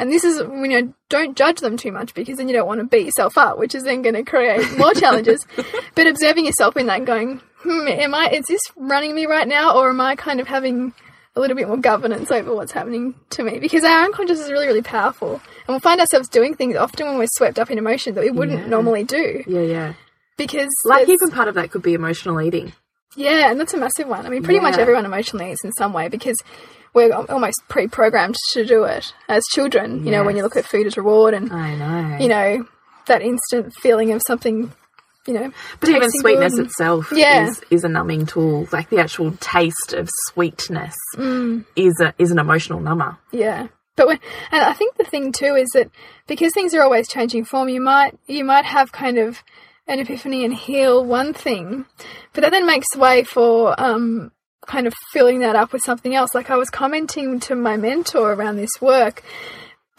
and 0.00 0.10
this 0.10 0.24
is 0.24 0.42
when 0.42 0.70
you 0.70 0.80
know, 0.80 0.94
don't 1.10 1.36
judge 1.36 1.60
them 1.60 1.76
too 1.76 1.92
much 1.92 2.14
because 2.14 2.38
then 2.38 2.48
you 2.48 2.54
don't 2.54 2.66
want 2.66 2.80
to 2.80 2.86
beat 2.86 3.04
yourself 3.04 3.36
up, 3.36 3.58
which 3.58 3.74
is 3.74 3.84
then 3.84 4.00
going 4.00 4.14
to 4.14 4.22
create 4.22 4.78
more 4.78 4.94
challenges. 4.94 5.46
But 5.94 6.06
observing 6.06 6.46
yourself 6.46 6.78
in 6.78 6.86
that, 6.86 6.98
and 6.98 7.06
going, 7.06 7.40
hmm, 7.58 7.86
am 7.86 8.14
I? 8.14 8.30
Is 8.30 8.46
this 8.48 8.62
running 8.76 9.14
me 9.14 9.26
right 9.26 9.46
now, 9.46 9.76
or 9.76 9.90
am 9.90 10.00
I 10.00 10.16
kind 10.16 10.40
of 10.40 10.48
having 10.48 10.94
a 11.36 11.40
little 11.40 11.56
bit 11.56 11.68
more 11.68 11.76
governance 11.76 12.30
over 12.30 12.54
what's 12.54 12.72
happening 12.72 13.14
to 13.30 13.42
me? 13.44 13.58
Because 13.58 13.84
our 13.84 14.04
unconscious 14.04 14.40
is 14.40 14.50
really, 14.50 14.66
really 14.66 14.82
powerful, 14.82 15.34
and 15.34 15.68
we'll 15.68 15.80
find 15.80 16.00
ourselves 16.00 16.28
doing 16.28 16.54
things 16.54 16.76
often 16.76 17.06
when 17.06 17.18
we're 17.18 17.26
swept 17.36 17.58
up 17.58 17.70
in 17.70 17.78
emotion 17.78 18.14
that 18.14 18.24
we 18.24 18.30
wouldn't 18.30 18.60
Yeah. 18.62 18.66
normally 18.68 19.04
do 19.04 19.42
Yeah, 19.46 19.60
yeah. 19.60 19.92
because 20.36 20.68
Like, 20.84 21.08
even 21.08 21.30
part 21.30 21.48
of 21.48 21.54
that 21.54 21.70
could 21.70 21.82
be 21.82 21.94
emotional 21.94 22.40
eating. 22.40 22.72
yeah, 23.16 23.50
and 23.50 23.60
that's 23.60 23.74
a 23.74 23.78
massive 23.78 24.08
one. 24.08 24.26
I 24.26 24.28
mean, 24.28 24.42
pretty 24.42 24.60
much 24.60 24.76
everyone 24.78 25.04
emotionally 25.04 25.52
eats 25.52 25.64
in 25.64 25.72
some 25.72 25.92
way 25.92 26.08
because 26.08 26.36
we're 26.94 27.12
almost 27.12 27.60
pre-programmed 27.68 28.36
to 28.52 28.64
do 28.66 28.82
it 28.84 29.12
as 29.28 29.44
children. 29.52 30.04
You 30.04 30.10
know, 30.10 30.24
when 30.24 30.36
you 30.36 30.42
look 30.42 30.56
at 30.56 30.64
food 30.64 30.86
as 30.88 30.96
reward 30.96 31.34
and 31.34 31.52
I 31.52 31.74
know. 31.76 32.16
you 32.18 32.28
know 32.28 32.66
that 33.06 33.22
instant 33.22 33.72
feeling 33.74 34.10
of 34.12 34.22
something, 34.26 34.72
you 35.26 35.34
know, 35.34 35.52
But 35.80 35.88
even 35.90 36.10
sweetness 36.10 36.54
and- 36.54 36.66
itself 36.66 37.12
Yeah. 37.12 37.48
is, 37.48 37.60
is 37.70 37.84
a 37.84 37.88
numbing 37.88 38.26
tool. 38.26 38.66
Like 38.72 38.88
the 38.90 38.98
actual 39.00 39.32
taste 39.40 39.92
of 39.92 40.08
sweetness 40.28 40.94
Mm. 41.16 41.64
is 41.76 42.00
a 42.00 42.14
is 42.18 42.30
an 42.30 42.38
emotional 42.38 42.80
number. 42.80 43.16
Yeah. 43.32 43.68
But 43.96 44.06
when, 44.06 44.18
and 44.50 44.62
I 44.62 44.72
think 44.72 44.96
the 44.96 45.04
thing 45.04 45.30
too 45.32 45.56
is 45.56 45.68
that 45.74 45.90
because 46.26 46.52
things 46.54 46.74
are 46.74 46.82
always 46.82 47.06
changing 47.08 47.44
form, 47.44 47.68
you 47.68 47.80
might 47.82 48.18
you 48.26 48.44
might 48.44 48.64
have 48.64 48.92
kind 48.92 49.18
of 49.18 49.42
an 49.86 49.98
epiphany 49.98 50.44
and 50.44 50.54
heal 50.54 51.04
one 51.04 51.32
thing, 51.34 51.84
but 52.32 52.42
that 52.42 52.50
then 52.50 52.64
makes 52.66 52.86
way 52.96 53.24
for 53.24 53.74
um, 53.78 54.30
kind 54.66 54.86
of 54.86 54.94
filling 55.12 55.40
that 55.40 55.56
up 55.56 55.72
with 55.72 55.82
something 55.84 56.14
else. 56.14 56.30
Like 56.34 56.48
I 56.50 56.56
was 56.56 56.70
commenting 56.70 57.40
to 57.40 57.54
my 57.56 57.76
mentor 57.76 58.32
around 58.32 58.56
this 58.56 58.70
work 58.80 59.22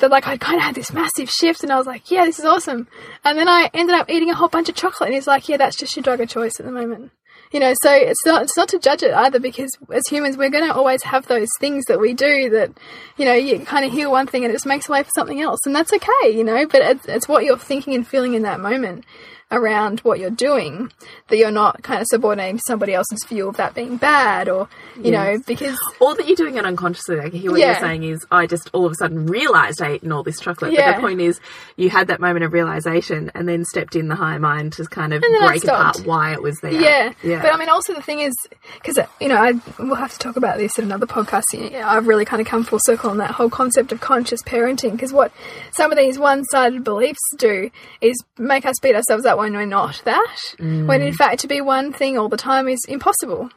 that 0.02 0.12
like 0.12 0.28
I 0.28 0.38
kind 0.38 0.58
of 0.58 0.64
had 0.64 0.76
this 0.76 0.94
massive 0.94 1.30
shift, 1.30 1.64
and 1.64 1.72
I 1.72 1.78
was 1.78 1.88
like, 1.88 2.12
yeah, 2.12 2.26
this 2.26 2.40
is 2.40 2.46
awesome. 2.46 2.88
And 3.24 3.38
then 3.38 3.48
I 3.48 3.70
ended 3.74 3.96
up 3.96 4.10
eating 4.10 4.30
a 4.30 4.36
whole 4.36 4.50
bunch 4.50 4.70
of 4.70 4.76
chocolate, 4.76 5.08
and 5.08 5.16
he's 5.16 5.28
like, 5.28 5.48
yeah, 5.50 5.58
that's 5.58 5.78
just 5.78 5.96
your 5.96 6.04
drug 6.04 6.20
of 6.22 6.30
choice 6.30 6.60
at 6.60 6.66
the 6.66 6.72
moment. 6.72 7.12
You 7.52 7.60
know, 7.60 7.74
so 7.82 7.92
it's 7.92 8.26
not 8.26 8.44
it's 8.44 8.56
not 8.56 8.70
to 8.70 8.80
judge 8.80 9.04
it 9.04 9.14
either 9.14 9.40
because 9.40 9.72
as 9.94 10.08
humans 10.08 10.38
we're 10.38 10.50
going 10.50 10.68
to 10.68 10.74
always 10.74 11.04
have 11.04 11.28
those 11.28 11.50
things 11.60 11.84
that 11.86 12.00
we 12.00 12.14
do 12.14 12.50
that, 12.50 12.72
you 13.18 13.26
know, 13.26 13.34
you 13.34 13.60
kind 13.60 13.84
of 13.86 13.92
hear 13.92 14.10
one 14.10 14.28
thing 14.28 14.46
and 14.46 14.52
it 14.52 14.56
just 14.56 14.66
makes 14.66 14.88
way 14.88 15.04
for 15.04 15.10
something 15.14 15.42
else, 15.42 15.60
and 15.66 15.76
that's 15.76 15.92
okay, 15.94 16.30
you 16.30 16.44
know. 16.44 16.66
But 16.66 16.82
it's, 16.82 17.06
it's 17.08 17.28
what 17.28 17.44
you're 17.44 17.58
thinking 17.58 17.94
and 17.94 18.08
feeling 18.08 18.36
in 18.36 18.44
that 18.44 18.60
moment 18.60 19.06
around 19.52 20.00
what 20.02 20.18
you're 20.20 20.30
doing 20.30 20.92
that 21.28 21.38
you're 21.38 21.52
not 21.52 21.84
kind 21.84 22.02
of 22.02 22.08
subordinating 22.08 22.58
to 22.58 22.64
somebody 22.66 22.94
else's 22.94 23.24
view 23.26 23.50
of 23.50 23.58
that 23.58 23.76
being 23.76 23.98
bad 23.98 24.48
or 24.48 24.70
you 24.96 25.12
yes. 25.12 25.38
know 25.38 25.44
because 25.46 25.78
or 26.00 26.16
that 26.16 26.26
you're 26.26 26.38
doing 26.38 26.56
it 26.56 26.66
unconsciously 26.66 27.18
like 27.18 27.34
here 27.34 27.52
what 27.52 27.60
yeah. 27.60 27.72
you're 27.72 27.80
saying 27.80 28.04
is 28.04 28.26
I 28.32 28.48
just 28.48 28.70
all 28.74 28.86
of 28.86 28.94
a 28.94 28.96
sudden 28.96 29.26
realized 29.26 29.82
I 29.82 29.92
ate 29.92 30.10
all 30.10 30.24
this 30.24 30.40
chocolate 30.40 30.72
yeah. 30.72 30.92
but 30.92 30.96
the 30.98 31.08
point 31.08 31.20
is 31.20 31.40
you 31.76 31.90
had 31.90 32.08
that 32.08 32.22
moment 32.22 32.46
of 32.46 32.54
realization 32.54 33.30
and 33.36 33.48
then 33.48 33.66
stepped 33.66 33.96
in 33.96 34.08
the 34.08 34.16
higher 34.16 34.40
mind 34.40 34.74
to 34.74 34.86
kind 34.86 35.14
of 35.14 35.22
break 35.22 35.64
apart 35.66 36.06
why 36.06 36.32
it 36.32 36.42
was 36.42 36.58
there 36.62 36.72
yeah 36.72 37.14
yeah 37.22 37.42
but 37.42 37.54
I 37.54 37.58
mean 37.58 37.70
also 37.70 37.94
the 37.94 38.02
thing 38.02 38.20
is 38.20 38.34
because 38.76 38.98
you 39.20 39.28
know 39.28 39.36
I 39.36 39.54
we'll 39.80 39.96
have 39.96 40.14
to 40.14 40.20
talk 40.20 40.38
about 40.38 40.58
this 40.58 40.78
in 40.80 40.86
another 40.86 41.08
podcast 41.08 41.44
I've 41.54 42.08
really 42.08 42.26
kind 42.26 42.42
of 42.42 42.48
come 42.48 42.64
full 42.64 42.80
circle 42.80 43.10
on 43.10 43.18
that 43.18 43.32
whole 43.32 43.50
concept 43.50 43.92
of 43.92 44.00
conscious 44.00 44.42
parenting 44.44 44.92
because 44.92 45.12
what 45.12 45.34
some 45.74 45.92
of 45.92 45.98
these 45.98 46.18
one-sided 46.18 46.84
beliefs 46.86 47.20
do 47.38 47.70
is 48.00 48.16
make 48.38 48.66
us 48.66 48.80
beat 48.82 48.96
ourselves 48.96 49.26
up 49.26 49.41
when 49.42 49.54
we're 49.54 49.66
not 49.66 50.02
that. 50.06 50.38
Mm. 50.58 50.88
When 50.88 51.02
in 51.02 51.14
fact, 51.14 51.42
to 51.42 51.48
be 51.48 51.62
one 51.62 51.92
thing 51.92 52.18
all 52.18 52.30
the 52.30 52.38
time 52.38 52.68
is 52.68 52.80
impossible. 52.88 53.50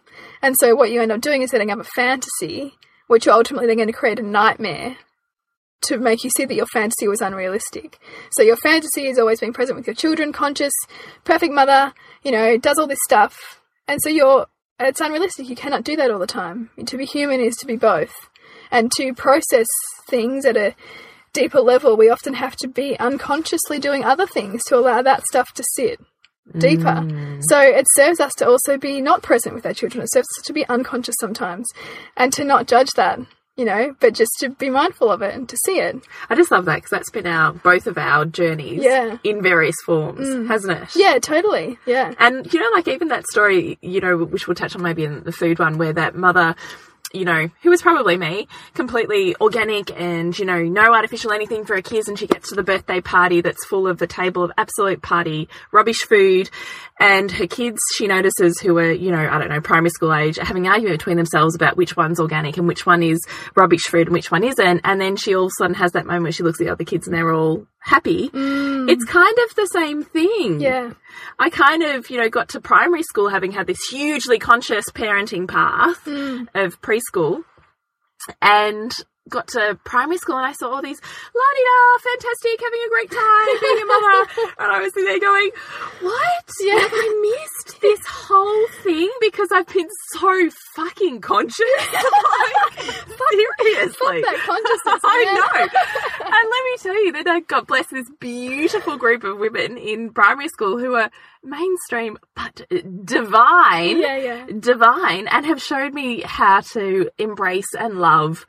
And 0.43 0.57
so, 0.59 0.75
what 0.75 0.91
you 0.91 1.01
end 1.01 1.13
up 1.13 1.21
doing 1.21 1.43
is 1.43 1.51
setting 1.51 1.71
up 1.71 1.79
a 1.79 1.85
fantasy, 1.85 2.75
which 3.07 3.27
you're 3.27 3.35
ultimately 3.35 3.67
then 3.67 3.77
going 3.77 3.89
to 3.89 3.93
create 3.93 4.19
a 4.19 4.23
nightmare 4.23 4.97
to 5.83 5.99
make 5.99 6.25
you 6.25 6.31
see 6.31 6.47
that 6.47 6.55
your 6.55 6.67
fantasy 6.67 7.07
was 7.07 7.21
unrealistic. 7.21 7.99
So, 8.33 8.43
your 8.43 8.57
fantasy 8.57 9.07
is 9.07 9.19
always 9.19 9.41
being 9.41 9.53
present 9.53 9.77
with 9.77 9.87
your 9.87 9.95
children, 9.95 10.33
conscious, 10.33 10.73
perfect 11.25 11.53
mother, 11.53 11.93
you 12.23 12.33
know, 12.33 12.59
does 12.59 12.79
all 12.79 12.87
this 12.87 12.99
stuff. 13.05 13.61
And 13.87 14.01
so, 14.03 14.09
you're 14.09 14.47
it's 14.81 15.01
unrealistic. 15.01 15.49
You 15.49 15.57
cannot 15.57 15.85
do 15.85 15.97
that 15.97 16.11
all 16.11 16.19
the 16.19 16.27
time. 16.27 16.71
To 16.85 16.97
be 16.97 17.05
human 17.05 17.41
is 17.41 17.55
to 17.57 17.67
be 17.67 17.77
both. 17.77 18.13
And 18.71 18.91
to 18.93 19.15
process 19.15 19.67
things 20.09 20.45
at 20.45 20.57
a 20.57 20.75
deeper 21.35 21.61
level, 21.61 21.97
we 21.97 22.09
often 22.09 22.33
have 22.33 22.57
to 22.57 22.69
be 22.69 22.99
unconsciously 22.99 23.79
doing 23.79 24.05
other 24.05 24.27
things 24.27 24.65
to 24.65 24.77
allow 24.77 25.03
that 25.03 25.23
stuff 25.27 25.53
to 25.55 25.65
sit 25.75 26.01
deeper. 26.59 26.85
Mm. 26.85 27.43
So 27.43 27.61
it 27.61 27.87
serves 27.95 28.21
us 28.21 28.35
to 28.37 28.47
also 28.49 28.79
be 28.79 29.01
not 29.01 29.23
present 29.23 29.55
with 29.55 29.67
our 29.67 29.75
children. 29.75 30.03
It 30.03 30.13
serves 30.13 30.29
us 30.39 30.45
to 30.45 30.53
be 30.53 30.67
unconscious 30.69 31.17
sometimes 31.21 31.67
and 32.17 32.33
to 32.35 32.45
not 32.45 32.67
judge 32.67 32.91
that, 32.97 33.19
you 33.57 33.65
know, 33.65 33.95
but 34.01 34.15
just 34.15 34.33
to 34.41 34.51
be 34.51 34.69
mindful 34.69 35.11
of 35.11 35.23
it 35.23 35.35
and 35.35 35.49
to 35.49 35.57
see 35.57 35.79
it. 35.79 35.97
I 36.29 36.35
just 36.35 36.51
love 36.51 36.67
that 36.67 36.77
because 36.77 36.91
that's 36.91 37.11
been 37.11 37.27
our 37.27 37.53
both 37.53 37.87
of 37.87 37.97
our 37.97 38.25
journeys 38.25 38.83
yeah. 38.83 39.19
in 39.25 39.43
various 39.43 39.77
forms, 39.87 40.27
mm. 40.27 40.47
hasn't 40.47 40.83
it? 40.83 40.89
Yeah, 40.95 41.19
totally. 41.19 41.79
Yeah. 41.87 42.15
And 42.19 42.53
you 42.53 42.61
know, 42.61 42.71
like 42.75 42.89
even 42.89 43.09
that 43.09 43.27
story, 43.27 43.79
you 43.81 44.01
know, 44.01 44.19
which 44.19 44.47
we'll 44.47 44.55
touch 44.55 44.77
on 44.77 44.83
maybe 44.83 45.05
in 45.05 45.25
the 45.25 45.33
food 45.33 45.59
one 45.59 45.79
where 45.79 45.95
that 45.95 46.15
mother 46.15 46.55
you 47.15 47.25
know, 47.25 47.49
who 47.63 47.71
was 47.71 47.81
probably 47.81 48.17
me, 48.17 48.49
completely 48.75 49.37
organic 49.41 49.91
and, 49.99 50.37
you 50.39 50.45
know, 50.45 50.63
no 50.63 50.93
artificial 50.93 51.33
anything 51.33 51.65
for 51.65 51.77
her 51.77 51.83
kids. 51.83 52.09
And 52.09 52.19
she 52.19 52.27
gets 52.27 52.49
to 52.51 52.55
the 52.55 52.63
birthday 52.63 53.01
party 53.01 53.41
that's 53.41 53.65
full 53.67 53.87
of 53.87 54.03
a 54.03 54.07
table 54.07 54.43
of 54.43 54.53
absolute 54.59 55.01
party 55.01 55.49
rubbish 55.73 56.03
food. 56.03 56.51
And 57.01 57.31
her 57.33 57.49
kids, 57.49 57.81
she 57.97 58.07
notices 58.07 58.61
who 58.61 58.79
are, 58.79 58.93
you 58.93 59.11
know, 59.11 59.29
I 59.29 59.39
don't 59.39 59.49
know, 59.49 59.61
primary 59.61 59.91
school 59.91 60.15
age, 60.15 60.39
having 60.41 60.67
an 60.67 60.73
argument 60.73 60.99
between 60.99 61.17
themselves 61.17 61.57
about 61.57 61.77
which 61.77 61.97
one's 61.97 62.21
organic 62.21 62.57
and 62.57 62.69
which 62.69 62.87
one 62.87 63.03
is 63.03 63.21
rubbish 63.57 63.83
food 63.83 64.07
and 64.07 64.13
which 64.15 64.31
one 64.31 64.45
isn't. 64.45 64.81
And 64.85 65.01
then 65.01 65.17
she 65.17 65.35
all 65.35 65.47
of 65.47 65.49
a 65.49 65.59
sudden 65.59 65.75
has 65.75 65.93
that 65.93 66.07
moment 66.07 66.23
where 66.23 66.33
she 66.33 66.45
looks 66.45 66.61
at 66.61 66.67
the 66.67 66.73
other 66.73 66.85
kids 66.85 67.09
and 67.09 67.17
they're 67.17 67.35
all 67.35 67.67
happy. 67.81 68.31
Mm. 68.31 68.89
It's 68.89 69.05
kind 69.05 69.37
of 69.49 69.55
the 69.57 69.67
same 69.67 70.05
thing. 70.05 70.61
Yeah. 70.61 70.93
I 71.39 71.51
kind 71.51 71.83
of, 71.83 72.11
you 72.11 72.19
know, 72.19 72.29
got 72.29 72.51
to 72.51 72.61
primary 72.61 73.03
school 73.03 73.29
having 73.29 73.51
had 73.51 73.67
this 73.67 73.83
hugely 73.91 74.39
conscious 74.39 74.85
parenting 74.91 75.49
path 75.49 76.05
mm. 76.05 76.47
of 76.55 76.81
preschool. 76.81 77.43
And 78.41 78.93
got 79.29 79.49
to 79.49 79.79
primary 79.85 80.19
school 80.19 80.37
and 80.37 80.47
I 80.47 80.53
saw 80.53 80.71
all 80.71 80.83
these 80.83 81.01
la 81.01 81.49
di 81.55 81.63
da, 81.65 81.99
fantastic, 82.11 82.61
having 82.61 82.81
a 82.85 82.91
great 82.91 83.11
time 83.11 83.61
being 83.61 83.83
a 83.83 83.87
mother. 83.87 84.53
and 84.59 84.73
I 84.73 84.81
was 84.83 84.93
there 84.93 85.19
going, 85.19 85.51
What? 86.01 86.51
Yeah. 86.61 86.79
Have 86.79 86.91
I 86.93 87.09
missed 87.23 87.81
this 87.81 88.01
whole 88.07 88.67
thing 88.83 89.11
because 89.21 89.49
I've 89.53 89.67
been 89.67 89.89
so 90.13 90.51
fucking 90.77 91.21
conscious? 91.21 91.59
like, 91.89 92.95
seriously. 93.33 94.21
that 94.23 94.41
consciousness. 94.45 95.01
I 95.05 95.25
know. 95.35 95.63
and 96.27 96.51
let 96.51 96.65
me 96.65 96.77
tell 96.79 97.05
you 97.05 97.13
that 97.13 97.27
I 97.27 97.39
uh, 97.39 97.41
got 97.47 97.67
blessed 97.67 97.91
this 97.91 98.11
beautiful 98.21 98.99
group 98.99 99.25
of 99.25 99.39
women 99.39 99.79
in 99.79 100.11
primary 100.11 100.49
school 100.49 100.79
who 100.79 100.95
are 100.95 101.11
mainstream 101.43 102.19
but 102.35 102.63
uh, 102.71 102.81
divine. 103.05 104.01
Yeah, 104.01 104.17
yeah. 104.17 104.47
Divine 104.59 105.29
and 105.29 105.47
have 105.47 105.63
showed 105.63 105.95
me 105.95 106.23
how 106.25 106.61
to 106.61 107.11
embrace 107.19 107.75
and 107.79 107.99
love 108.01 108.47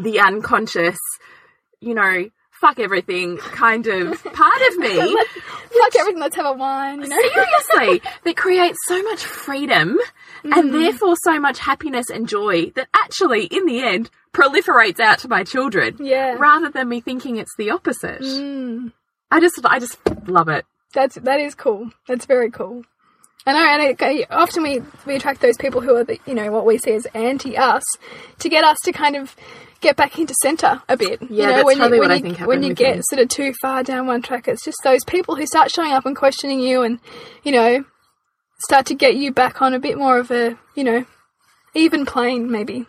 the 0.00 0.20
unconscious, 0.20 0.98
you 1.80 1.94
know, 1.94 2.28
fuck 2.62 2.78
everything 2.78 3.36
kind 3.38 3.88
of 3.88 4.22
part 4.22 4.62
of 4.68 4.78
me. 4.78 4.96
fuck 5.78 5.96
everything, 5.98 6.20
let's 6.20 6.36
have 6.36 6.46
a 6.46 6.52
wine, 6.52 7.02
you 7.02 7.08
know? 7.08 7.20
Seriously, 7.20 8.02
that 8.24 8.36
creates 8.36 8.78
so 8.86 9.02
much 9.02 9.24
freedom 9.24 9.98
mm. 10.44 10.56
and 10.56 10.72
therefore 10.72 11.16
so 11.24 11.40
much 11.40 11.58
happiness 11.58 12.06
and 12.08 12.28
joy 12.28 12.70
that 12.76 12.88
actually, 12.94 13.46
in 13.46 13.66
the 13.66 13.82
end, 13.82 14.10
proliferates 14.32 15.00
out 15.00 15.18
to 15.18 15.28
my 15.28 15.42
children. 15.42 15.96
Yeah. 15.98 16.36
Rather 16.38 16.70
than 16.70 16.88
me 16.88 17.00
thinking 17.00 17.36
it's 17.36 17.54
the 17.58 17.70
opposite. 17.70 18.20
Mm. 18.22 18.92
I 19.32 19.40
just, 19.40 19.60
I 19.64 19.80
just 19.80 19.98
love 20.28 20.48
it. 20.48 20.64
That's, 20.94 21.16
that 21.16 21.40
is 21.40 21.56
cool. 21.56 21.90
That's 22.06 22.26
very 22.26 22.50
cool. 22.50 22.84
I 23.44 23.52
know, 23.54 23.58
and 23.58 24.00
it, 24.00 24.26
often 24.30 24.62
we, 24.62 24.82
we 25.04 25.16
attract 25.16 25.40
those 25.40 25.56
people 25.56 25.80
who 25.80 25.96
are, 25.96 26.04
the, 26.04 26.20
you 26.26 26.34
know, 26.34 26.52
what 26.52 26.64
we 26.64 26.78
see 26.78 26.92
as 26.92 27.06
anti 27.06 27.56
us 27.56 27.82
to 28.38 28.48
get 28.48 28.62
us 28.62 28.78
to 28.84 28.92
kind 28.92 29.16
of 29.16 29.34
get 29.82 29.96
back 29.96 30.18
into 30.18 30.34
centre 30.42 30.82
a 30.88 30.96
bit. 30.96 31.20
Yeah, 31.22 31.28
you 31.28 31.42
know, 31.42 31.52
that's 31.52 31.64
when 31.64 31.76
you, 31.76 31.82
when 31.82 31.98
what 31.98 32.08
you, 32.08 32.14
I 32.14 32.20
think 32.20 32.40
When 32.40 32.62
you 32.62 32.74
get 32.74 32.96
me. 32.96 33.02
sort 33.10 33.20
of 33.20 33.28
too 33.28 33.52
far 33.60 33.82
down 33.82 34.06
one 34.06 34.22
track, 34.22 34.48
it's 34.48 34.64
just 34.64 34.78
those 34.82 35.04
people 35.04 35.36
who 35.36 35.46
start 35.46 35.70
showing 35.70 35.92
up 35.92 36.06
and 36.06 36.16
questioning 36.16 36.60
you 36.60 36.82
and, 36.82 36.98
you 37.42 37.52
know, 37.52 37.84
start 38.60 38.86
to 38.86 38.94
get 38.94 39.16
you 39.16 39.32
back 39.32 39.60
on 39.60 39.74
a 39.74 39.78
bit 39.78 39.98
more 39.98 40.18
of 40.18 40.30
a, 40.30 40.56
you 40.74 40.84
know, 40.84 41.04
even 41.74 42.06
plane, 42.06 42.50
maybe. 42.50 42.86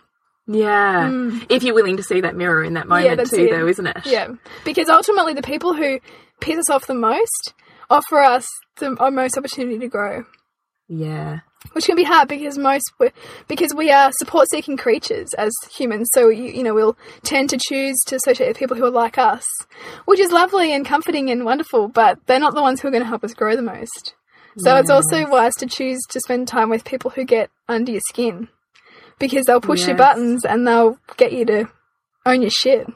Yeah. 0.47 1.09
Mm. 1.09 1.45
If 1.49 1.63
you're 1.63 1.75
willing 1.75 1.97
to 1.97 2.03
see 2.03 2.21
that 2.21 2.35
mirror 2.35 2.63
in 2.63 2.73
that 2.73 2.87
moment 2.87 3.17
yeah, 3.17 3.23
too, 3.23 3.45
it. 3.45 3.51
though, 3.51 3.67
isn't 3.67 3.87
it? 3.87 4.05
Yeah. 4.05 4.29
Because 4.63 4.89
ultimately, 4.89 5.33
the 5.33 5.41
people 5.41 5.73
who 5.73 5.99
piss 6.39 6.59
us 6.59 6.69
off 6.69 6.87
the 6.87 6.93
most 6.93 7.53
offer 7.89 8.19
us 8.19 8.47
the 8.77 8.91
most 9.11 9.37
opportunity 9.37 9.79
to 9.79 9.87
grow. 9.87 10.25
Yeah 10.89 11.39
which 11.71 11.85
can 11.85 11.95
be 11.95 12.03
hard 12.03 12.27
because 12.27 12.57
most 12.57 12.91
because 13.47 13.73
we 13.73 13.91
are 13.91 14.11
support 14.13 14.47
seeking 14.51 14.77
creatures 14.77 15.29
as 15.37 15.51
humans 15.71 16.09
so 16.13 16.29
you, 16.29 16.45
you 16.45 16.63
know 16.63 16.73
we'll 16.73 16.97
tend 17.23 17.49
to 17.49 17.57
choose 17.57 17.97
to 18.05 18.15
associate 18.15 18.47
with 18.47 18.57
people 18.57 18.77
who 18.77 18.85
are 18.85 18.91
like 18.91 19.17
us 19.17 19.45
which 20.05 20.19
is 20.19 20.31
lovely 20.31 20.73
and 20.73 20.85
comforting 20.85 21.29
and 21.29 21.45
wonderful 21.45 21.87
but 21.87 22.19
they're 22.25 22.39
not 22.39 22.53
the 22.53 22.61
ones 22.61 22.81
who 22.81 22.87
are 22.87 22.91
going 22.91 23.03
to 23.03 23.07
help 23.07 23.23
us 23.23 23.33
grow 23.33 23.55
the 23.55 23.61
most. 23.61 24.15
So 24.57 24.75
it's 24.75 24.89
also 24.91 25.27
wise 25.27 25.55
to 25.55 25.65
choose 25.65 25.99
to 26.09 26.19
spend 26.19 26.47
time 26.47 26.69
with 26.69 26.85
people 26.85 27.09
who 27.09 27.23
get 27.23 27.49
under 27.67 27.91
your 27.91 28.01
skin 28.07 28.49
because 29.17 29.45
they'll 29.45 29.59
push 29.59 29.79
yes. 29.79 29.87
your 29.87 29.97
buttons 29.97 30.45
and 30.45 30.67
they'll 30.67 30.99
get 31.17 31.33
you 31.33 31.43
to 31.45 31.69
own 32.23 32.41
your 32.41 32.51
shit. 32.51 32.87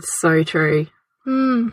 So 0.00 0.42
true. 0.42 0.86
Hmm 1.24 1.68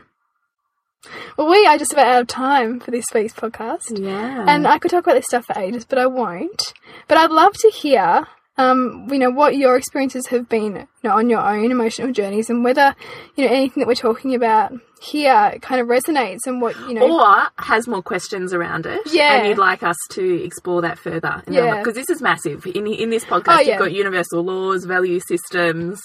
well, 1.37 1.49
we 1.49 1.65
are 1.65 1.77
just 1.77 1.93
about 1.93 2.07
out 2.07 2.21
of 2.21 2.27
time 2.27 2.79
for 2.79 2.91
this 2.91 3.05
week's 3.13 3.33
podcast. 3.33 3.99
Yeah. 3.99 4.45
And 4.47 4.67
I 4.67 4.77
could 4.77 4.91
talk 4.91 5.03
about 5.03 5.15
this 5.15 5.25
stuff 5.25 5.45
for 5.45 5.57
ages, 5.57 5.85
but 5.85 5.99
I 5.99 6.05
won't. 6.05 6.73
But 7.07 7.17
I'd 7.17 7.31
love 7.31 7.53
to 7.53 7.69
hear, 7.69 8.27
um, 8.57 9.07
you 9.11 9.19
know, 9.19 9.29
what 9.29 9.57
your 9.57 9.75
experiences 9.75 10.27
have 10.27 10.47
been 10.47 10.75
you 10.75 10.87
know, 11.03 11.15
on 11.15 11.29
your 11.29 11.41
own 11.41 11.71
emotional 11.71 12.11
journeys 12.11 12.49
and 12.49 12.63
whether, 12.63 12.95
you 13.35 13.45
know, 13.45 13.51
anything 13.51 13.81
that 13.81 13.87
we're 13.87 13.95
talking 13.95 14.35
about 14.35 14.73
here 15.01 15.57
kind 15.61 15.81
of 15.81 15.87
resonates 15.87 16.45
and 16.45 16.61
what, 16.61 16.77
you 16.87 16.93
know. 16.93 17.19
Or 17.19 17.49
has 17.57 17.87
more 17.87 18.01
questions 18.01 18.53
around 18.53 18.85
it. 18.85 19.01
Yeah. 19.11 19.39
And 19.39 19.49
you'd 19.49 19.57
like 19.57 19.83
us 19.83 19.97
to 20.11 20.43
explore 20.43 20.81
that 20.83 20.97
further. 20.97 21.43
Yeah. 21.49 21.79
Because 21.79 21.95
this 21.95 22.09
is 22.09 22.21
massive. 22.21 22.65
In, 22.67 22.87
in 22.87 23.09
this 23.09 23.25
podcast, 23.25 23.57
oh, 23.57 23.59
yeah. 23.59 23.71
you've 23.71 23.79
got 23.79 23.91
universal 23.91 24.43
laws, 24.43 24.85
value 24.85 25.19
systems 25.19 26.01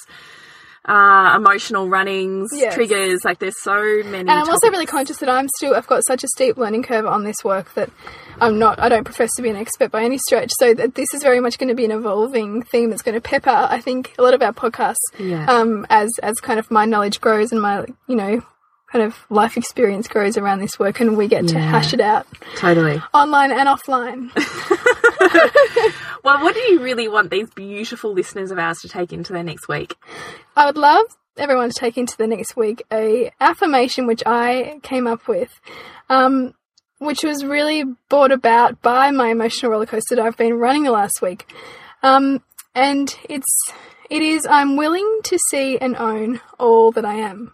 uh, 0.84 1.34
emotional 1.36 1.88
runnings, 1.88 2.50
yes. 2.52 2.74
triggers. 2.74 3.24
Like 3.24 3.38
there's 3.38 3.60
so 3.62 3.74
many. 4.04 4.18
And 4.18 4.30
I'm 4.30 4.46
topics. 4.46 4.64
also 4.64 4.70
really 4.70 4.86
conscious 4.86 5.18
that 5.18 5.28
I'm 5.28 5.48
still 5.56 5.74
I've 5.74 5.86
got 5.86 6.06
such 6.06 6.24
a 6.24 6.28
steep 6.28 6.56
learning 6.56 6.82
curve 6.82 7.06
on 7.06 7.24
this 7.24 7.44
work 7.44 7.74
that 7.74 7.90
I'm 8.40 8.58
not. 8.58 8.78
I 8.78 8.88
don't 8.88 9.04
profess 9.04 9.30
to 9.36 9.42
be 9.42 9.50
an 9.50 9.56
expert 9.56 9.90
by 9.90 10.04
any 10.04 10.18
stretch. 10.18 10.52
So 10.58 10.74
that 10.74 10.94
this 10.94 11.08
is 11.14 11.22
very 11.22 11.40
much 11.40 11.58
going 11.58 11.68
to 11.68 11.74
be 11.74 11.84
an 11.84 11.90
evolving 11.90 12.62
theme 12.62 12.90
that's 12.90 13.02
going 13.02 13.14
to 13.14 13.20
pepper. 13.20 13.50
I 13.50 13.80
think 13.80 14.14
a 14.18 14.22
lot 14.22 14.34
of 14.34 14.42
our 14.42 14.52
podcasts. 14.52 14.96
Yeah. 15.18 15.46
Um, 15.46 15.86
as 15.90 16.10
as 16.22 16.36
kind 16.40 16.58
of 16.58 16.70
my 16.70 16.84
knowledge 16.84 17.20
grows 17.20 17.52
and 17.52 17.60
my 17.60 17.86
you 18.06 18.16
know 18.16 18.42
kind 18.90 19.04
of 19.04 19.16
life 19.30 19.56
experience 19.56 20.08
grows 20.08 20.36
around 20.36 20.60
this 20.60 20.78
work 20.78 21.00
and 21.00 21.16
we 21.16 21.28
get 21.28 21.44
yeah. 21.44 21.52
to 21.52 21.58
hash 21.58 21.92
it 21.92 22.00
out 22.00 22.26
totally 22.56 23.00
online 23.12 23.52
and 23.52 23.68
offline 23.68 24.30
well 26.24 26.42
what 26.42 26.54
do 26.54 26.60
you 26.60 26.80
really 26.80 27.08
want 27.08 27.30
these 27.30 27.50
beautiful 27.50 28.12
listeners 28.12 28.50
of 28.50 28.58
ours 28.58 28.78
to 28.78 28.88
take 28.88 29.12
into 29.12 29.32
their 29.32 29.42
next 29.42 29.68
week 29.68 29.94
I 30.56 30.66
would 30.66 30.76
love 30.76 31.04
everyone 31.38 31.70
to 31.70 31.74
take 31.78 31.96
into 31.96 32.16
the 32.16 32.26
next 32.26 32.56
week 32.56 32.82
a 32.92 33.30
affirmation 33.40 34.06
which 34.06 34.22
I 34.26 34.80
came 34.82 35.06
up 35.06 35.28
with. 35.28 35.60
Um, 36.10 36.54
which 36.98 37.22
was 37.22 37.44
really 37.44 37.84
brought 38.08 38.32
about 38.32 38.82
by 38.82 39.10
my 39.10 39.28
emotional 39.28 39.70
roller 39.70 39.86
coaster 39.86 40.16
that 40.16 40.24
I've 40.24 40.36
been 40.36 40.58
running 40.58 40.82
the 40.82 40.90
last 40.90 41.22
week. 41.22 41.52
Um, 42.02 42.42
and 42.74 43.14
it's 43.28 43.72
it 44.10 44.22
is 44.22 44.46
I'm 44.48 44.76
willing 44.76 45.20
to 45.24 45.38
see 45.50 45.78
and 45.78 45.96
own 45.96 46.40
all 46.58 46.90
that 46.92 47.04
I 47.04 47.14
am. 47.14 47.52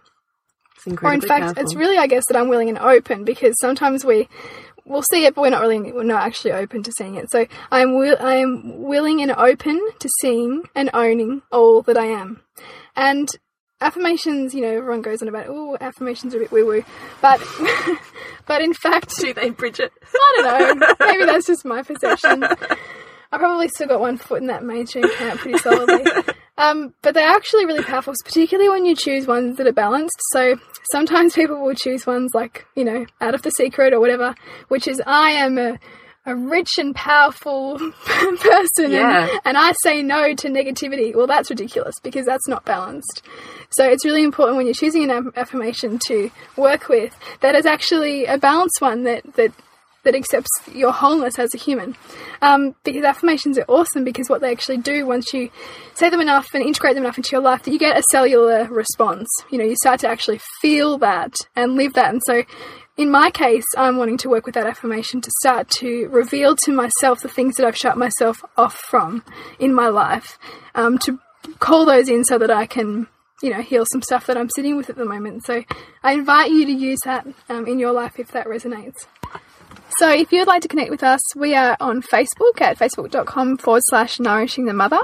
Or 1.01 1.13
in 1.13 1.21
fact, 1.21 1.43
powerful. 1.43 1.63
it's 1.63 1.75
really 1.75 1.97
I 1.97 2.07
guess 2.07 2.23
that 2.27 2.37
I'm 2.37 2.47
willing 2.47 2.69
and 2.69 2.77
open 2.77 3.23
because 3.23 3.55
sometimes 3.59 4.05
we 4.05 4.27
we'll 4.85 5.03
see 5.03 5.25
it, 5.25 5.35
but 5.35 5.41
we're 5.41 5.49
not 5.49 5.61
really 5.61 5.91
we're 5.91 6.03
not 6.03 6.23
actually 6.23 6.51
open 6.51 6.83
to 6.83 6.91
seeing 6.97 7.15
it. 7.15 7.31
So 7.31 7.45
I'm 7.71 7.95
I 7.97 8.35
am 8.35 8.83
willing 8.83 9.21
and 9.21 9.31
open 9.31 9.81
to 9.99 10.09
seeing 10.21 10.63
and 10.75 10.89
owning 10.93 11.41
all 11.51 11.81
that 11.83 11.97
I 11.97 12.05
am, 12.05 12.41
and 12.95 13.27
affirmations. 13.81 14.53
You 14.53 14.61
know, 14.61 14.77
everyone 14.77 15.01
goes 15.01 15.21
on 15.21 15.27
about 15.27 15.47
oh 15.49 15.77
affirmations 15.81 16.33
are 16.33 16.37
a 16.37 16.41
bit 16.41 16.51
woo 16.51 16.65
woo, 16.65 16.85
but 17.21 17.41
but 18.45 18.61
in 18.61 18.73
fact, 18.73 19.15
do 19.17 19.33
they, 19.33 19.49
Bridget? 19.49 19.91
I 20.13 20.59
don't 20.59 20.79
know. 20.79 20.95
Maybe 20.99 21.25
that's 21.25 21.47
just 21.47 21.65
my 21.65 21.81
perception. 21.81 22.43
I 23.31 23.37
probably 23.37 23.67
still 23.67 23.87
got 23.87 23.99
one 23.99 24.17
foot 24.17 24.41
in 24.41 24.47
that 24.47 24.63
mainstream 24.63 25.09
camp 25.17 25.39
pretty 25.41 25.57
solidly. 25.57 26.05
Um, 26.57 26.93
but 27.01 27.13
they're 27.13 27.27
actually 27.27 27.65
really 27.65 27.83
powerful, 27.83 28.13
particularly 28.23 28.69
when 28.69 28.85
you 28.85 28.95
choose 28.95 29.27
ones 29.27 29.57
that 29.57 29.67
are 29.67 29.73
balanced. 29.73 30.17
So 30.31 30.55
sometimes 30.91 31.33
people 31.35 31.61
will 31.61 31.75
choose 31.75 32.05
ones 32.07 32.31
like, 32.33 32.65
you 32.75 32.85
know, 32.85 33.05
out 33.21 33.35
of 33.35 33.41
the 33.41 33.51
secret 33.51 33.93
or 33.93 33.99
whatever, 33.99 34.35
which 34.69 34.87
is 34.87 35.01
I 35.05 35.31
am 35.31 35.57
a, 35.57 35.77
a 36.25 36.33
rich 36.35 36.71
and 36.77 36.95
powerful 36.95 37.77
person 38.07 38.91
Yeah. 38.91 39.23
and, 39.29 39.41
and 39.45 39.57
I 39.57 39.73
say 39.83 40.01
no 40.01 40.33
to 40.33 40.47
negativity. 40.49 41.13
Well, 41.13 41.27
that's 41.27 41.49
ridiculous 41.49 41.95
because 42.01 42.25
that's 42.25 42.47
not 42.47 42.63
balanced. 42.65 43.21
So 43.71 43.83
it's 43.83 44.05
really 44.05 44.23
important 44.23 44.55
when 44.57 44.65
you're 44.65 44.73
choosing 44.73 45.09
an 45.11 45.31
affirmation 45.35 45.99
to 46.07 46.31
work 46.55 46.87
with 46.87 47.15
that 47.41 47.55
is 47.55 47.65
actually 47.65 48.25
a 48.25 48.37
balanced 48.37 48.77
one 48.79 49.03
that, 49.03 49.23
that 49.35 49.51
that 50.05 50.15
accepts 50.15 50.49
your 50.73 50.91
wholeness 50.91 51.37
as 51.37 51.53
a 51.53 51.57
human. 51.57 51.95
Um, 52.41 52.75
because 52.83 53.03
affirmations 53.03 53.57
are 53.57 53.65
awesome 53.67 54.03
because 54.03 54.29
what 54.29 54.41
they 54.41 54.51
actually 54.51 54.77
do 54.77 55.05
once 55.05 55.33
you 55.33 55.49
say 55.93 56.09
them 56.09 56.21
enough 56.21 56.47
and 56.53 56.63
integrate 56.63 56.95
them 56.95 57.03
enough 57.03 57.17
into 57.17 57.31
your 57.33 57.41
life 57.41 57.63
that 57.63 57.71
you 57.71 57.79
get 57.79 57.97
a 57.97 58.03
cellular 58.11 58.65
response. 58.65 59.27
You 59.49 59.57
know, 59.57 59.65
you 59.65 59.75
start 59.75 59.99
to 60.01 60.07
actually 60.07 60.39
feel 60.61 60.97
that 60.99 61.35
and 61.55 61.75
live 61.75 61.93
that. 61.93 62.13
And 62.13 62.21
so 62.25 62.43
in 62.97 63.11
my 63.11 63.29
case, 63.29 63.65
I'm 63.77 63.97
wanting 63.97 64.17
to 64.19 64.29
work 64.29 64.45
with 64.45 64.55
that 64.55 64.67
affirmation 64.67 65.19
to 65.21 65.31
start 65.39 65.69
to 65.81 66.07
reveal 66.07 66.55
to 66.57 66.71
myself 66.71 67.21
the 67.21 67.27
things 67.27 67.55
that 67.55 67.65
I've 67.65 67.77
shut 67.77 67.97
myself 67.97 68.43
off 68.55 68.75
from 68.75 69.23
in 69.59 69.73
my 69.73 69.89
life, 69.89 70.39
um, 70.75 70.97
to 70.99 71.19
call 71.59 71.85
those 71.85 72.07
in 72.07 72.23
so 72.23 72.37
that 72.37 72.49
I 72.49 72.65
can, 72.65 73.07
you 73.41 73.49
know, 73.49 73.61
heal 73.61 73.85
some 73.91 74.01
stuff 74.01 74.27
that 74.27 74.37
I'm 74.37 74.49
sitting 74.49 74.77
with 74.77 74.89
at 74.89 74.95
the 74.95 75.05
moment. 75.05 75.45
So 75.45 75.63
I 76.03 76.13
invite 76.13 76.51
you 76.51 76.65
to 76.65 76.71
use 76.71 76.99
that 77.03 77.27
um, 77.49 77.67
in 77.67 77.79
your 77.79 77.91
life 77.91 78.17
if 78.17 78.31
that 78.31 78.47
resonates. 78.47 79.05
So 79.99 80.09
if 80.09 80.33
you'd 80.33 80.45
like 80.45 80.61
to 80.63 80.67
connect 80.67 80.91
with 80.91 81.03
us, 81.03 81.21
we 81.37 81.55
are 81.55 81.77
on 81.79 82.01
Facebook 82.01 82.59
at 82.59 82.77
facebook.com 82.77 83.57
forward 83.57 83.81
slash 83.85 84.19
nourishing 84.19 84.65
the 84.65 84.73
mother. 84.73 84.99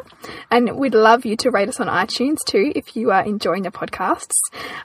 And 0.49 0.75
we'd 0.77 0.93
love 0.93 1.25
you 1.25 1.37
to 1.37 1.49
rate 1.49 1.69
us 1.69 1.79
on 1.79 1.87
iTunes 1.87 2.39
too 2.45 2.73
if 2.75 2.97
you 2.97 3.09
are 3.09 3.23
enjoying 3.23 3.63
the 3.63 3.71
podcasts. 3.71 4.33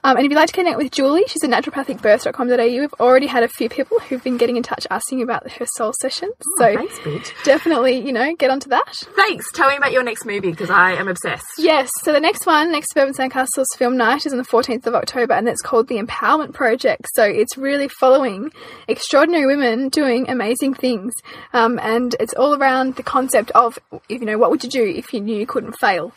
Um, 0.04 0.16
and 0.16 0.24
if 0.24 0.30
you'd 0.30 0.36
like 0.36 0.46
to 0.46 0.52
connect 0.52 0.76
with 0.78 0.92
Julie, 0.92 1.24
she's 1.26 1.42
at 1.42 1.50
naturopathicbirth.com.au. 1.50 2.56
We've 2.80 2.94
already 3.00 3.26
had 3.26 3.42
a 3.42 3.48
few 3.48 3.68
people 3.68 3.98
who've 3.98 4.22
been 4.22 4.36
getting 4.36 4.56
in 4.56 4.62
touch 4.62 4.86
asking 4.90 5.22
about 5.22 5.50
her 5.50 5.66
soul 5.74 5.92
sessions. 6.00 6.34
so 6.58 6.72
Thanks, 6.72 7.32
definitely, 7.42 7.98
you 7.98 8.12
know, 8.12 8.32
get 8.36 8.50
onto 8.52 8.68
that. 8.68 8.94
Thanks. 9.16 9.50
Tell 9.54 9.68
me 9.68 9.76
about 9.76 9.90
your 9.90 10.04
next 10.04 10.24
movie 10.24 10.52
because 10.52 10.70
I 10.70 10.92
am 10.92 11.08
obsessed. 11.08 11.46
Yes, 11.58 11.90
so 12.02 12.12
the 12.12 12.20
next 12.20 12.46
one, 12.46 12.70
next 12.70 12.92
Suburban 12.92 13.14
Sandcastles 13.14 13.66
film 13.76 13.96
night, 13.96 14.24
is 14.24 14.30
on 14.30 14.38
the 14.38 14.44
14th 14.44 14.86
of 14.86 14.94
October, 14.94 15.34
and 15.34 15.48
it's 15.48 15.62
called 15.62 15.88
The 15.88 15.96
Empowerment 16.00 16.52
Project. 16.52 17.08
So 17.14 17.24
it's 17.24 17.56
really 17.56 17.88
following 17.88 18.52
extraordinary 18.86 19.46
women 19.46 19.90
doing 19.96 20.28
amazing 20.28 20.74
things, 20.74 21.12
um, 21.54 21.78
and 21.80 22.14
it's 22.20 22.34
all 22.34 22.54
around 22.54 22.96
the 22.96 23.02
concept 23.02 23.50
of, 23.52 23.78
you 24.10 24.26
know, 24.28 24.36
what 24.36 24.50
would 24.50 24.62
you 24.62 24.70
do 24.70 24.84
if 24.84 25.12
you 25.14 25.20
knew 25.20 25.36
you 25.42 25.46
couldn't 25.46 25.74
fail? 25.80 26.12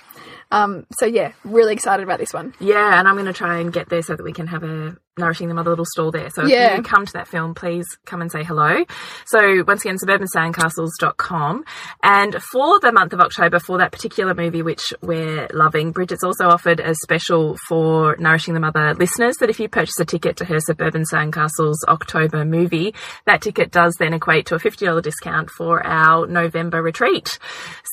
Um, 0.52 0.86
so 1.00 1.06
yeah, 1.06 1.32
really 1.46 1.74
excited 1.74 2.04
about 2.04 2.20
this 2.20 2.34
one. 2.34 2.54
Yeah, 2.60 3.00
and 3.00 3.08
I'm 3.08 3.16
going 3.16 3.34
to 3.34 3.34
try 3.34 3.60
and 3.60 3.72
get 3.72 3.90
there 3.90 4.02
so 4.02 4.16
that 4.16 4.24
we 4.24 4.34
can 4.34 4.48
have 4.48 4.64
a 4.64 4.98
Nourishing 5.20 5.48
the 5.48 5.54
Mother 5.54 5.70
little 5.70 5.86
stall 5.86 6.12
there. 6.12 6.30
So 6.30 6.46
if 6.46 6.78
you 6.78 6.84
come 6.84 7.06
to 7.06 7.14
that 7.14 7.28
film, 7.28 7.54
please 7.54 7.86
come 8.06 8.22
and 8.22 8.32
say 8.32 8.44
hello. 8.44 8.84
So 9.26 9.64
once 9.68 9.86
again, 9.86 9.98
suburbansandcastles.com. 9.98 11.64
And 12.02 12.36
for 12.52 12.80
the 12.80 12.92
month 12.92 13.14
of 13.14 13.20
October, 13.20 13.60
for 13.60 13.78
that 13.78 13.92
particular 13.92 14.34
movie, 14.34 14.62
which 14.62 14.94
we're 15.02 15.48
loving, 15.54 15.92
Bridget's 15.92 16.24
also 16.24 16.48
offered 16.48 16.80
a 16.80 16.96
special 16.96 17.58
for 17.68 18.16
Nourishing 18.18 18.54
the 18.54 18.60
Mother 18.60 18.94
listeners 18.96 19.36
that 19.40 19.50
if 19.50 19.60
you 19.60 19.70
purchase 19.70 20.00
a 20.00 20.06
ticket 20.06 20.38
to 20.38 20.46
her 20.46 20.60
Suburban 20.60 21.04
Sandcastles 21.04 21.76
October 21.88 22.46
movie, 22.46 22.94
that 23.26 23.42
ticket 23.42 23.72
does 23.72 23.96
then 24.00 24.14
equate 24.14 24.46
to 24.48 24.56
a 24.56 24.60
$50 24.60 25.02
discount 25.02 25.50
for 25.50 25.86
our 25.86 26.28
November 26.28 26.82
retreat. 26.82 27.40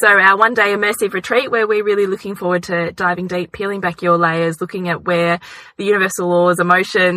So 0.00 0.08
our 0.08 0.36
one 0.36 0.54
day 0.54 0.74
immersive 0.74 1.12
retreat 1.12 1.50
where 1.50 1.66
we're 1.66 1.84
really 1.84 2.06
looking 2.06 2.34
forward 2.34 2.64
to 2.64 2.92
diving 2.92 3.26
deep, 3.26 3.52
peeling 3.52 3.80
back 3.80 4.02
your 4.02 4.18
layers, 4.18 4.60
looking 4.60 4.88
at 4.88 5.04
where 5.04 5.40
the 5.76 5.84
universal 5.84 6.28
laws, 6.28 6.60
emotions, 6.60 7.15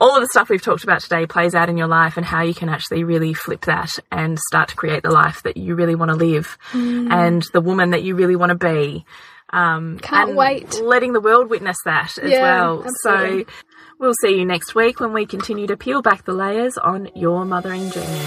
all 0.00 0.14
of 0.16 0.22
the 0.22 0.28
stuff 0.30 0.48
we've 0.48 0.62
talked 0.62 0.84
about 0.84 1.00
today 1.00 1.26
plays 1.26 1.54
out 1.54 1.68
in 1.68 1.76
your 1.76 1.88
life 1.88 2.16
and 2.16 2.24
how 2.26 2.42
you 2.42 2.54
can 2.54 2.68
actually 2.68 3.04
really 3.04 3.34
flip 3.34 3.62
that 3.66 3.90
and 4.10 4.38
start 4.38 4.68
to 4.70 4.76
create 4.76 5.02
the 5.02 5.10
life 5.10 5.42
that 5.42 5.56
you 5.56 5.74
really 5.74 5.94
want 5.94 6.10
to 6.10 6.16
live 6.16 6.56
and 6.72 7.42
the 7.52 7.60
woman 7.60 7.90
that 7.90 8.02
you 8.02 8.14
really 8.14 8.36
want 8.36 8.50
to 8.50 8.56
be. 8.56 9.04
Um, 9.50 9.98
Can't 10.00 10.30
and 10.30 10.38
wait. 10.38 10.80
Letting 10.82 11.12
the 11.14 11.20
world 11.22 11.48
witness 11.48 11.78
that 11.86 12.18
as 12.22 12.30
Yeah, 12.30 12.42
well. 12.42 12.84
absolutely. 12.84 13.44
So 13.44 13.50
we'll 13.98 14.14
see 14.22 14.36
you 14.38 14.44
next 14.44 14.74
week 14.74 15.00
when 15.00 15.12
we 15.14 15.24
continue 15.24 15.66
to 15.68 15.76
peel 15.76 16.02
back 16.02 16.24
the 16.24 16.32
layers 16.34 16.76
on 16.76 17.08
your 17.14 17.44
mothering 17.46 17.90
journey. 17.90 18.26